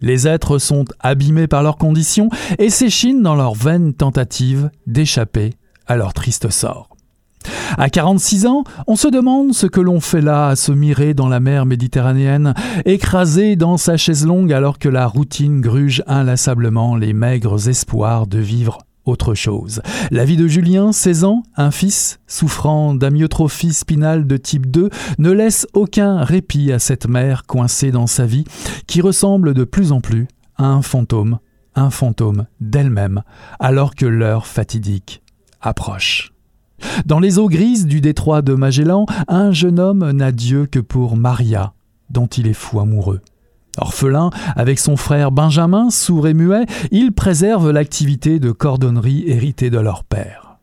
Les 0.00 0.28
êtres 0.28 0.58
sont 0.58 0.84
abîmés 1.00 1.48
par 1.48 1.64
leurs 1.64 1.76
conditions 1.76 2.30
et 2.58 2.70
s'échinent 2.70 3.22
dans 3.22 3.34
leur 3.34 3.54
vaine 3.54 3.94
tentative 3.94 4.70
d'échapper 4.86 5.54
à 5.86 5.96
leur 5.96 6.12
triste 6.12 6.50
sort. 6.50 6.90
À 7.76 7.88
46 7.88 8.46
ans, 8.46 8.64
on 8.86 8.96
se 8.96 9.08
demande 9.08 9.54
ce 9.54 9.66
que 9.66 9.80
l'on 9.80 10.00
fait 10.00 10.20
là 10.20 10.48
à 10.48 10.56
se 10.56 10.72
mirer 10.72 11.14
dans 11.14 11.28
la 11.28 11.40
mer 11.40 11.66
Méditerranéenne, 11.66 12.54
écrasé 12.84 13.56
dans 13.56 13.76
sa 13.76 13.96
chaise 13.96 14.26
longue 14.26 14.52
alors 14.52 14.78
que 14.78 14.88
la 14.88 15.06
routine 15.06 15.60
gruge 15.60 16.02
inlassablement 16.06 16.96
les 16.96 17.12
maigres 17.12 17.68
espoirs 17.68 18.26
de 18.26 18.38
vivre 18.38 18.78
autre 19.08 19.34
chose. 19.34 19.82
La 20.10 20.24
vie 20.24 20.36
de 20.36 20.46
Julien, 20.46 20.92
16 20.92 21.24
ans, 21.24 21.42
un 21.56 21.70
fils 21.70 22.20
souffrant 22.26 22.94
d'amyotrophie 22.94 23.72
spinale 23.72 24.26
de 24.26 24.36
type 24.36 24.70
2, 24.70 24.90
ne 25.18 25.30
laisse 25.30 25.66
aucun 25.72 26.22
répit 26.22 26.72
à 26.72 26.78
cette 26.78 27.08
mère 27.08 27.44
coincée 27.44 27.90
dans 27.90 28.06
sa 28.06 28.26
vie, 28.26 28.44
qui 28.86 29.00
ressemble 29.00 29.54
de 29.54 29.64
plus 29.64 29.92
en 29.92 30.00
plus 30.00 30.28
à 30.56 30.66
un 30.66 30.82
fantôme, 30.82 31.38
un 31.74 31.90
fantôme 31.90 32.46
d'elle-même, 32.60 33.22
alors 33.58 33.94
que 33.94 34.06
l'heure 34.06 34.46
fatidique 34.46 35.22
approche. 35.60 36.32
Dans 37.06 37.18
les 37.18 37.38
eaux 37.38 37.48
grises 37.48 37.86
du 37.86 38.00
détroit 38.00 38.42
de 38.42 38.54
Magellan, 38.54 39.06
un 39.26 39.52
jeune 39.52 39.80
homme 39.80 40.10
n'a 40.12 40.32
Dieu 40.32 40.66
que 40.66 40.78
pour 40.78 41.16
Maria, 41.16 41.72
dont 42.10 42.26
il 42.26 42.46
est 42.46 42.52
fou 42.52 42.80
amoureux. 42.80 43.20
Orphelin, 43.78 44.30
avec 44.56 44.78
son 44.78 44.96
frère 44.96 45.30
Benjamin, 45.30 45.90
sourd 45.90 46.28
et 46.28 46.34
muet, 46.34 46.66
ils 46.90 47.12
préservent 47.12 47.70
l'activité 47.70 48.38
de 48.38 48.52
cordonnerie 48.52 49.24
héritée 49.26 49.70
de 49.70 49.78
leur 49.78 50.04
père. 50.04 50.58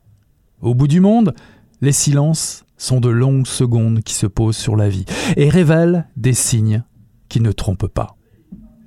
Au 0.62 0.74
bout 0.74 0.88
du 0.88 1.00
monde, 1.00 1.34
les 1.82 1.92
silences 1.92 2.66
sont 2.78 3.00
de 3.00 3.10
longues 3.10 3.48
secondes 3.48 4.02
qui 4.02 4.14
se 4.14 4.28
posent 4.28 4.58
sur 4.58 4.76
la 4.76 4.90
vie 4.90 5.06
et 5.38 5.50
révèlent 5.50 6.08
des 6.18 6.34
signes 6.34 6.84
qui 7.30 7.42
ne 7.42 7.52
trompent 7.52 7.88
pas. 7.88 8.16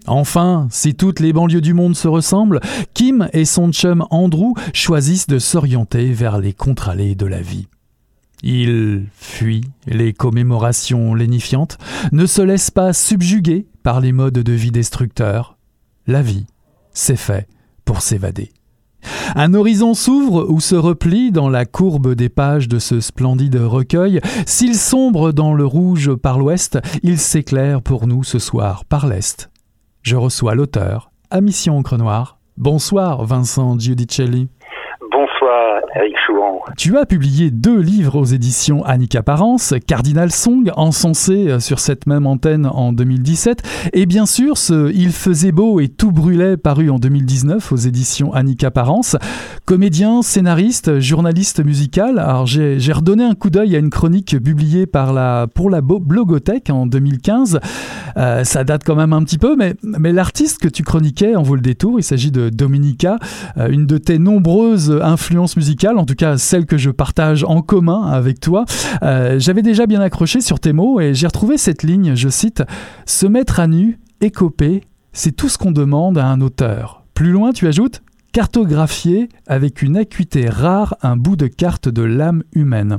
Enfin, 0.06 0.68
si 0.70 0.94
toutes 0.94 1.20
les 1.20 1.32
banlieues 1.32 1.60
du 1.60 1.74
monde 1.74 1.94
se 1.94 2.08
ressemblent, 2.08 2.60
Kim 2.94 3.28
et 3.32 3.44
son 3.44 3.72
chum 3.72 4.06
Andrew 4.10 4.54
choisissent 4.72 5.26
de 5.26 5.38
s'orienter 5.38 6.12
vers 6.12 6.38
les 6.38 6.54
contre-allées 6.54 7.14
de 7.14 7.26
la 7.26 7.42
vie. 7.42 7.68
Ils 8.42 9.06
fuient 9.14 9.68
les 9.86 10.12
commémorations 10.12 11.14
lénifiantes, 11.14 11.78
ne 12.12 12.26
se 12.26 12.42
laissent 12.42 12.70
pas 12.70 12.92
subjuguer 12.92 13.66
par 13.82 14.00
les 14.00 14.12
modes 14.12 14.34
de 14.34 14.52
vie 14.52 14.70
destructeurs. 14.70 15.56
La 16.06 16.22
vie, 16.22 16.46
c'est 16.92 17.16
fait 17.16 17.48
pour 17.84 18.02
s'évader. 18.02 18.50
Un 19.36 19.54
horizon 19.54 19.94
s'ouvre 19.94 20.46
ou 20.48 20.60
se 20.60 20.74
replie 20.74 21.32
dans 21.32 21.48
la 21.48 21.64
courbe 21.64 22.14
des 22.14 22.28
pages 22.28 22.68
de 22.68 22.78
ce 22.78 23.00
splendide 23.00 23.56
recueil. 23.56 24.20
S'il 24.46 24.74
sombre 24.74 25.32
dans 25.32 25.54
le 25.54 25.64
rouge 25.64 26.14
par 26.14 26.38
l'ouest, 26.38 26.78
il 27.02 27.18
s'éclaire 27.18 27.82
pour 27.82 28.06
nous 28.06 28.24
ce 28.24 28.38
soir 28.38 28.84
par 28.84 29.06
l'est. 29.06 29.50
Je 30.02 30.16
reçois 30.16 30.54
l'auteur 30.54 31.10
à 31.30 31.40
Mission 31.40 31.78
Encre 31.78 31.98
Noire. 31.98 32.38
Bonsoir 32.56 33.24
Vincent 33.24 33.78
Giudicelli. 33.78 34.48
Tu 36.76 36.96
as 36.98 37.06
publié 37.06 37.50
deux 37.50 37.78
livres 37.78 38.16
aux 38.16 38.24
éditions 38.24 38.84
Annika 38.84 39.22
Parence, 39.22 39.74
Cardinal 39.86 40.32
Song, 40.32 40.70
encensé 40.76 41.48
euh, 41.48 41.60
sur 41.60 41.78
cette 41.78 42.06
même 42.06 42.26
antenne 42.26 42.66
en 42.66 42.92
2017, 42.92 43.90
et 43.92 44.06
bien 44.06 44.26
sûr 44.26 44.58
ce 44.58 44.90
Il 44.92 45.12
faisait 45.12 45.52
beau 45.52 45.78
et 45.78 45.88
tout 45.88 46.10
brûlait 46.10 46.56
paru 46.56 46.90
en 46.90 46.98
2019 46.98 47.70
aux 47.70 47.76
éditions 47.76 48.32
Annika 48.34 48.70
Parence. 48.70 49.16
Comédien, 49.64 50.22
scénariste, 50.22 50.98
journaliste 50.98 51.64
musical. 51.64 52.18
Alors 52.18 52.46
j'ai 52.46 52.92
redonné 52.92 53.22
un 53.22 53.34
coup 53.34 53.50
d'œil 53.50 53.76
à 53.76 53.78
une 53.78 53.90
chronique 53.90 54.42
publiée 54.42 54.86
par 54.86 55.12
la, 55.12 55.46
pour 55.54 55.70
la 55.70 55.80
Blogothèque 55.80 56.70
en 56.70 56.86
2015. 56.86 57.60
Euh, 58.16 58.42
ça 58.42 58.64
date 58.64 58.82
quand 58.84 58.96
même 58.96 59.12
un 59.12 59.22
petit 59.22 59.38
peu, 59.38 59.54
mais, 59.56 59.74
mais 59.82 60.12
l'artiste 60.12 60.58
que 60.58 60.68
tu 60.68 60.82
chroniquais 60.82 61.36
en 61.36 61.42
vaut 61.42 61.54
le 61.54 61.60
détour. 61.60 62.00
Il 62.00 62.02
s'agit 62.02 62.32
de 62.32 62.48
Dominica, 62.48 63.18
euh, 63.58 63.68
une 63.68 63.86
de 63.86 63.98
tes 63.98 64.18
nombreuses 64.18 64.98
influences 65.02 65.27
musicales, 65.56 65.98
en 65.98 66.04
tout 66.04 66.14
cas 66.14 66.38
celle 66.38 66.66
que 66.66 66.78
je 66.78 66.90
partage 66.90 67.44
en 67.44 67.62
commun 67.62 68.06
avec 68.06 68.40
toi. 68.40 68.64
Euh, 69.02 69.38
j'avais 69.38 69.62
déjà 69.62 69.86
bien 69.86 70.00
accroché 70.00 70.40
sur 70.40 70.60
tes 70.60 70.72
mots 70.72 71.00
et 71.00 71.14
j'ai 71.14 71.26
retrouvé 71.26 71.58
cette 71.58 71.82
ligne, 71.82 72.14
je 72.14 72.28
cite, 72.28 72.62
Se 73.06 73.26
mettre 73.26 73.60
à 73.60 73.66
nu, 73.66 73.98
écoper, 74.20 74.82
c'est 75.12 75.32
tout 75.32 75.48
ce 75.48 75.58
qu'on 75.58 75.72
demande 75.72 76.18
à 76.18 76.26
un 76.26 76.40
auteur. 76.40 77.04
Plus 77.14 77.30
loin, 77.30 77.52
tu 77.52 77.66
ajoutes 77.66 78.02
cartographier 78.32 79.28
avec 79.46 79.82
une 79.82 79.96
acuité 79.96 80.48
rare 80.48 80.96
un 81.02 81.16
bout 81.16 81.36
de 81.36 81.46
carte 81.46 81.88
de 81.88 82.02
l'âme 82.02 82.42
humaine. 82.52 82.98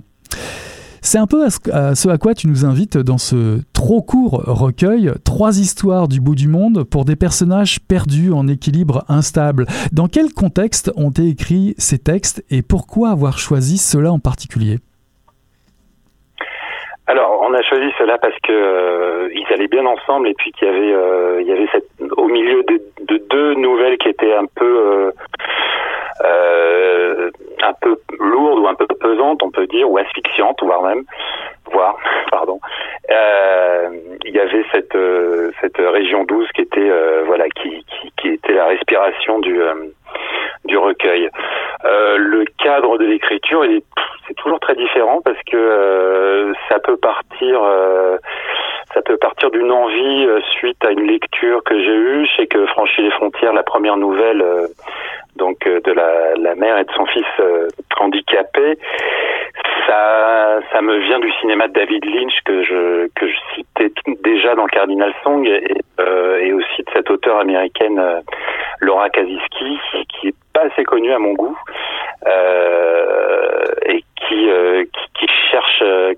C'est 1.01 1.17
un 1.17 1.27
peu 1.27 1.45
à 1.45 1.49
ce 1.95 2.09
à 2.09 2.17
quoi 2.17 2.33
tu 2.33 2.47
nous 2.47 2.65
invites 2.65 2.97
dans 2.97 3.17
ce 3.17 3.59
trop 3.73 4.01
court 4.01 4.43
recueil, 4.45 5.11
trois 5.23 5.59
histoires 5.59 6.07
du 6.07 6.21
bout 6.21 6.35
du 6.35 6.47
monde 6.47 6.83
pour 6.83 7.05
des 7.05 7.15
personnages 7.15 7.79
perdus 7.79 8.31
en 8.31 8.47
équilibre 8.47 9.03
instable. 9.07 9.65
Dans 9.91 10.07
quel 10.07 10.33
contexte 10.33 10.91
ont 10.95 11.09
été 11.09 11.27
écrits 11.27 11.75
ces 11.77 11.97
textes 11.99 12.43
et 12.49 12.61
pourquoi 12.61 13.09
avoir 13.09 13.37
choisi 13.37 13.77
cela 13.77 14.11
en 14.11 14.19
particulier? 14.19 14.77
Alors, 17.07 17.41
on 17.41 17.53
a 17.53 17.61
choisi 17.63 17.91
cela 17.97 18.19
parce 18.19 18.35
que 18.43 18.51
euh, 18.51 19.29
allaient 19.53 19.67
bien 19.67 19.85
ensemble 19.85 20.27
et 20.27 20.33
puis 20.33 20.51
qu'il 20.51 20.67
y 20.67 20.71
avait, 20.71 20.93
euh, 20.93 21.41
il 21.41 21.47
y 21.47 21.51
avait 21.51 21.67
cette, 21.71 21.87
au 22.17 22.27
milieu 22.27 22.63
de, 22.63 22.81
de, 23.05 23.17
deux 23.29 23.55
nouvelles 23.55 23.97
qui 23.97 24.09
étaient 24.09 24.33
un 24.33 24.45
peu, 24.55 25.11
euh, 26.23 27.31
un 27.63 27.73
peu 27.81 27.97
lourdes 28.19 28.59
ou 28.59 28.67
un 28.67 28.75
peu 28.75 28.87
pesantes, 28.87 29.41
on 29.43 29.51
peut 29.51 29.67
dire, 29.67 29.89
ou 29.89 29.97
asphyxiantes, 29.97 30.61
voire 30.61 30.81
même, 30.83 31.03
voire, 31.71 31.97
pardon. 32.31 32.59
il 33.09 34.33
y 34.33 34.39
avait 34.39 34.65
cette 34.71 34.97
cette 35.61 35.77
région 35.77 36.23
douce 36.23 36.49
qui 36.53 36.61
était, 36.61 36.91
voilà, 37.25 37.45
qui, 37.49 37.83
qui, 37.85 38.11
qui 38.17 38.27
était 38.29 38.53
la 38.53 38.65
respiration 38.65 39.39
du 39.39 39.59
du 40.65 40.77
recueil. 40.77 41.29
le 41.83 42.45
cadre 42.57 42.97
de 42.97 43.05
l'écriture, 43.05 43.63
c'est 44.29 44.35
toujours 44.35 44.59
très 44.59 44.75
différent 44.75 45.21
parce 45.23 45.41
que 45.51 45.57
euh, 45.57 46.53
ça 46.69 46.79
peut 46.79 46.97
partir 46.97 47.61
euh, 47.63 48.17
ça 49.07 49.17
partir 49.17 49.51
d'une 49.51 49.71
envie 49.71 50.25
euh, 50.25 50.41
suite 50.51 50.83
à 50.85 50.91
une 50.91 51.07
lecture 51.07 51.63
que 51.63 51.79
j'ai 51.79 51.95
eue. 51.95 52.25
Je 52.25 52.35
sais 52.37 52.47
que 52.47 52.65
Franchir 52.67 53.03
les 53.03 53.11
frontières, 53.11 53.53
la 53.53 53.63
première 53.63 53.97
nouvelle 53.97 54.43
donc 55.35 55.65
de 55.65 55.91
la, 55.91 56.55
mère 56.55 56.77
et 56.77 56.83
de 56.83 56.91
son 56.91 57.05
fils 57.05 57.25
handicapé, 57.99 58.77
ça 59.87 60.59
ça 60.71 60.81
me 60.81 60.97
vient 60.97 61.19
du 61.19 61.31
cinéma 61.39 61.67
de 61.67 61.73
David 61.73 62.05
Lynch 62.05 62.41
que 62.43 62.63
je 62.63 63.07
que 63.15 63.27
je 63.27 63.37
citais 63.55 63.91
déjà 64.23 64.55
dans 64.55 64.65
Cardinal 64.65 65.13
Song 65.23 65.47
et, 65.47 66.53
aussi 66.53 66.83
de 66.83 66.89
cette 66.93 67.09
auteure 67.09 67.39
américaine 67.39 68.01
Laura 68.81 69.09
Kaziski 69.09 69.79
qui 70.09 70.29
est 70.29 70.35
pas 70.53 70.61
assez 70.61 70.83
connue 70.83 71.13
à 71.13 71.19
mon 71.19 71.33
goût 71.33 71.57
et 72.25 74.03
euh, 74.49 74.83
qui, 74.83 75.19
qui, 75.19 75.33
cherche, 75.51 75.81
euh, 75.81 76.13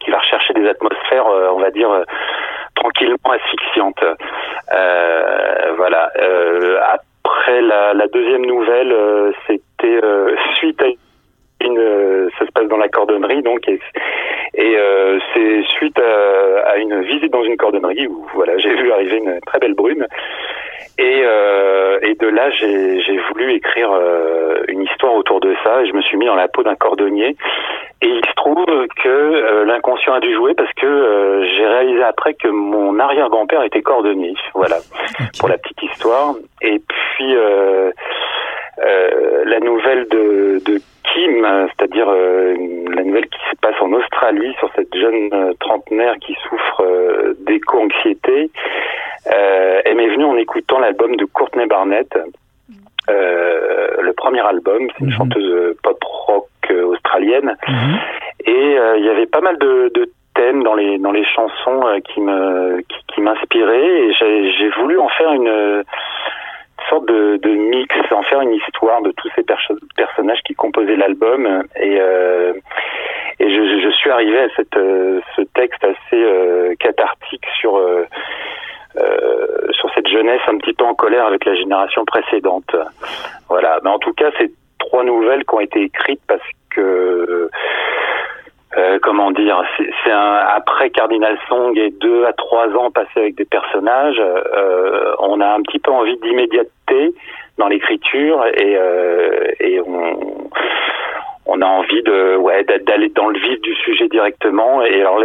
qui 0.00 0.10
va 0.10 0.18
rechercher 0.18 0.54
des 0.54 0.68
atmosphères, 0.68 1.26
euh, 1.26 1.50
on 1.52 1.60
va 1.60 1.70
dire 1.70 1.90
tranquillement 2.74 3.18
asphyxiantes. 3.24 4.02
voilà. 5.76 6.10
après 7.24 7.60
la, 7.62 8.06
deuxième 8.08 8.46
nouvelle, 8.46 8.94
c'était 9.46 10.00
suite 10.56 10.82
à 10.82 10.86
une, 11.62 12.30
ça 12.38 12.46
se 12.46 12.52
passe 12.52 12.68
dans 12.68 12.78
la 12.78 12.88
cordonnerie, 12.88 13.42
donc, 13.42 13.68
et, 13.68 13.78
c'est 15.34 15.62
suite 15.76 15.98
à, 15.98 16.76
une 16.76 17.02
visite 17.02 17.32
dans 17.32 17.44
une 17.44 17.56
cordonnerie 17.56 18.06
où 18.06 18.26
voilà, 18.34 18.56
j'ai 18.58 18.74
vu 18.74 18.92
arriver 18.92 19.18
une 19.18 19.40
très 19.46 19.58
belle 19.58 19.74
brume. 19.74 20.06
Et, 21.00 21.22
euh, 21.24 21.79
et 22.10 22.14
de 22.14 22.26
là, 22.26 22.50
j'ai 22.50 23.18
voulu 23.30 23.54
écrire 23.54 23.90
euh, 23.92 24.64
une 24.66 24.82
histoire 24.82 25.14
autour 25.14 25.40
de 25.40 25.54
ça. 25.62 25.82
Et 25.82 25.86
je 25.86 25.92
me 25.92 26.02
suis 26.02 26.16
mis 26.16 26.26
dans 26.26 26.34
la 26.34 26.48
peau 26.48 26.64
d'un 26.64 26.74
cordonnier. 26.74 27.36
Et 28.02 28.08
il 28.08 28.24
se 28.24 28.34
trouve 28.34 28.64
que 28.64 29.08
euh, 29.08 29.64
l'inconscient 29.64 30.14
a 30.14 30.20
dû 30.20 30.34
jouer 30.34 30.54
parce 30.54 30.72
que 30.72 30.86
euh, 30.86 31.46
j'ai 31.54 31.66
réalisé 31.66 32.02
après 32.02 32.34
que 32.34 32.48
mon 32.48 32.98
arrière-grand-père 32.98 33.62
était 33.62 33.82
cordonnier. 33.82 34.34
Voilà, 34.54 34.78
pour 35.38 35.48
la 35.48 35.58
petite 35.58 35.82
histoire. 35.82 36.34
Et 36.62 36.80
puis 36.80 37.34
la 39.46 39.58
nouvelle 39.60 40.06
de, 40.08 40.60
de 40.64 40.80
Kim, 41.20 41.68
c'est-à-dire 41.76 42.06
la 42.06 43.02
nouvelle 43.02 43.28
qui 43.28 43.38
se 43.50 43.56
passe 43.60 43.74
en 43.80 43.92
Australie 43.92 44.54
sur 44.58 44.70
cette 44.74 44.94
jeune 44.94 45.54
trentenaire 45.60 46.14
qui 46.20 46.34
souffre 46.48 46.82
d'éco-anxiété. 47.40 48.50
Euh, 49.26 49.80
elle 49.84 49.96
m'est 49.96 50.08
venue 50.08 50.24
en 50.24 50.36
écoutant 50.36 50.78
l'album 50.78 51.16
de 51.16 51.24
Courtney 51.26 51.66
Barnett, 51.66 52.08
euh, 53.08 53.88
le 54.00 54.12
premier 54.14 54.40
album. 54.40 54.88
C'est 54.92 55.04
une 55.04 55.10
mhm. 55.10 55.16
chanteuse 55.16 55.76
pop 55.82 56.02
rock 56.02 56.48
euh, 56.70 56.84
australienne. 56.86 57.54
Mhm. 57.68 57.98
Et 58.46 58.76
il 58.96 59.04
y 59.04 59.10
avait 59.10 59.26
pas 59.26 59.42
mal 59.42 59.58
de, 59.58 59.90
de 59.94 60.10
thèmes 60.34 60.62
dans 60.62 60.74
les 60.74 60.98
dans 60.98 61.12
les 61.12 61.24
chansons 61.24 61.82
qui 62.04 62.20
me 62.20 62.80
qui, 62.88 62.96
qui 63.08 63.20
m'inspiraient 63.20 64.08
et 64.08 64.12
j'ai 64.58 64.70
voulu 64.70 64.98
en 64.98 65.08
faire 65.08 65.32
une 65.32 65.84
sorte 66.90 67.06
de, 67.06 67.38
de, 67.38 67.50
mix, 67.50 67.94
en 68.10 68.22
faire 68.22 68.42
une 68.42 68.54
histoire 68.54 69.00
de 69.02 69.12
tous 69.12 69.30
ces 69.34 69.44
personnages 69.96 70.40
qui 70.44 70.54
composaient 70.54 70.96
l'album. 70.96 71.64
Et, 71.76 71.98
euh, 72.00 72.52
je, 73.38 73.90
suis 73.90 74.10
arrivé 74.10 74.38
à 74.38 74.48
cette, 74.56 74.74
ce 74.74 75.42
texte 75.54 75.82
assez 75.84 76.76
cathartique 76.78 77.46
sur 77.58 77.78
euh, 78.96 79.68
sur 79.70 79.88
cette 79.94 80.08
jeunesse 80.08 80.40
un 80.48 80.58
petit 80.58 80.72
peu 80.72 80.84
en 80.84 80.94
colère 80.94 81.26
avec 81.26 81.44
la 81.44 81.54
génération 81.54 82.04
précédente. 82.04 82.74
Voilà. 83.48 83.78
Mais 83.84 83.90
en 83.90 84.00
tout 84.00 84.12
cas, 84.12 84.30
c'est 84.36 84.50
trois 84.78 85.04
nouvelles 85.04 85.44
qui 85.44 85.54
ont 85.54 85.60
été 85.60 85.82
écrites 85.82 86.20
parce 86.26 86.42
que 86.70 87.48
euh, 88.76 88.98
comment 89.02 89.32
dire, 89.32 89.60
c'est 90.04 90.12
un 90.12 90.34
après 90.54 90.90
Cardinal 90.90 91.36
Song 91.48 91.76
et 91.76 91.90
deux 91.90 92.24
à 92.24 92.32
trois 92.32 92.68
ans 92.76 92.90
passés 92.92 93.16
avec 93.16 93.34
des 93.34 93.44
personnages, 93.44 94.20
euh, 94.20 95.12
on 95.18 95.40
a 95.40 95.48
un 95.48 95.60
petit 95.62 95.80
peu 95.80 95.90
envie 95.90 96.16
d'immédiateté 96.18 97.12
dans 97.58 97.66
l'écriture 97.66 98.46
et, 98.46 98.76
euh, 98.76 99.44
et 99.58 99.80
on, 101.46 101.60
a 101.60 101.66
envie 101.66 102.02
de 102.04 102.36
ouais 102.36 102.64
d'aller 102.86 103.10
dans 103.10 103.28
le 103.28 103.38
vif 103.38 103.60
du 103.60 103.74
sujet 103.74 104.08
directement 104.08 104.82
et 104.82 105.00
alors 105.00 105.20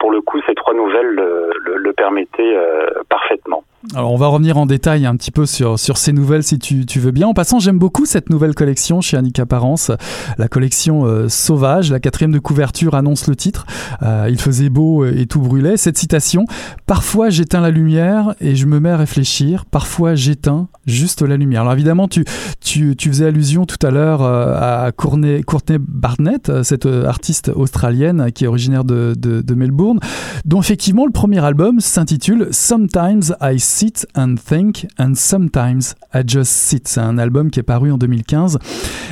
pour 0.00 0.10
le 0.10 0.20
coup 0.20 0.40
ces 0.46 0.54
trois 0.54 0.74
nouvelles 0.74 1.06
le, 1.06 1.52
le, 1.64 1.92
permettaient 1.92 2.56
euh, 2.56 2.88
parfaitement. 3.08 3.62
Alors 3.94 4.12
on 4.12 4.16
va 4.16 4.26
revenir 4.26 4.56
en 4.58 4.66
détail 4.66 5.06
un 5.06 5.16
petit 5.16 5.30
peu 5.30 5.46
sur, 5.46 5.78
sur 5.78 5.96
ces 5.96 6.12
nouvelles 6.12 6.42
si 6.42 6.58
tu, 6.58 6.86
tu 6.86 6.98
veux 6.98 7.12
bien. 7.12 7.28
En 7.28 7.34
passant, 7.34 7.60
j'aime 7.60 7.78
beaucoup 7.78 8.04
cette 8.04 8.30
nouvelle 8.30 8.54
collection 8.54 9.00
chez 9.00 9.16
Annika 9.16 9.42
Apparence, 9.42 9.92
la 10.38 10.48
collection 10.48 11.04
euh, 11.04 11.28
Sauvage. 11.28 11.92
La 11.92 12.00
quatrième 12.00 12.32
de 12.32 12.38
couverture 12.40 12.94
annonce 12.94 13.28
le 13.28 13.36
titre. 13.36 13.64
Euh, 14.02 14.26
il 14.28 14.40
faisait 14.40 14.70
beau 14.70 15.04
et 15.04 15.26
tout 15.26 15.40
brûlait. 15.40 15.76
Cette 15.76 15.98
citation 15.98 16.46
Parfois 16.86 17.30
j'éteins 17.30 17.60
la 17.60 17.70
lumière 17.70 18.34
et 18.40 18.56
je 18.56 18.66
me 18.66 18.80
mets 18.80 18.90
à 18.90 18.96
réfléchir. 18.96 19.64
Parfois 19.66 20.14
j'éteins 20.16 20.68
juste 20.86 21.22
la 21.22 21.36
lumière. 21.36 21.60
Alors 21.60 21.72
évidemment, 21.72 22.08
tu, 22.08 22.24
tu, 22.60 22.96
tu 22.96 23.08
faisais 23.08 23.26
allusion 23.26 23.66
tout 23.66 23.84
à 23.86 23.90
l'heure 23.90 24.22
à 24.22 24.90
Courtney, 24.92 25.42
Courtney 25.42 25.78
Barnett, 25.80 26.50
cette 26.64 26.86
artiste 26.86 27.50
australienne 27.54 28.32
qui 28.32 28.44
est 28.44 28.48
originaire 28.48 28.84
de, 28.84 29.14
de, 29.16 29.42
de 29.42 29.54
Melbourne, 29.54 30.00
dont 30.44 30.60
effectivement 30.60 31.06
le 31.06 31.12
premier 31.12 31.44
album 31.44 31.80
s'intitule 31.80 32.48
Sometimes 32.50 33.34
I 33.40 33.58
Sit 33.76 34.06
and 34.16 34.36
Think 34.36 34.86
and 34.98 35.16
Sometimes 35.16 35.96
I 36.14 36.22
Just 36.26 36.50
Sit. 36.50 36.88
C'est 36.88 37.00
un 37.00 37.18
album 37.18 37.50
qui 37.50 37.60
est 37.60 37.62
paru 37.62 37.92
en 37.92 37.98
2015. 37.98 38.58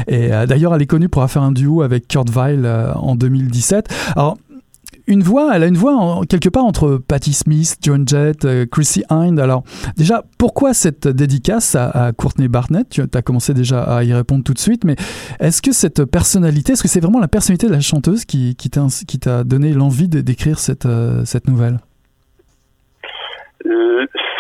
Et 0.09 0.33
euh, 0.33 0.47
d'ailleurs, 0.47 0.75
elle 0.75 0.81
est 0.81 0.87
connue 0.87 1.11
pour 1.11 1.21
avoir 1.21 1.31
fait 1.31 1.39
un 1.39 1.53
duo 1.53 1.83
avec 1.83 2.09
Kurt 2.09 2.31
Weill 2.31 2.65
euh, 2.65 2.95
en 2.95 3.15
2017. 3.15 3.89
Alors, 4.17 4.39
une 5.07 5.23
voix, 5.23 5.55
elle 5.55 5.65
a 5.65 5.67
une 5.67 5.77
voix 5.77 6.23
quelque 6.31 6.49
part 6.49 6.65
entre 6.65 6.97
Patti 6.97 7.35
Smith, 7.35 7.77
John 7.83 8.09
Jett, 8.09 8.47
euh, 8.47 8.65
Chrissy 8.65 9.05
Hind. 9.11 9.39
Alors, 9.39 9.65
déjà, 9.99 10.25
pourquoi 10.39 10.73
cette 10.73 11.09
dédicace 11.09 11.75
à, 11.75 12.13
Courtney 12.17 12.49
Barnett? 12.49 12.89
Tu 12.89 13.03
as 13.03 13.21
commencé 13.23 13.53
déjà 13.53 13.83
à 13.83 14.03
y 14.03 14.15
répondre 14.15 14.45
tout 14.45 14.55
de 14.55 14.59
suite, 14.59 14.85
mais 14.85 14.97
est-ce 15.41 15.61
que 15.61 15.73
cette 15.73 16.07
personnalité, 16.07 16.73
est-ce 16.73 16.83
que 16.83 16.89
c'est 16.89 17.01
vraiment 17.01 17.21
la 17.21 17.29
personnalité 17.29 17.67
de 17.67 17.73
la 17.73 17.81
chanteuse 17.81 18.25
qui, 18.25 18.57
t'a 18.57 19.45
donné 19.45 19.75
l'envie 19.75 20.09
d'écrire 20.09 20.59
cette 20.59 20.87
nouvelle? 21.49 21.81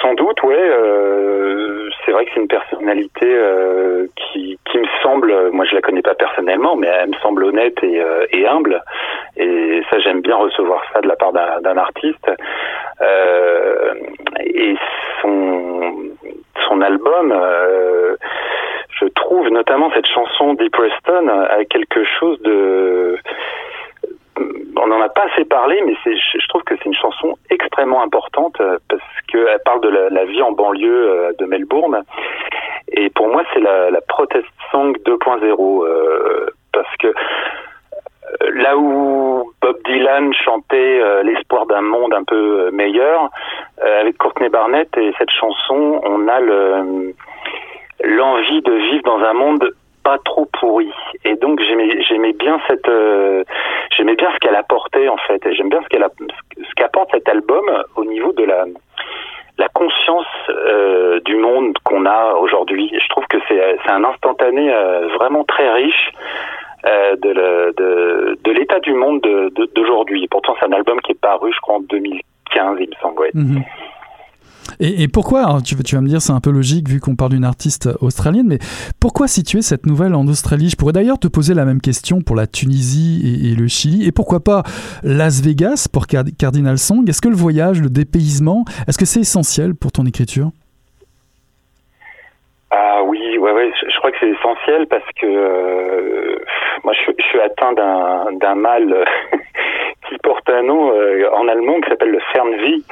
Sans 0.02 0.14
doute, 0.14 0.42
ouais. 0.42 0.56
Euh, 0.58 1.88
c'est 2.04 2.12
vrai 2.12 2.24
que 2.26 2.30
c'est 2.34 2.40
une 2.40 2.48
personnalité 2.48 3.26
euh, 3.26 4.06
qui, 4.16 4.58
me 4.74 4.86
semble, 5.02 5.50
moi 5.52 5.64
je 5.64 5.74
la 5.74 5.80
connais 5.80 6.02
pas 6.02 6.14
personnellement, 6.14 6.76
mais 6.76 6.88
elle 6.88 7.10
me 7.10 7.16
semble 7.22 7.44
honnête 7.44 7.76
et, 7.82 8.00
euh, 8.00 8.26
humble. 8.48 8.82
Et 9.36 9.82
ça, 9.90 9.98
j'aime 10.00 10.20
bien 10.20 10.36
recevoir 10.36 10.82
ça 10.92 11.00
de 11.00 11.08
la 11.08 11.16
part 11.16 11.32
d'un 11.32 11.76
artiste. 11.76 12.30
Euh, 13.00 13.94
et 14.40 14.74
son 15.22 15.94
son 16.68 16.80
album, 16.80 17.32
euh, 17.32 18.16
je 19.00 19.06
trouve 19.06 19.48
notamment 19.50 19.90
cette 19.92 20.06
chanson 20.06 20.54
Deep 20.54 20.72
Preston 20.72 21.28
a 21.28 21.64
quelque 21.64 22.04
chose 22.04 22.40
de 22.42 23.18
on 24.76 24.86
n'en 24.88 25.00
a 25.00 25.08
pas 25.08 25.26
assez 25.32 25.44
parlé, 25.44 25.80
mais 25.86 25.94
je 26.04 26.48
trouve 26.48 26.62
que 26.62 26.74
c'est 26.76 26.86
une 26.86 26.94
chanson 26.94 27.36
extrêmement 27.50 28.02
importante 28.02 28.60
euh, 28.60 28.78
parce 28.88 29.02
qu'elle 29.34 29.60
parle 29.64 29.80
de 29.80 29.88
la, 29.88 30.24
vie 30.24 30.42
en 30.42 30.52
banlieue 30.52 31.10
euh, 31.10 31.32
de 31.38 31.44
Melbourne. 31.44 32.02
Et 32.92 33.10
pour 33.10 33.28
moi, 33.28 33.42
c'est 33.52 33.60
la, 33.60 34.00
protest 34.08 34.46
song 34.70 34.96
2.0 35.04 35.84
euh, 35.84 36.46
parce 36.72 36.96
que 36.98 37.12
là 38.52 38.76
où 38.76 39.52
Bob 39.60 39.76
Dylan 39.84 40.32
chantait 40.34 41.22
l'espoir 41.24 41.66
d'un 41.66 41.80
monde 41.80 42.14
un 42.14 42.24
peu 42.24 42.70
meilleur, 42.72 43.30
avec 43.80 44.18
Courtney 44.18 44.48
Barnett 44.48 44.88
et 44.96 45.12
cette 45.18 45.30
chanson, 45.30 46.00
on 46.04 46.28
a 46.28 46.40
l'envie 48.04 48.62
de 48.62 48.72
vivre 48.72 49.02
dans 49.04 49.18
un 49.18 49.32
monde 49.32 49.70
pas 50.04 50.18
trop 50.24 50.46
pourri. 50.60 50.92
Et 51.24 51.36
donc 51.36 51.60
j'aimais 51.60 52.32
bien 52.32 52.60
cette 52.68 52.90
j'aimais 53.96 54.16
bien 54.16 54.30
ce 54.32 54.38
qu'elle 54.38 54.56
apportait 54.56 55.08
en 55.08 55.16
fait. 55.16 55.40
J'aime 55.52 55.68
bien 55.68 55.80
ce 55.82 55.88
qu'elle 55.88 56.06
ce 56.56 56.74
qu'apporte 56.76 57.10
cet 57.12 57.28
album 57.28 57.64
au 57.96 58.04
niveau 58.04 58.32
de 58.32 58.44
la 58.44 58.66
la 59.58 59.68
conscience 59.68 60.26
euh, 60.48 61.20
du 61.20 61.36
monde 61.36 61.76
qu'on 61.84 62.06
a 62.06 62.34
aujourd'hui. 62.34 62.90
Je 62.92 63.08
trouve 63.08 63.24
que 63.28 63.38
c'est 63.48 63.90
un 63.90 64.04
instantané 64.04 64.72
euh, 64.72 65.08
vraiment 65.14 65.44
très 65.44 65.72
riche 65.72 66.12
euh, 66.86 67.16
de, 67.16 68.36
de, 68.42 68.52
l'état 68.52 68.80
du 68.80 68.92
monde 68.92 69.20
d'aujourd'hui. 69.74 70.26
Pourtant, 70.28 70.54
c'est 70.58 70.66
un 70.66 70.72
album 70.72 71.00
qui 71.00 71.12
est 71.12 71.20
paru, 71.20 71.52
je 71.52 71.60
crois, 71.60 71.76
en 71.76 71.80
2015, 71.80 72.78
il 72.80 72.88
me 72.88 72.94
semble. 73.00 73.28
Mhm. 73.34 73.62
Et, 74.80 75.08
pourquoi, 75.08 75.60
tu, 75.62 75.76
tu, 75.76 75.94
vas 75.94 76.00
me 76.00 76.08
dire 76.08 76.22
c'est 76.22 76.32
un 76.32 76.40
peu 76.40 76.50
logique 76.50 76.88
vu 76.88 77.00
qu'on 77.00 77.16
parle 77.16 77.32
d'une 77.32 77.44
artiste 77.44 77.88
australienne, 78.00 78.46
mais 78.48 78.58
pourquoi 79.00 79.28
situer 79.28 79.62
cette 79.62 79.86
nouvelle 79.86 80.14
en 80.14 80.26
Australie? 80.26 80.68
Je 80.70 80.76
pourrais 80.76 80.92
d'ailleurs 80.92 81.18
te 81.18 81.28
poser 81.28 81.54
la 81.54 81.64
même 81.64 81.80
question 81.80 82.22
pour 82.22 82.36
la 82.36 82.46
Tunisie 82.46 83.20
et, 83.24 83.54
le 83.54 83.68
Chili, 83.68 84.04
et 84.04 84.12
pourquoi 84.12 84.42
pas 84.42 84.62
Las 85.02 85.40
Vegas 85.40 85.86
pour 85.90 86.06
Cardinal 86.06 86.78
Song? 86.78 87.08
Est-ce 87.08 87.20
que 87.20 87.28
le 87.28 87.36
voyage, 87.36 87.80
le 87.80 87.90
dépaysement, 87.90 88.64
est-ce 88.86 88.98
que 88.98 89.06
c'est 89.06 89.20
essentiel 89.20 89.74
pour 89.74 89.92
ton 89.92 90.06
écriture? 90.06 90.50
Ah 92.76 93.02
oui, 93.04 93.38
ouais, 93.38 93.52
ouais, 93.52 93.70
je, 93.88 93.98
crois 93.98 94.10
que 94.10 94.16
c'est 94.18 94.30
essentiel 94.30 94.86
parce 94.88 95.04
que 95.20 95.26
euh, 95.26 96.38
moi 96.82 96.92
je, 96.92 97.22
suis 97.22 97.40
atteint 97.40 97.72
d'un 97.72 98.54
mal 98.56 99.04
qui 100.08 100.18
porte 100.18 100.48
un 100.50 100.62
nom 100.62 100.92
euh, 100.92 101.28
en 101.32 101.46
allemand 101.46 101.80
qui 101.80 101.88
s'appelle 101.88 102.10
le 102.10 102.20
Fernvie 102.32 102.84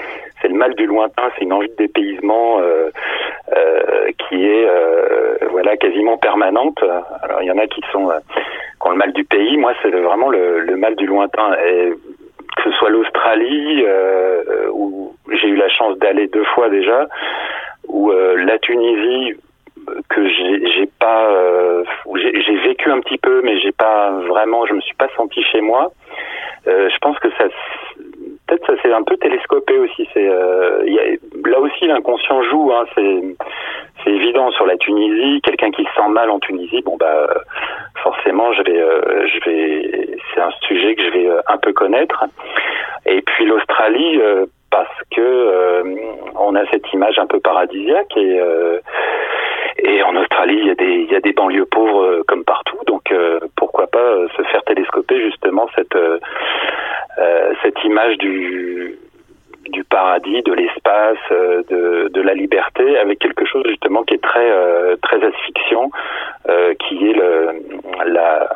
c'est 0.42 0.48
le 0.48 0.54
mal 0.54 0.74
du 0.74 0.86
lointain, 0.86 1.30
c'est 1.34 1.44
une 1.44 1.52
envie 1.52 1.68
de 1.68 1.76
dépaysement 1.76 2.58
euh, 2.60 2.90
euh, 3.56 4.10
qui 4.18 4.44
est 4.44 4.66
euh, 4.68 5.36
voilà 5.50 5.76
quasiment 5.76 6.18
permanente. 6.18 6.82
Alors 7.22 7.40
il 7.42 7.46
y 7.46 7.50
en 7.50 7.58
a 7.58 7.66
qui 7.66 7.80
sont 7.92 8.08
qui 8.08 8.88
ont 8.88 8.90
le 8.90 8.96
mal 8.96 9.12
du 9.12 9.24
pays, 9.24 9.56
moi 9.56 9.72
c'est 9.82 9.90
vraiment 9.90 10.28
le, 10.28 10.76
mal 10.76 10.96
du 10.96 11.06
lointain. 11.06 11.54
Et 11.64 11.92
que 12.56 12.62
ce 12.64 12.70
soit 12.72 12.90
l'Australie 12.90 13.84
où 14.72 15.14
j'ai 15.30 15.48
eu 15.48 15.56
la 15.56 15.68
chance 15.68 15.96
d'aller 15.98 16.26
deux 16.26 16.44
fois 16.44 16.68
déjà, 16.68 17.06
ou 17.88 18.10
la 18.10 18.58
Tunisie 18.58 19.34
que 20.08 20.28
j'ai 20.28 20.86
pas 20.98 21.28
j'ai 22.14 22.56
vécu 22.56 22.90
un 22.90 23.00
petit 23.00 23.18
peu 23.18 23.42
mais 23.42 23.58
j'ai 23.60 23.72
pas 23.72 24.10
vraiment 24.28 24.66
je 24.66 24.74
me 24.74 24.80
suis 24.80 24.94
pas 24.94 25.08
senti 25.16 25.42
chez 25.44 25.60
moi 25.60 25.92
je 26.66 26.98
pense 26.98 27.18
que 27.18 27.28
ça 27.38 27.44
peut-être 28.46 28.66
ça 28.66 28.82
s'est 28.82 28.92
un 28.92 29.02
peu 29.02 29.16
télescopé 29.16 29.78
aussi. 29.78 30.08
C'est 30.12 30.28
euh, 30.28 30.84
là 31.44 31.60
aussi 31.60 31.86
l'inconscient 31.86 32.42
joue. 32.44 32.72
Hein, 32.72 32.84
c'est 32.96 34.10
évident 34.10 34.50
sur 34.52 34.66
la 34.66 34.76
Tunisie. 34.76 35.40
Quelqu'un 35.42 35.70
qui 35.70 35.84
se 35.84 35.90
sent 35.94 36.08
mal 36.08 36.30
en 36.30 36.40
Tunisie, 36.40 36.82
bon 36.82 36.96
bah 36.96 37.28
forcément 38.02 38.52
je 38.52 38.62
vais 38.62 38.80
euh, 38.80 39.26
je 39.26 39.50
vais 39.50 40.18
c'est 40.34 40.40
un 40.40 40.50
sujet 40.66 40.94
que 40.94 41.02
je 41.02 41.10
vais 41.10 41.28
euh, 41.28 41.40
un 41.48 41.58
peu 41.58 41.72
connaître. 41.72 42.24
Et 43.06 43.22
puis 43.22 43.46
l'Australie 43.46 44.20
parce 44.70 44.96
que 45.14 45.82
on 46.38 46.54
a 46.54 46.64
cette 46.70 46.90
image 46.92 47.18
un 47.18 47.26
peu 47.26 47.40
paradisiaque 47.40 48.16
et 48.16 48.40
et 49.82 50.02
en 50.02 50.16
Australie, 50.16 50.58
il 50.58 50.66
y 50.66 50.70
a 50.70 50.74
des, 50.74 50.94
il 51.06 51.10
y 51.10 51.16
a 51.16 51.20
des 51.20 51.32
banlieues 51.32 51.66
pauvres 51.66 52.22
comme 52.28 52.44
partout, 52.44 52.78
donc 52.86 53.12
pourquoi 53.56 53.86
pas 53.86 54.28
se 54.36 54.42
faire 54.42 54.62
télescoper 54.64 55.20
justement 55.20 55.68
cette 55.74 55.96
euh, 57.18 57.52
cette 57.62 57.82
image 57.84 58.16
du 58.18 58.98
du 59.68 59.84
paradis, 59.84 60.42
de 60.42 60.52
l'espace, 60.52 61.18
euh, 61.30 61.62
de, 61.70 62.08
de, 62.08 62.20
la 62.20 62.34
liberté, 62.34 62.98
avec 62.98 63.20
quelque 63.20 63.44
chose 63.46 63.62
justement 63.68 64.02
qui 64.02 64.14
est 64.14 64.22
très 64.22 64.50
euh, 64.50 64.96
très 65.02 65.22
asphyxiant, 65.24 65.90
qui 66.80 67.10
est 67.10 67.16
la, 68.06 68.48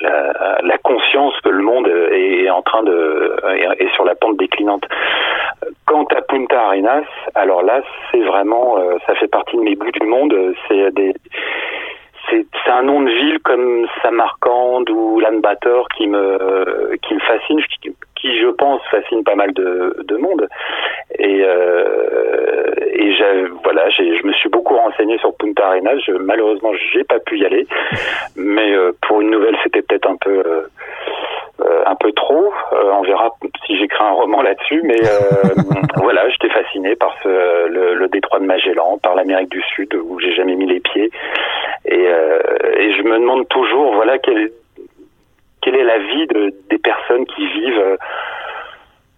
la, 0.00 0.78
conscience 0.78 1.34
que 1.42 1.50
le 1.50 1.62
monde 1.62 1.88
est 1.88 2.48
en 2.48 2.62
train 2.62 2.82
de 2.82 3.36
est, 3.78 3.92
sur 3.94 4.04
la 4.04 4.14
pente 4.14 4.36
déclinante. 4.38 4.84
Quant 5.90 6.06
à 6.16 6.22
Punta 6.22 6.66
Arenas, 6.66 7.02
alors 7.34 7.64
là, 7.64 7.80
c'est 8.10 8.20
vraiment, 8.20 8.76
ça 9.08 9.16
fait 9.16 9.26
partie 9.26 9.56
de 9.56 9.62
mes 9.62 9.74
bouts 9.74 9.90
du 9.90 10.06
monde. 10.06 10.32
C'est 10.68 10.88
c'est 12.30 12.70
un 12.70 12.84
nom 12.84 13.00
de 13.00 13.10
ville 13.10 13.40
comme 13.40 13.88
Samarcande 14.00 14.88
ou 14.88 15.18
Lanbator 15.18 15.88
qui 15.88 16.06
me 16.06 16.96
qui 17.02 17.14
me 17.14 17.20
fascine, 17.20 17.60
qui 18.14 18.38
je 18.38 18.46
pense 18.50 18.80
fascine 18.88 19.24
pas 19.24 19.34
mal 19.34 19.52
de, 19.52 19.96
de 20.04 20.16
monde. 20.16 20.46
Et 21.18 21.42
euh, 21.44 22.10
voilà, 23.64 23.88
je 23.90 24.26
me 24.26 24.32
suis 24.32 24.48
beaucoup 24.48 24.76
renseigné 24.76 25.18
sur 25.18 25.34
Punta 25.36 25.68
Arenas. 25.68 25.98
Je, 26.06 26.12
malheureusement, 26.12 26.72
j'ai 26.92 27.04
pas 27.04 27.18
pu 27.18 27.38
y 27.38 27.44
aller, 27.44 27.66
mais 28.36 28.72
euh, 28.74 28.92
pour 29.02 29.20
une 29.20 29.30
nouvelle, 29.30 29.56
c'était 29.62 29.82
peut-être 29.82 30.08
un 30.08 30.16
peu 30.16 30.30
euh, 30.30 30.42
euh, 30.44 30.66
un 31.86 31.94
peu 31.94 32.12
trop. 32.12 32.52
Euh, 32.72 32.92
on 32.92 33.02
verra 33.02 33.30
si 33.66 33.78
j'écris 33.78 34.04
un 34.04 34.12
roman 34.12 34.42
là-dessus, 34.42 34.82
mais 34.84 35.00
euh, 35.04 35.62
voilà, 35.96 36.28
j'étais 36.30 36.50
fasciné 36.50 36.94
par 36.96 37.14
ce, 37.22 37.28
le, 37.68 37.94
le, 37.94 38.08
détroit 38.08 38.40
de 38.40 38.46
Magellan, 38.46 38.98
par 39.02 39.14
l'Amérique 39.14 39.50
du 39.50 39.62
Sud 39.74 39.94
où 39.94 40.18
j'ai 40.20 40.32
jamais 40.32 40.54
mis 40.54 40.66
les 40.66 40.80
pieds, 40.80 41.10
et, 41.86 42.04
et 42.04 42.94
je 42.94 43.02
me 43.02 43.18
demande 43.18 43.48
toujours, 43.48 43.94
voilà, 43.94 44.18
quelle, 44.18 44.50
quelle 45.62 45.76
est 45.76 45.84
la 45.84 45.98
vie 45.98 46.26
de, 46.26 46.54
des 46.68 46.78
personnes 46.78 47.26
qui 47.26 47.46
vivent 47.46 47.96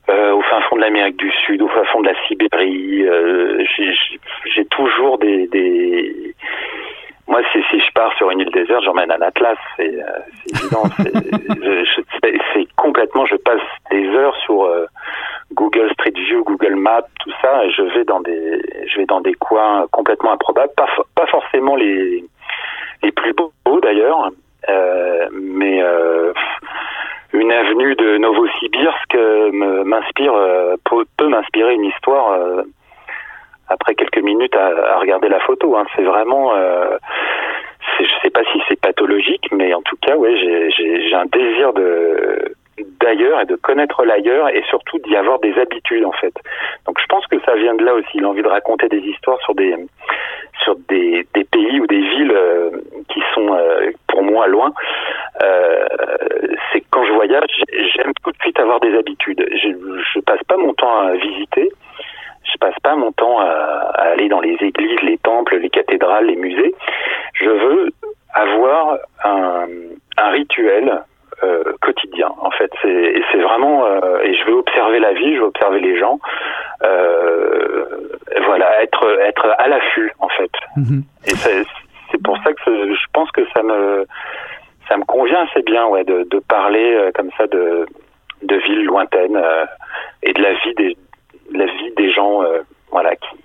euh, 0.09 0.33
au 0.33 0.43
fin 0.43 0.61
fond 0.63 0.77
de 0.77 0.81
l'Amérique 0.81 1.17
du 1.17 1.31
Sud, 1.47 1.63
au 1.63 1.69
fin 1.69 1.85
fond 1.85 2.01
de 2.01 2.09
la 2.09 2.27
Sibérie. 2.27 3.05
Euh, 3.07 3.65
J'ai 4.47 4.65
toujours 4.67 5.19
des, 5.19 5.47
des, 5.47 6.35
moi, 7.33 7.41
si, 7.51 7.63
si 7.71 7.81
je 7.81 7.91
pars 7.95 8.13
sur 8.19 8.31
une 8.31 8.41
île 8.41 8.51
déserte, 8.51 8.85
j'emmène 8.85 9.11
un 9.11 9.23
atlas. 9.23 9.57
C'est 9.79 9.89
euh, 9.89 10.19
évident. 10.53 10.83
C'est 12.53 12.67
complètement. 12.77 13.25
Je 13.25 13.37
passe 13.37 13.63
des 13.91 14.07
heures 14.09 14.37
sur 14.45 14.65
euh, 14.65 14.85
Google 15.55 15.91
Street 15.95 16.13
View, 16.15 16.45
Google 16.45 16.75
Maps, 16.77 17.09
tout 17.21 17.33
ça, 17.41 17.65
et 17.65 17.71
je 17.71 17.81
vais 17.95 18.05
dans 18.05 18.21
des, 18.21 18.61
je 18.87 18.99
vais 18.99 19.07
dans 19.07 19.23
des 19.23 19.33
coins 19.33 19.87
complètement 19.93 20.33
improbables. 20.33 20.75
Pas, 20.77 20.89
pas 21.15 21.27
forcément 21.29 21.75
les 21.75 22.23
les 23.03 23.13
plus 23.13 23.33
beaux 23.33 23.81
d'ailleurs, 23.81 24.29
euh, 24.69 25.27
mais 25.33 25.83
euh, 25.83 26.35
une 27.33 27.51
avenue 27.51 27.95
de 27.95 28.19
Novosibirsk 28.19 29.17
m'inspire, 29.87 30.35
peut 30.85 31.29
m'inspirer 31.29 31.73
une 31.73 31.87
histoire 31.87 32.63
après 33.73 33.95
quelques 33.95 34.23
minutes 34.23 34.55
à, 34.55 34.99
regarder 34.99 35.29
la 35.29 35.41
photo. 35.41 35.77
Hein. 35.77 35.85
C'est 35.97 36.03
vraiment, 36.03 36.55
euh, 36.55 36.97
je 37.99 38.05
sais 38.23 38.31
pas 38.31 38.43
si 38.53 38.61
c'est 38.69 38.81
pathologique, 38.81 39.49
mais 39.53 39.75
en 39.75 39.83
tout 39.83 39.97
cas, 40.01 40.17
ouais, 40.17 40.37
j'ai 40.37 41.15
un 41.15 41.27
désir 41.27 41.73
de 41.73 42.55
d'ailleurs 43.01 43.41
et 43.41 43.45
de 43.45 43.57
connaître 43.57 44.05
l'ailleurs 44.05 44.49
et 44.49 44.63
surtout 44.69 44.99
d'y 45.01 45.15
avoir 45.17 45.39
des 45.41 45.59
habitudes 45.59 46.05
en 46.05 46.13
fait. 46.13 46.35
Donc 46.87 46.99
je 47.01 47.07
pense 47.07 47.27
que 47.27 47.39
ça 47.45 47.55
vient 47.55 47.75
de 47.75 47.85
là 47.85 47.95
aussi 47.95 48.19
l'envie 48.19 48.43
de 48.43 48.49
raconter 48.49 48.89
des 48.89 49.01
histoires 49.01 49.41
sur 49.43 49.55
des 49.55 49.75
sur 50.63 50.77
des, 50.89 51.27
pays 51.51 51.81
ou 51.81 51.87
des 51.87 52.01
villes 52.01 52.33
euh, 52.35 52.71
qui 53.09 53.21
sont 53.35 53.53
euh, 53.53 53.91
pour 54.09 54.23
moi 54.23 54.47
loin. 54.47 54.73
Euh, 55.43 55.87
c'est 56.73 56.83
quand 56.91 57.05
je 57.05 57.13
voyage, 57.13 57.51
j'aime 57.95 58.13
tout 58.23 58.31
de 58.31 58.37
suite 58.41 58.59
avoir 58.59 58.81
des 58.81 58.97
habitudes. 58.97 59.45
Je, 59.51 59.69
je 60.15 60.21
passe 60.21 60.43
pas 60.45 60.57
mon 60.57 60.73
temps 60.75 61.01
à 61.01 61.15
visiter 61.15 61.71
passe 62.63 62.79
pas 62.83 62.95
mon 62.95 63.13
temps 63.13 63.41
à, 63.41 63.93
aller 64.13 64.29
dans 64.29 64.41
les 64.41 64.57
églises, 64.61 65.01
les 65.03 65.19
temples, 65.19 65.57
les 65.57 65.71
cathédrales, 65.71 66.27
les 66.27 66.37
musées. 66.37 66.75
Je 67.35 67.51
veux 67.51 67.91
avoir 68.33 68.99
un, 69.25 69.67
un 70.17 70.29
rituel 70.31 71.03
euh, 71.43 71.65
quotidien 71.81 72.31
en 72.41 72.53
fait 72.53 72.71
c'est 72.83 73.21
c'est 73.33 73.41
vraiment 73.41 73.85
euh, 73.85 74.21
et 74.23 74.33
je 74.33 74.45
veux 74.45 74.55
observer 74.55 75.01
la 75.01 75.13
vie 75.13 75.35
je 75.35 75.41
veux 75.41 75.47
observer 75.47 75.81
les 75.81 75.99
gens 75.99 76.21
euh, 76.85 77.85
voilà 78.47 78.81
être 78.81 79.05
être 79.21 79.53
à 79.59 79.67
l'affût 79.67 80.13
en 80.21 80.29
fait 80.29 80.53
mm-hmm. 80.77 81.03
et 81.27 81.65
c'est 82.11 82.23
pour 82.23 82.37
ça 82.45 82.53
que 82.53 82.95
je 82.95 83.07
pense 83.13 83.29
que 83.33 83.43
ça 83.55 83.65
me 83.65 84.07
ça 84.89 84.97
me 84.97 85.05
convient 85.05 85.49
assez 85.51 85.63
bien 85.63 85.85
ouais 85.87 86.05
de, 86.05 86.29
de 86.31 86.39
parler 86.39 87.11
comme 87.17 87.31
ça 87.37 87.49
de 87.49 87.87
de 88.43 88.57
villes 88.57 88.85
lointaines 88.85 89.43
et 90.23 90.33
de 90.33 90.43
la 90.43 90.53
vie 90.53 90.75
des 90.77 90.97
la 91.53 91.67
vie 91.67 91.93
des 91.97 92.11
gens 92.13 92.43
euh, 92.43 92.63
voilà, 92.91 93.15
qui, 93.17 93.37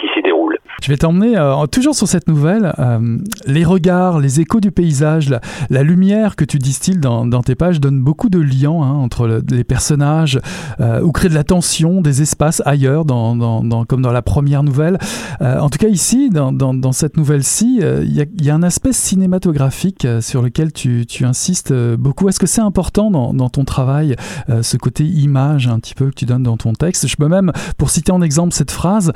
qui 0.00 0.06
s'y 0.14 0.22
déroule. 0.22 0.58
Je 0.82 0.88
vais 0.88 0.98
t'emmener 0.98 1.36
euh, 1.36 1.66
toujours 1.66 1.94
sur 1.94 2.06
cette 2.06 2.28
nouvelle, 2.28 2.72
euh, 2.78 3.18
les 3.46 3.64
regards, 3.64 4.20
les 4.20 4.40
échos 4.40 4.60
du 4.60 4.70
paysage, 4.70 5.34
la, 5.70 5.82
lumière 5.82 6.36
que 6.36 6.44
tu 6.44 6.58
distilles 6.58 6.98
dans, 6.98 7.42
tes 7.42 7.54
pages 7.54 7.80
donne 7.80 8.00
beaucoup 8.00 8.28
de 8.28 8.38
liens 8.38 8.82
hein, 8.82 8.92
entre 8.92 9.42
les 9.50 9.64
personnages 9.64 10.38
euh, 10.80 11.00
ou 11.00 11.12
crée 11.12 11.28
de 11.28 11.34
la 11.34 11.44
tension, 11.44 12.00
des 12.02 12.22
espaces 12.22 12.62
ailleurs, 12.66 13.04
dans, 13.04 13.84
comme 13.86 14.02
dans 14.02 14.12
la 14.12 14.22
première 14.22 14.62
nouvelle. 14.62 14.98
en 15.40 15.68
tout 15.70 15.78
cas 15.78 15.88
ici, 15.88 16.30
dans, 16.30 16.92
cette 16.92 17.16
nouvelle-ci, 17.16 17.80
il 17.80 18.44
y, 18.44 18.50
a 18.50 18.54
un 18.54 18.62
aspect 18.62 18.92
cinématographique 18.92 20.06
sur 20.20 20.42
lequel 20.42 20.72
tu, 20.72 21.06
tu 21.06 21.24
insistes 21.24 21.72
beaucoup. 21.96 22.28
Est-ce 22.28 22.40
que 22.40 22.46
c'est 22.46 22.60
important 22.60 23.10
dans, 23.10 23.48
ton 23.48 23.64
travail, 23.64 24.16
ce 24.62 24.76
côté 24.76 25.04
image 25.04 25.68
un 25.68 25.78
petit 25.78 25.94
peu 25.94 26.06
que 26.06 26.14
tu 26.14 26.26
donnes 26.26 26.42
dans 26.42 26.56
ton 26.56 26.72
texte? 26.72 27.06
Je 27.06 27.16
peux 27.16 27.28
même, 27.28 27.52
pour 27.78 27.90
citer 27.90 28.12
en 28.12 28.22
exemple 28.22 28.52
cette 28.52 28.70
phrase, 28.70 29.12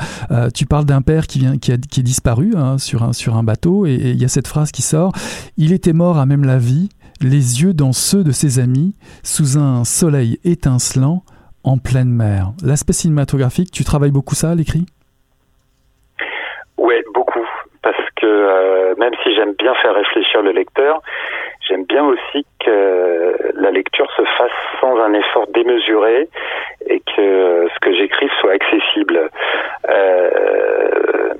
tu 0.54 0.66
parles 0.70 0.86
d'un 0.86 1.02
père 1.02 1.26
qui 1.26 1.40
vient 1.40 1.58
qui, 1.58 1.72
est 1.72 2.02
disparu 2.02 2.52
hein, 2.56 2.78
sur, 2.78 3.02
un, 3.02 3.12
sur 3.12 3.36
un 3.36 3.42
bateau 3.42 3.86
et 3.86 3.94
il 3.94 4.22
y 4.22 4.24
a 4.24 4.28
cette 4.28 4.46
phrase 4.46 4.70
qui 4.70 4.82
sort 4.82 5.12
Il 5.58 5.72
était 5.72 5.92
mort 5.92 6.16
à 6.16 6.26
même 6.26 6.44
la 6.44 6.58
vie, 6.58 6.88
les 7.20 7.62
yeux 7.62 7.74
dans 7.74 7.92
ceux 7.92 8.22
de 8.22 8.30
ses 8.30 8.60
amis, 8.60 8.94
sous 9.24 9.58
un 9.58 9.84
soleil 9.84 10.38
étincelant 10.44 11.24
en 11.64 11.76
pleine 11.76 12.08
mer. 12.08 12.52
L'aspect 12.64 12.92
cinématographique, 12.92 13.72
tu 13.72 13.84
travailles 13.84 14.12
beaucoup 14.12 14.36
ça 14.36 14.50
à 14.50 14.54
l'écrit? 14.54 14.86
Ouais, 16.78 17.04
beaucoup. 17.14 17.46
Parce 17.82 18.06
que 18.16 18.26
euh, 18.26 18.94
même 18.96 19.12
si 19.24 19.34
j'aime 19.34 19.54
bien 19.58 19.74
faire 19.82 19.94
réfléchir 19.94 20.40
le 20.40 20.52
lecteur, 20.52 21.02
j'aime 21.70 21.84
bien 21.84 22.04
aussi 22.04 22.44
que 22.64 23.36
la 23.54 23.70
lecture 23.70 24.10
se 24.16 24.22
fasse 24.36 24.50
sans 24.80 24.98
un 24.98 25.14
effort 25.14 25.46
démesuré 25.54 26.28
et 26.86 27.00
que 27.00 27.68
ce 27.72 27.78
que 27.80 27.94
j'écrive 27.94 28.30
soit 28.40 28.52
accessible. 28.52 29.30
Euh, 29.88 31.34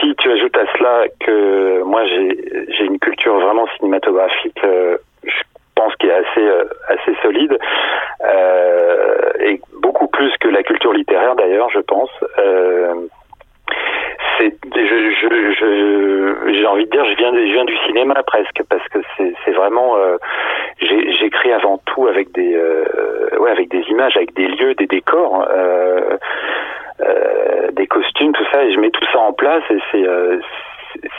si 0.00 0.14
tu 0.16 0.30
ajoutes 0.30 0.56
à 0.56 0.66
cela 0.76 1.04
que 1.20 1.82
moi 1.82 2.04
j'ai 2.06 2.84
une 2.84 2.98
culture 2.98 3.38
vraiment 3.38 3.66
cinématographique, 3.78 4.58
euh, 4.64 4.98
je 5.24 5.42
pense 5.76 5.94
qui 5.96 6.08
est 6.08 6.12
assez 6.12 6.40
euh, 6.40 6.64
assez 6.88 7.14
solide 7.22 7.56
et 9.40 9.60
beaucoup 9.80 10.08
plus 10.08 10.36
que 10.38 10.48
la 10.48 10.62
culture 10.64 10.92
littéraire 10.92 11.36
d'ailleurs, 11.36 11.70
je 11.70 11.78
pense. 11.78 12.10
j'ai 16.46 16.66
envie 16.66 16.86
de 16.86 16.90
dire 16.90 17.04
je 17.04 17.16
viens 17.16 17.32
je 17.32 17.52
viens 17.52 17.64
du 17.64 17.76
cinéma 17.86 18.22
presque 18.26 18.62
vraiment 19.58 19.96
j'écris 21.20 21.52
avant 21.52 21.78
tout 21.86 22.06
avec 22.06 22.32
des 22.32 22.56
ouais 23.38 23.50
avec 23.50 23.68
des 23.68 23.82
images 23.88 24.16
avec 24.16 24.34
des 24.34 24.48
lieux 24.48 24.74
des 24.74 24.86
décors 24.86 25.46
euh, 27.00 27.70
des 27.72 27.86
costumes, 27.86 28.32
tout 28.32 28.44
ça, 28.50 28.64
et 28.64 28.72
je 28.72 28.80
mets 28.80 28.90
tout 28.90 29.04
ça 29.12 29.20
en 29.20 29.32
place 29.32 29.62
et 29.70 29.78
c'est 29.92 30.04
euh, 30.04 30.38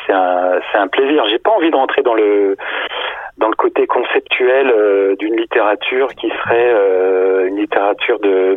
c'est 0.06 0.12
un, 0.14 0.60
un 0.74 0.88
plaisir. 0.90 1.24
J'ai 1.30 1.40
pas 1.40 1.52
envie 1.52 1.72
de 1.72 1.76
rentrer 1.76 2.02
dans 2.02 2.16
le 2.16 2.58
dans 3.38 3.48
le 3.48 3.56
côté 3.56 3.88
conceptuel 3.88 4.70
euh, 4.76 5.16
d'une 5.16 5.38
littérature 5.38 6.10
qui 6.16 6.30
serait 6.30 6.74
une 7.48 7.58
littérature 7.58 8.20
de 8.20 8.56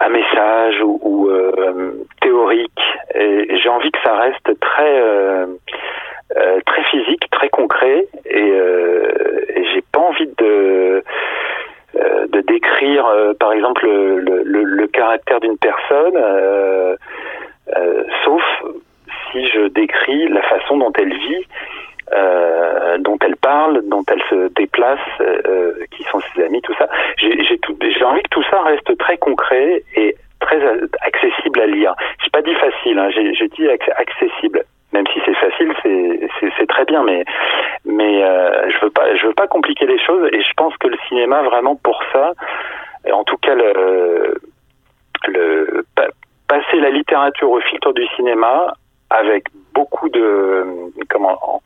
un 0.00 0.08
message 0.10 0.82
ou, 0.82 1.00
ou 1.02 1.30
théorique. 2.20 2.82
Et 3.14 3.56
j'ai 3.56 3.68
envie 3.70 3.90
que 3.90 4.00
ça 4.04 4.14
reste 4.14 4.60
très 4.60 5.02
très 6.66 6.84
physique, 6.90 7.30
très 7.30 7.48
concret. 7.48 8.06
Et, 8.26 8.48
et 8.48 9.64
j'ai 9.72 9.82
pas 9.90 10.00
envie 10.00 10.30
de 10.36 11.02
euh, 11.96 12.26
de 12.28 12.40
décrire, 12.42 13.06
euh, 13.06 13.32
par 13.34 13.52
exemple, 13.52 13.86
le, 13.86 14.42
le, 14.44 14.62
le 14.62 14.86
caractère 14.88 15.40
d'une 15.40 15.56
personne, 15.56 16.16
euh, 16.16 16.96
sauf 18.24 18.42
si 19.32 19.46
je 19.48 19.68
décris 19.68 20.28
la 20.28 20.42
façon 20.42 20.76
dont 20.76 20.92
elle 20.98 21.12
vit, 21.14 21.46
euh, 22.12 22.98
dont 22.98 23.16
elle 23.24 23.36
parle, 23.36 23.80
dont 23.88 24.04
elle 24.12 24.22
se 24.28 24.52
déplace, 24.54 25.00
euh, 25.20 25.72
qui 25.90 26.02
sont 26.04 26.20
ses 26.20 26.44
amis, 26.44 26.60
tout 26.62 26.74
ça. 26.74 26.88
J'ai 27.16 28.04
envie 28.04 28.22
que 28.22 28.28
tout 28.30 28.44
ça 28.50 28.60
reste 28.62 28.96
très 28.98 29.16
concret 29.16 29.82
et 29.96 30.14
très 30.40 30.60
accessible 31.00 31.60
à 31.60 31.66
lire. 31.66 31.94
J'ai 32.22 32.30
pas 32.30 32.42
dit 32.42 32.54
facile, 32.54 32.98
hein, 32.98 33.08
j'ai 33.10 33.48
dit 33.48 33.68
accessible 33.96 34.62
même 34.92 35.06
si 35.12 35.20
c'est 35.24 35.34
facile, 35.34 35.72
c'est 36.56 36.66
très 36.66 36.84
bien, 36.86 37.02
mais 37.04 37.24
mais 37.84 38.22
euh, 38.22 38.70
je 38.70 38.84
veux 38.84 38.90
pas 38.90 39.14
je 39.16 39.26
veux 39.26 39.34
pas 39.34 39.46
compliquer 39.46 39.86
les 39.86 39.98
choses 39.98 40.28
et 40.32 40.42
je 40.42 40.52
pense 40.56 40.76
que 40.78 40.88
le 40.88 40.96
cinéma 41.08 41.42
vraiment 41.42 41.76
pour 41.76 42.02
ça, 42.12 42.32
en 43.12 43.24
tout 43.24 43.36
cas 43.36 43.54
le, 43.54 44.40
le 45.26 45.84
passer 46.48 46.80
la 46.80 46.90
littérature 46.90 47.50
au 47.50 47.60
filtre 47.60 47.92
du 47.92 48.06
cinéma 48.16 48.72
avec 49.10 49.44
beaucoup 49.74 50.08
de 50.08 50.64
comment 51.10 51.38
en, 51.42 51.60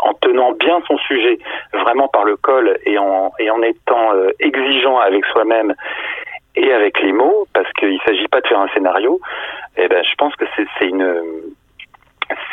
en 0.00 0.14
tenant 0.14 0.52
bien 0.52 0.80
son 0.86 0.96
sujet 0.98 1.38
vraiment 1.72 2.08
par 2.08 2.24
le 2.24 2.36
col 2.36 2.78
et 2.84 2.98
en 2.98 3.32
et 3.40 3.50
en 3.50 3.62
étant 3.62 4.14
euh, 4.14 4.30
exigeant 4.38 4.98
avec 4.98 5.24
soi-même 5.26 5.74
et 6.54 6.72
avec 6.72 7.00
les 7.00 7.12
mots 7.12 7.46
parce 7.52 7.70
qu'il 7.72 8.00
s'agit 8.06 8.28
pas 8.28 8.40
de 8.40 8.46
faire 8.46 8.60
un 8.60 8.68
scénario, 8.68 9.20
eh 9.76 9.88
ben 9.88 10.04
je 10.04 10.14
pense 10.14 10.34
que 10.36 10.44
c'est 10.56 10.86
une 10.86 11.22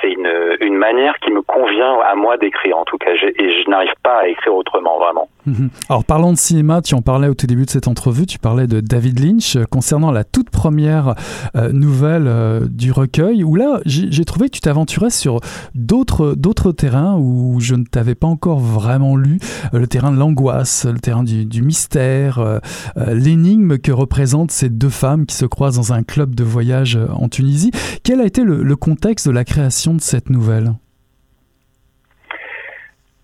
c'est 0.01 0.11
une, 0.11 0.57
une 0.61 0.75
manière 0.75 1.17
qui 1.19 1.31
me 1.31 1.41
convient 1.41 1.99
à 2.01 2.15
moi 2.15 2.37
d'écrire 2.37 2.77
en 2.77 2.85
tout 2.85 2.97
cas 2.97 3.11
et 3.11 3.63
je 3.63 3.69
n'arrive 3.69 3.93
pas 4.03 4.19
à 4.19 4.27
écrire 4.27 4.55
autrement 4.55 4.97
vraiment. 4.99 5.27
Mhm. 5.45 5.69
Alors 5.89 6.03
parlant 6.05 6.26
de 6.38 6.41
cinéma, 6.41 6.81
tu 6.83 6.93
en 6.93 7.01
parlais 7.01 7.27
au 7.27 7.33
tout 7.33 7.47
début 7.47 7.65
de 7.65 7.69
cette 7.69 7.88
entrevue, 7.88 8.27
tu 8.27 8.38
parlais 8.38 8.67
de 8.67 8.79
David 8.79 9.19
Lynch 9.19 9.55
euh, 9.55 9.63
concernant 9.65 10.11
la 10.11 10.23
toute 10.23 10.51
première 10.51 11.15
euh, 11.55 11.71
nouvelle 11.71 12.27
euh, 12.27 12.67
du 12.69 12.91
recueil 12.91 13.43
où 13.43 13.55
là 13.55 13.79
j'ai 13.85 14.23
trouvé 14.23 14.47
que 14.47 14.53
tu 14.53 14.61
t'aventurais 14.61 15.09
sur 15.09 15.39
d'autres 15.73 16.71
terrains 16.71 17.17
où 17.17 17.59
je 17.59 17.73
ne 17.73 17.83
t'avais 17.85 18.13
pas 18.13 18.27
encore 18.27 18.59
vraiment 18.59 19.15
lu, 19.15 19.39
le 19.73 19.88
terrain 19.88 20.11
de 20.11 20.17
l'angoisse, 20.17 20.85
le 20.85 20.99
terrain 20.99 21.23
du, 21.23 21.61
mystère, 21.61 22.59
l'énigme 22.95 23.79
que 23.79 23.91
représentent 23.91 24.51
ces 24.51 24.69
deux 24.69 24.89
femmes 24.89 25.25
qui 25.25 25.35
se 25.35 25.45
croisent 25.45 25.77
dans 25.77 25.93
un 25.93 26.03
club 26.03 26.35
de 26.35 26.43
voyage 26.43 26.99
en 27.13 27.29
Tunisie. 27.29 27.71
Quel 28.03 28.21
a 28.21 28.25
été 28.25 28.43
le, 28.43 28.61
le 28.61 28.75
contexte 28.75 29.27
de 29.27 29.31
la 29.33 29.43
création 29.43 29.95
de 29.95 30.01
cette 30.01 30.29
nouvelle? 30.29 30.73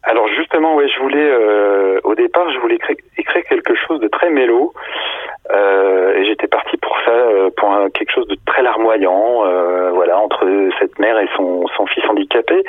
Alors 0.04 0.28
justement, 0.54 0.76
ouais, 0.76 0.88
je 0.88 1.00
voulais 1.00 1.30
euh, 1.32 2.00
au 2.04 2.14
départ, 2.14 2.52
je 2.52 2.60
voulais 2.60 2.78
écrire, 3.18 3.44
quelque 3.50 3.74
chose 3.74 4.00
de 4.00 4.08
très 4.08 4.30
mélo, 4.30 4.72
euh, 5.52 6.14
et 6.14 6.26
j'étais 6.26 6.48
parti 6.48 6.78
pour 6.78 6.96
ça, 7.06 7.12
euh, 7.12 7.50
pour 7.58 7.76
quelque 7.94 8.12
chose 8.12 8.28
de 8.28 8.38
très 8.46 8.62
larmoyant, 8.62 9.44
voilà, 9.94 10.20
entre 10.20 10.48
cette 10.80 11.00
mère 11.00 11.18
et 11.18 11.28
son, 11.36 11.66
son 11.76 11.88
fils 11.88 12.04
handicapé. 12.08 12.64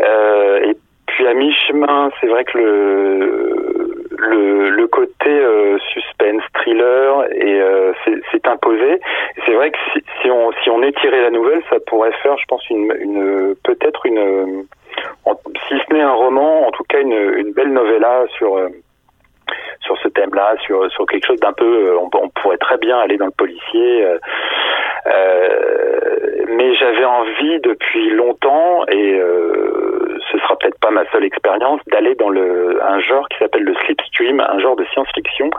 et 0.00 0.76
puis 1.06 1.26
à 1.26 1.34
mi-chemin, 1.34 2.10
c'est 2.20 2.26
vrai 2.26 2.44
que 2.44 2.58
le 2.58 3.90
le, 4.16 4.86
côté 4.88 5.42
suspense, 5.92 6.42
thriller, 6.54 7.24
et 7.32 7.60
c'est 8.30 8.46
imposé. 8.46 9.00
C'est 9.44 9.52
vrai 9.52 9.70
que 9.70 9.78
si, 10.22 10.30
on 10.30 10.52
si 10.62 10.70
on 10.70 10.82
étirait 10.82 11.22
la 11.22 11.30
nouvelle, 11.30 11.62
ça 11.70 11.76
pourrait 11.86 12.12
faire, 12.22 12.36
je 12.38 12.44
pense, 12.46 12.68
une 12.70 13.54
peut-être 13.64 14.06
une, 14.06 14.66
si 15.68 15.74
ce 15.78 15.92
n'est 15.92 16.02
un 16.02 16.12
roman, 16.12 16.66
en 16.66 16.70
tout 16.70 16.84
cas 16.88 17.00
une, 17.00 17.12
une 17.12 17.52
belle 17.52 17.72
novella 17.72 18.24
sur 18.36 18.56
euh, 18.56 18.68
sur 19.80 19.96
ce 19.98 20.08
thème-là, 20.08 20.54
sur 20.62 20.90
sur 20.90 21.06
quelque 21.06 21.26
chose 21.26 21.40
d'un 21.40 21.52
peu, 21.52 21.96
on, 21.98 22.08
on, 22.18 22.28
pourrait 22.30 22.58
très 22.58 22.78
bien 22.78 22.98
aller 22.98 23.16
dans 23.16 23.26
le 23.26 23.32
policier. 23.32 24.06
mais 26.48 26.74
j'avais 26.76 27.04
envie 27.04 27.60
depuis 27.60 28.10
longtemps 28.10 28.84
et 28.88 29.20
ce 30.34 30.38
sera 30.38 30.56
peut-être 30.56 30.78
pas 30.80 30.90
ma 30.90 31.04
seule 31.10 31.24
expérience 31.24 31.80
d'aller 31.86 32.14
dans 32.14 32.30
le 32.30 32.82
un 32.82 33.00
genre 33.00 33.28
qui 33.28 33.38
s'appelle 33.38 33.64
le 33.64 33.74
slipstream, 33.84 34.40
un 34.40 34.58
genre 34.58 34.76
de 34.76 34.84
science-fiction 34.86 35.50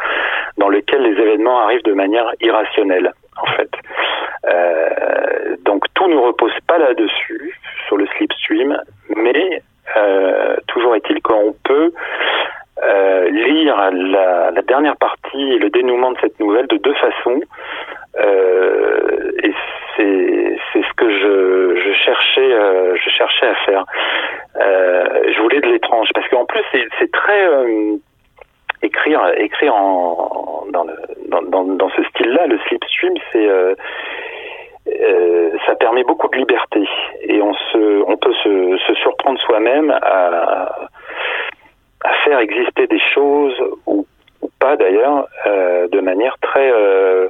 dans 0.57 0.69
lequel 0.69 1.01
les 1.01 1.21
événements 1.21 1.61
arrivent 1.61 1.83
de 1.83 1.93
manière 1.93 2.31
irrationnelle 2.41 3.13
en 3.37 3.45
fait. 3.47 3.69
Euh, 4.47 5.55
donc 5.65 5.85
tout 5.93 6.07
ne 6.07 6.17
repose 6.17 6.53
pas 6.67 6.77
là-dessus 6.77 7.59
sur 7.87 7.97
le 7.97 8.05
slipstream, 8.07 8.77
mais 9.15 9.61
euh, 9.97 10.55
toujours 10.67 10.95
est-il 10.95 11.21
qu'on 11.21 11.55
peut 11.63 11.91
euh, 12.83 13.29
lire 13.29 13.75
la, 13.91 14.51
dernière 14.67 14.97
partie 14.97 15.57
le 15.59 15.69
dénouement 15.69 16.11
de 16.11 16.17
cette 16.19 16.39
nouvelle 16.39 16.67
de 16.67 16.77
deux 16.77 16.93
façons. 16.95 17.41
Et 19.43 19.53
c'est 19.97 20.81
ce 20.81 20.93
que 20.97 21.09
je, 21.09 21.81
je 21.81 21.93
cherchais 21.93 22.95
je 22.95 23.09
cherchais 23.09 23.47
à 23.47 23.55
faire. 23.65 23.85
Je 24.59 25.41
voulais 25.41 25.61
de 25.61 25.67
l'étrange 25.67 26.09
parce 26.13 26.27
qu'en 26.29 26.45
plus 26.45 26.63
c'est 26.71 27.11
très 27.11 27.47
écrire 28.81 29.21
écrire 29.37 29.75
en 29.75 30.65
dans 30.71 30.83
le 30.83 30.95
dans 31.29 31.41
dans, 31.43 31.63
dans 31.63 31.89
ce 31.89 32.03
style-là 32.03 32.47
le 32.47 32.59
slipstream 32.67 33.13
c'est 33.31 33.47
euh, 33.47 33.75
ça 35.65 35.75
permet 35.75 36.03
beaucoup 36.03 36.27
de 36.29 36.37
liberté 36.37 36.83
et 37.21 37.41
on 37.41 37.53
se 37.53 38.03
on 38.07 38.17
peut 38.17 38.33
se, 38.43 38.77
se 38.87 38.93
surprendre 38.95 39.39
soi-même 39.41 39.91
à 39.91 40.89
à 42.03 42.13
faire 42.23 42.39
exister 42.39 42.87
des 42.87 43.01
choses 43.13 43.55
ou, 43.87 44.05
ou 44.41 44.49
pas 44.59 44.75
d'ailleurs 44.75 45.27
euh, 45.47 45.87
de 45.87 45.99
manière 46.01 46.37
très 46.41 46.71
euh, 46.71 47.27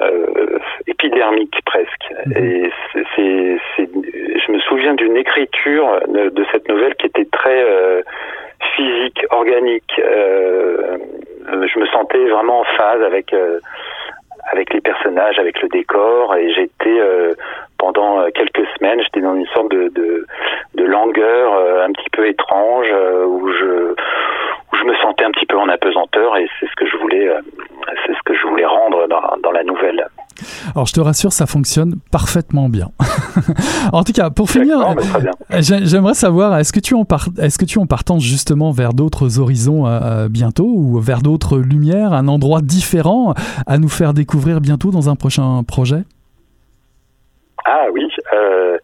euh, 0.00 0.58
épidermique 0.86 1.60
presque. 1.66 2.06
Mhm. 2.26 2.44
Et 2.44 2.70
c'est, 2.94 3.58
je 3.76 4.52
me 4.52 4.58
souviens 4.60 4.94
d'une 4.94 5.16
écriture 5.16 6.00
de, 6.08 6.44
cette 6.50 6.68
nouvelle 6.68 6.94
qui 6.94 7.06
était 7.06 7.26
très 7.26 7.62
euh, 7.62 8.02
physique, 8.74 9.24
organique. 9.30 9.92
Euh, 9.98 10.98
je 11.46 11.78
me 11.78 11.86
sentais 11.86 12.26
vraiment 12.28 12.60
en 12.60 12.64
phase 12.64 13.02
avec 13.02 13.34
avec 14.50 14.72
les 14.74 14.80
personnages, 14.80 15.38
avec 15.38 15.62
le 15.62 15.68
décor, 15.68 16.34
et 16.36 16.52
j'étais 16.52 17.00
pendant 17.78 18.24
quelques 18.30 18.66
semaines, 18.76 19.00
j'étais 19.02 19.20
dans 19.20 19.34
une 19.34 19.46
sorte 19.46 19.70
de, 19.70 19.88
de, 19.88 20.26
de 20.74 20.84
langueur 20.84 21.54
un 21.84 21.92
petit 21.92 22.10
peu 22.10 22.26
étrange 22.26 22.88
où 23.26 23.48
je 23.52 23.94
où 24.72 24.76
je 24.76 24.84
me 24.84 24.94
sentais 24.96 25.24
un 25.24 25.30
petit 25.30 25.46
peu 25.46 25.56
en 25.58 25.68
apesanteur 25.68 26.36
et 26.36 26.48
c'est 26.58 26.66
ce 26.66 26.74
que 26.76 26.86
je 26.86 26.96
voulais, 26.96 27.28
euh, 27.28 27.40
c'est 28.06 28.14
ce 28.14 28.22
que 28.24 28.34
je 28.34 28.46
voulais 28.46 28.64
rendre 28.64 29.06
dans, 29.06 29.36
dans 29.42 29.52
la 29.52 29.64
nouvelle. 29.64 30.06
Alors 30.74 30.86
je 30.86 30.92
te 30.92 31.00
rassure, 31.00 31.32
ça 31.32 31.46
fonctionne 31.46 31.96
parfaitement 32.10 32.68
bien. 32.68 32.90
en 33.92 34.02
tout 34.04 34.12
cas, 34.12 34.30
pour 34.30 34.50
finir, 34.50 34.94
j'aimerais 35.50 36.14
savoir, 36.14 36.58
est-ce 36.58 36.72
que 36.72 36.80
tu 36.80 36.94
en 36.94 37.06
est-ce 37.38 37.58
que 37.58 37.64
tu 37.64 37.78
en 37.78 37.86
partances 37.86 38.22
justement 38.22 38.70
vers 38.70 38.92
d'autres 38.92 39.38
horizons 39.38 39.86
euh, 39.86 40.28
bientôt 40.28 40.66
ou 40.66 40.98
vers 41.00 41.20
d'autres 41.20 41.58
lumières, 41.58 42.12
un 42.12 42.28
endroit 42.28 42.60
différent 42.60 43.34
à 43.66 43.78
nous 43.78 43.88
faire 43.88 44.14
découvrir 44.14 44.60
bientôt 44.60 44.90
dans 44.90 45.08
un 45.08 45.16
prochain 45.16 45.62
projet? 45.64 46.04
Ah 47.64 47.86
oui, 47.92 48.08
euh, 48.32 48.78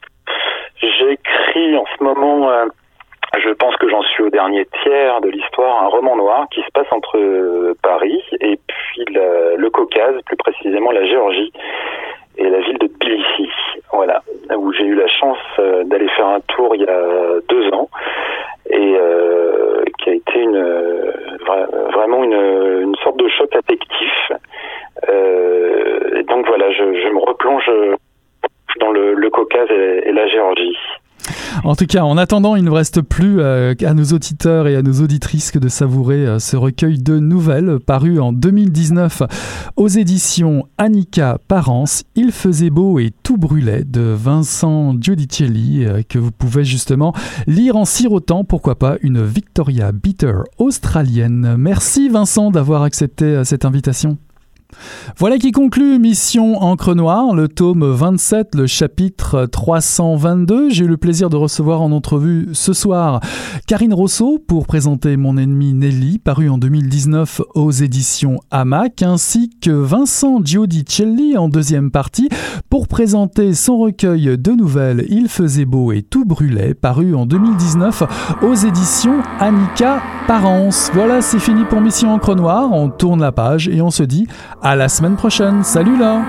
j'écris 0.80 1.76
en 1.76 1.84
ce 1.98 2.04
moment. 2.04 2.50
Euh, 2.50 2.66
je 3.36 3.50
pense 3.50 3.76
que 3.76 3.88
j'en 3.88 4.02
suis 4.02 4.22
au 4.22 4.30
dernier 4.30 4.66
tiers 4.82 5.20
de 5.20 5.28
l'histoire, 5.28 5.82
un 5.82 5.88
roman 5.88 6.16
noir 6.16 6.46
qui 6.50 6.62
se 6.62 6.70
passe 6.72 6.90
entre 6.90 7.74
Paris 7.82 8.22
et 8.40 8.58
puis 8.66 9.04
le 9.14 9.68
Caucase, 9.70 10.20
plus 10.26 10.36
précisément 10.36 10.90
la 10.90 11.04
Géorgie 11.04 11.52
et 12.38 12.48
la 12.48 12.60
ville 12.60 12.78
de 12.78 12.86
Tbilissi, 12.86 13.50
voilà, 13.92 14.22
où 14.56 14.72
j'ai 14.72 14.84
eu 14.84 14.94
la 14.94 15.08
chance 15.08 15.38
euh, 15.58 15.82
d'aller 15.84 16.08
faire 16.10 16.26
un 16.26 16.40
tour 16.40 16.74
il 16.74 16.82
y 16.82 16.88
a 16.88 17.40
deux 17.48 17.68
ans 17.74 17.88
et 18.70 18.94
euh, 18.96 19.82
qui 19.98 20.10
a 20.10 20.14
été 20.14 20.40
une 20.40 20.88
vraiment 21.92 22.22
une, 22.22 22.82
une, 22.82 22.96
sorte 23.02 23.16
de 23.16 23.28
choc 23.28 23.54
affectif. 23.56 24.32
Euh, 25.08 26.18
et 26.18 26.22
donc 26.24 26.46
voilà, 26.46 26.70
je, 26.72 26.82
me 26.82 27.18
replonge 27.18 27.70
dans 28.78 28.90
le, 28.90 29.30
Caucase 29.30 29.70
et 29.70 30.12
la 30.12 30.26
Géorgie. 30.28 30.76
En 31.64 31.74
tout 31.74 31.86
cas, 31.86 32.04
en 32.04 32.16
attendant, 32.16 32.56
il 32.56 32.64
ne 32.64 32.70
reste 32.70 33.02
plus 33.02 33.40
euh, 33.40 33.74
à 33.84 33.94
nos 33.94 34.04
auditeurs 34.04 34.68
et 34.68 34.76
à 34.76 34.82
nos 34.82 35.02
auditrices 35.02 35.50
que 35.50 35.58
de 35.58 35.68
savourer 35.68 36.26
euh, 36.26 36.38
ce 36.38 36.56
recueil 36.56 36.98
de 36.98 37.18
nouvelles 37.18 37.78
paru 37.80 38.20
en 38.20 38.32
2019 38.32 39.22
aux 39.76 39.88
éditions 39.88 40.66
Annika 40.78 41.38
Parence. 41.48 42.04
Il 42.14 42.32
faisait 42.32 42.70
beau 42.70 42.98
et 42.98 43.12
tout 43.22 43.36
brûlait 43.36 43.84
de 43.84 44.00
Vincent 44.00 44.94
Giudicelli 45.00 45.84
euh, 45.84 46.02
que 46.08 46.18
vous 46.18 46.32
pouvez 46.32 46.64
justement 46.64 47.12
lire 47.46 47.76
en 47.76 47.84
sirotant, 47.84 48.44
pourquoi 48.44 48.78
pas, 48.78 48.96
une 49.02 49.24
Victoria 49.24 49.92
Bitter 49.92 50.34
australienne. 50.58 51.56
Merci 51.58 52.08
Vincent 52.08 52.50
d'avoir 52.50 52.82
accepté 52.82 53.42
cette 53.44 53.64
invitation. 53.64 54.18
Voilà 55.16 55.38
qui 55.38 55.50
conclut 55.50 55.98
Mission 55.98 56.62
Encre 56.62 56.94
Noire, 56.94 57.34
le 57.34 57.48
tome 57.48 57.84
27, 57.84 58.54
le 58.54 58.66
chapitre 58.66 59.46
322. 59.46 60.68
J'ai 60.68 60.84
eu 60.84 60.88
le 60.88 60.98
plaisir 60.98 61.30
de 61.30 61.36
recevoir 61.36 61.80
en 61.80 61.90
entrevue 61.90 62.48
ce 62.52 62.74
soir 62.74 63.20
Karine 63.66 63.94
Rousseau 63.94 64.38
pour 64.46 64.66
présenter 64.66 65.16
Mon 65.16 65.38
ennemi 65.38 65.72
Nelly, 65.72 66.18
paru 66.18 66.50
en 66.50 66.58
2019 66.58 67.40
aux 67.54 67.70
éditions 67.70 68.40
Hamac, 68.50 69.02
ainsi 69.02 69.50
que 69.60 69.70
Vincent 69.70 70.40
Giudicelli 70.44 71.38
en 71.38 71.48
deuxième 71.48 71.90
partie 71.90 72.28
pour 72.68 72.88
présenter 72.88 73.54
son 73.54 73.78
recueil 73.78 74.36
de 74.36 74.52
nouvelles 74.52 75.06
Il 75.08 75.28
faisait 75.28 75.64
beau 75.64 75.92
et 75.92 76.02
tout 76.02 76.26
brûlait, 76.26 76.74
paru 76.74 77.14
en 77.14 77.24
2019 77.24 78.02
aux 78.42 78.54
éditions 78.54 79.22
Annika 79.40 80.02
Parence. 80.26 80.90
Voilà, 80.92 81.22
c'est 81.22 81.38
fini 81.38 81.64
pour 81.64 81.80
Mission 81.80 82.12
Encre 82.12 82.36
Noire. 82.36 82.70
On 82.72 82.90
tourne 82.90 83.22
la 83.22 83.32
page 83.32 83.68
et 83.68 83.80
on 83.80 83.90
se 83.90 84.02
dit 84.02 84.26
à 84.62 84.76
la 84.76 84.88
semaine 84.88 85.16
prochaine. 85.16 85.62
Salut 85.64 85.96
là 85.96 86.22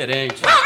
diferente. 0.00 0.59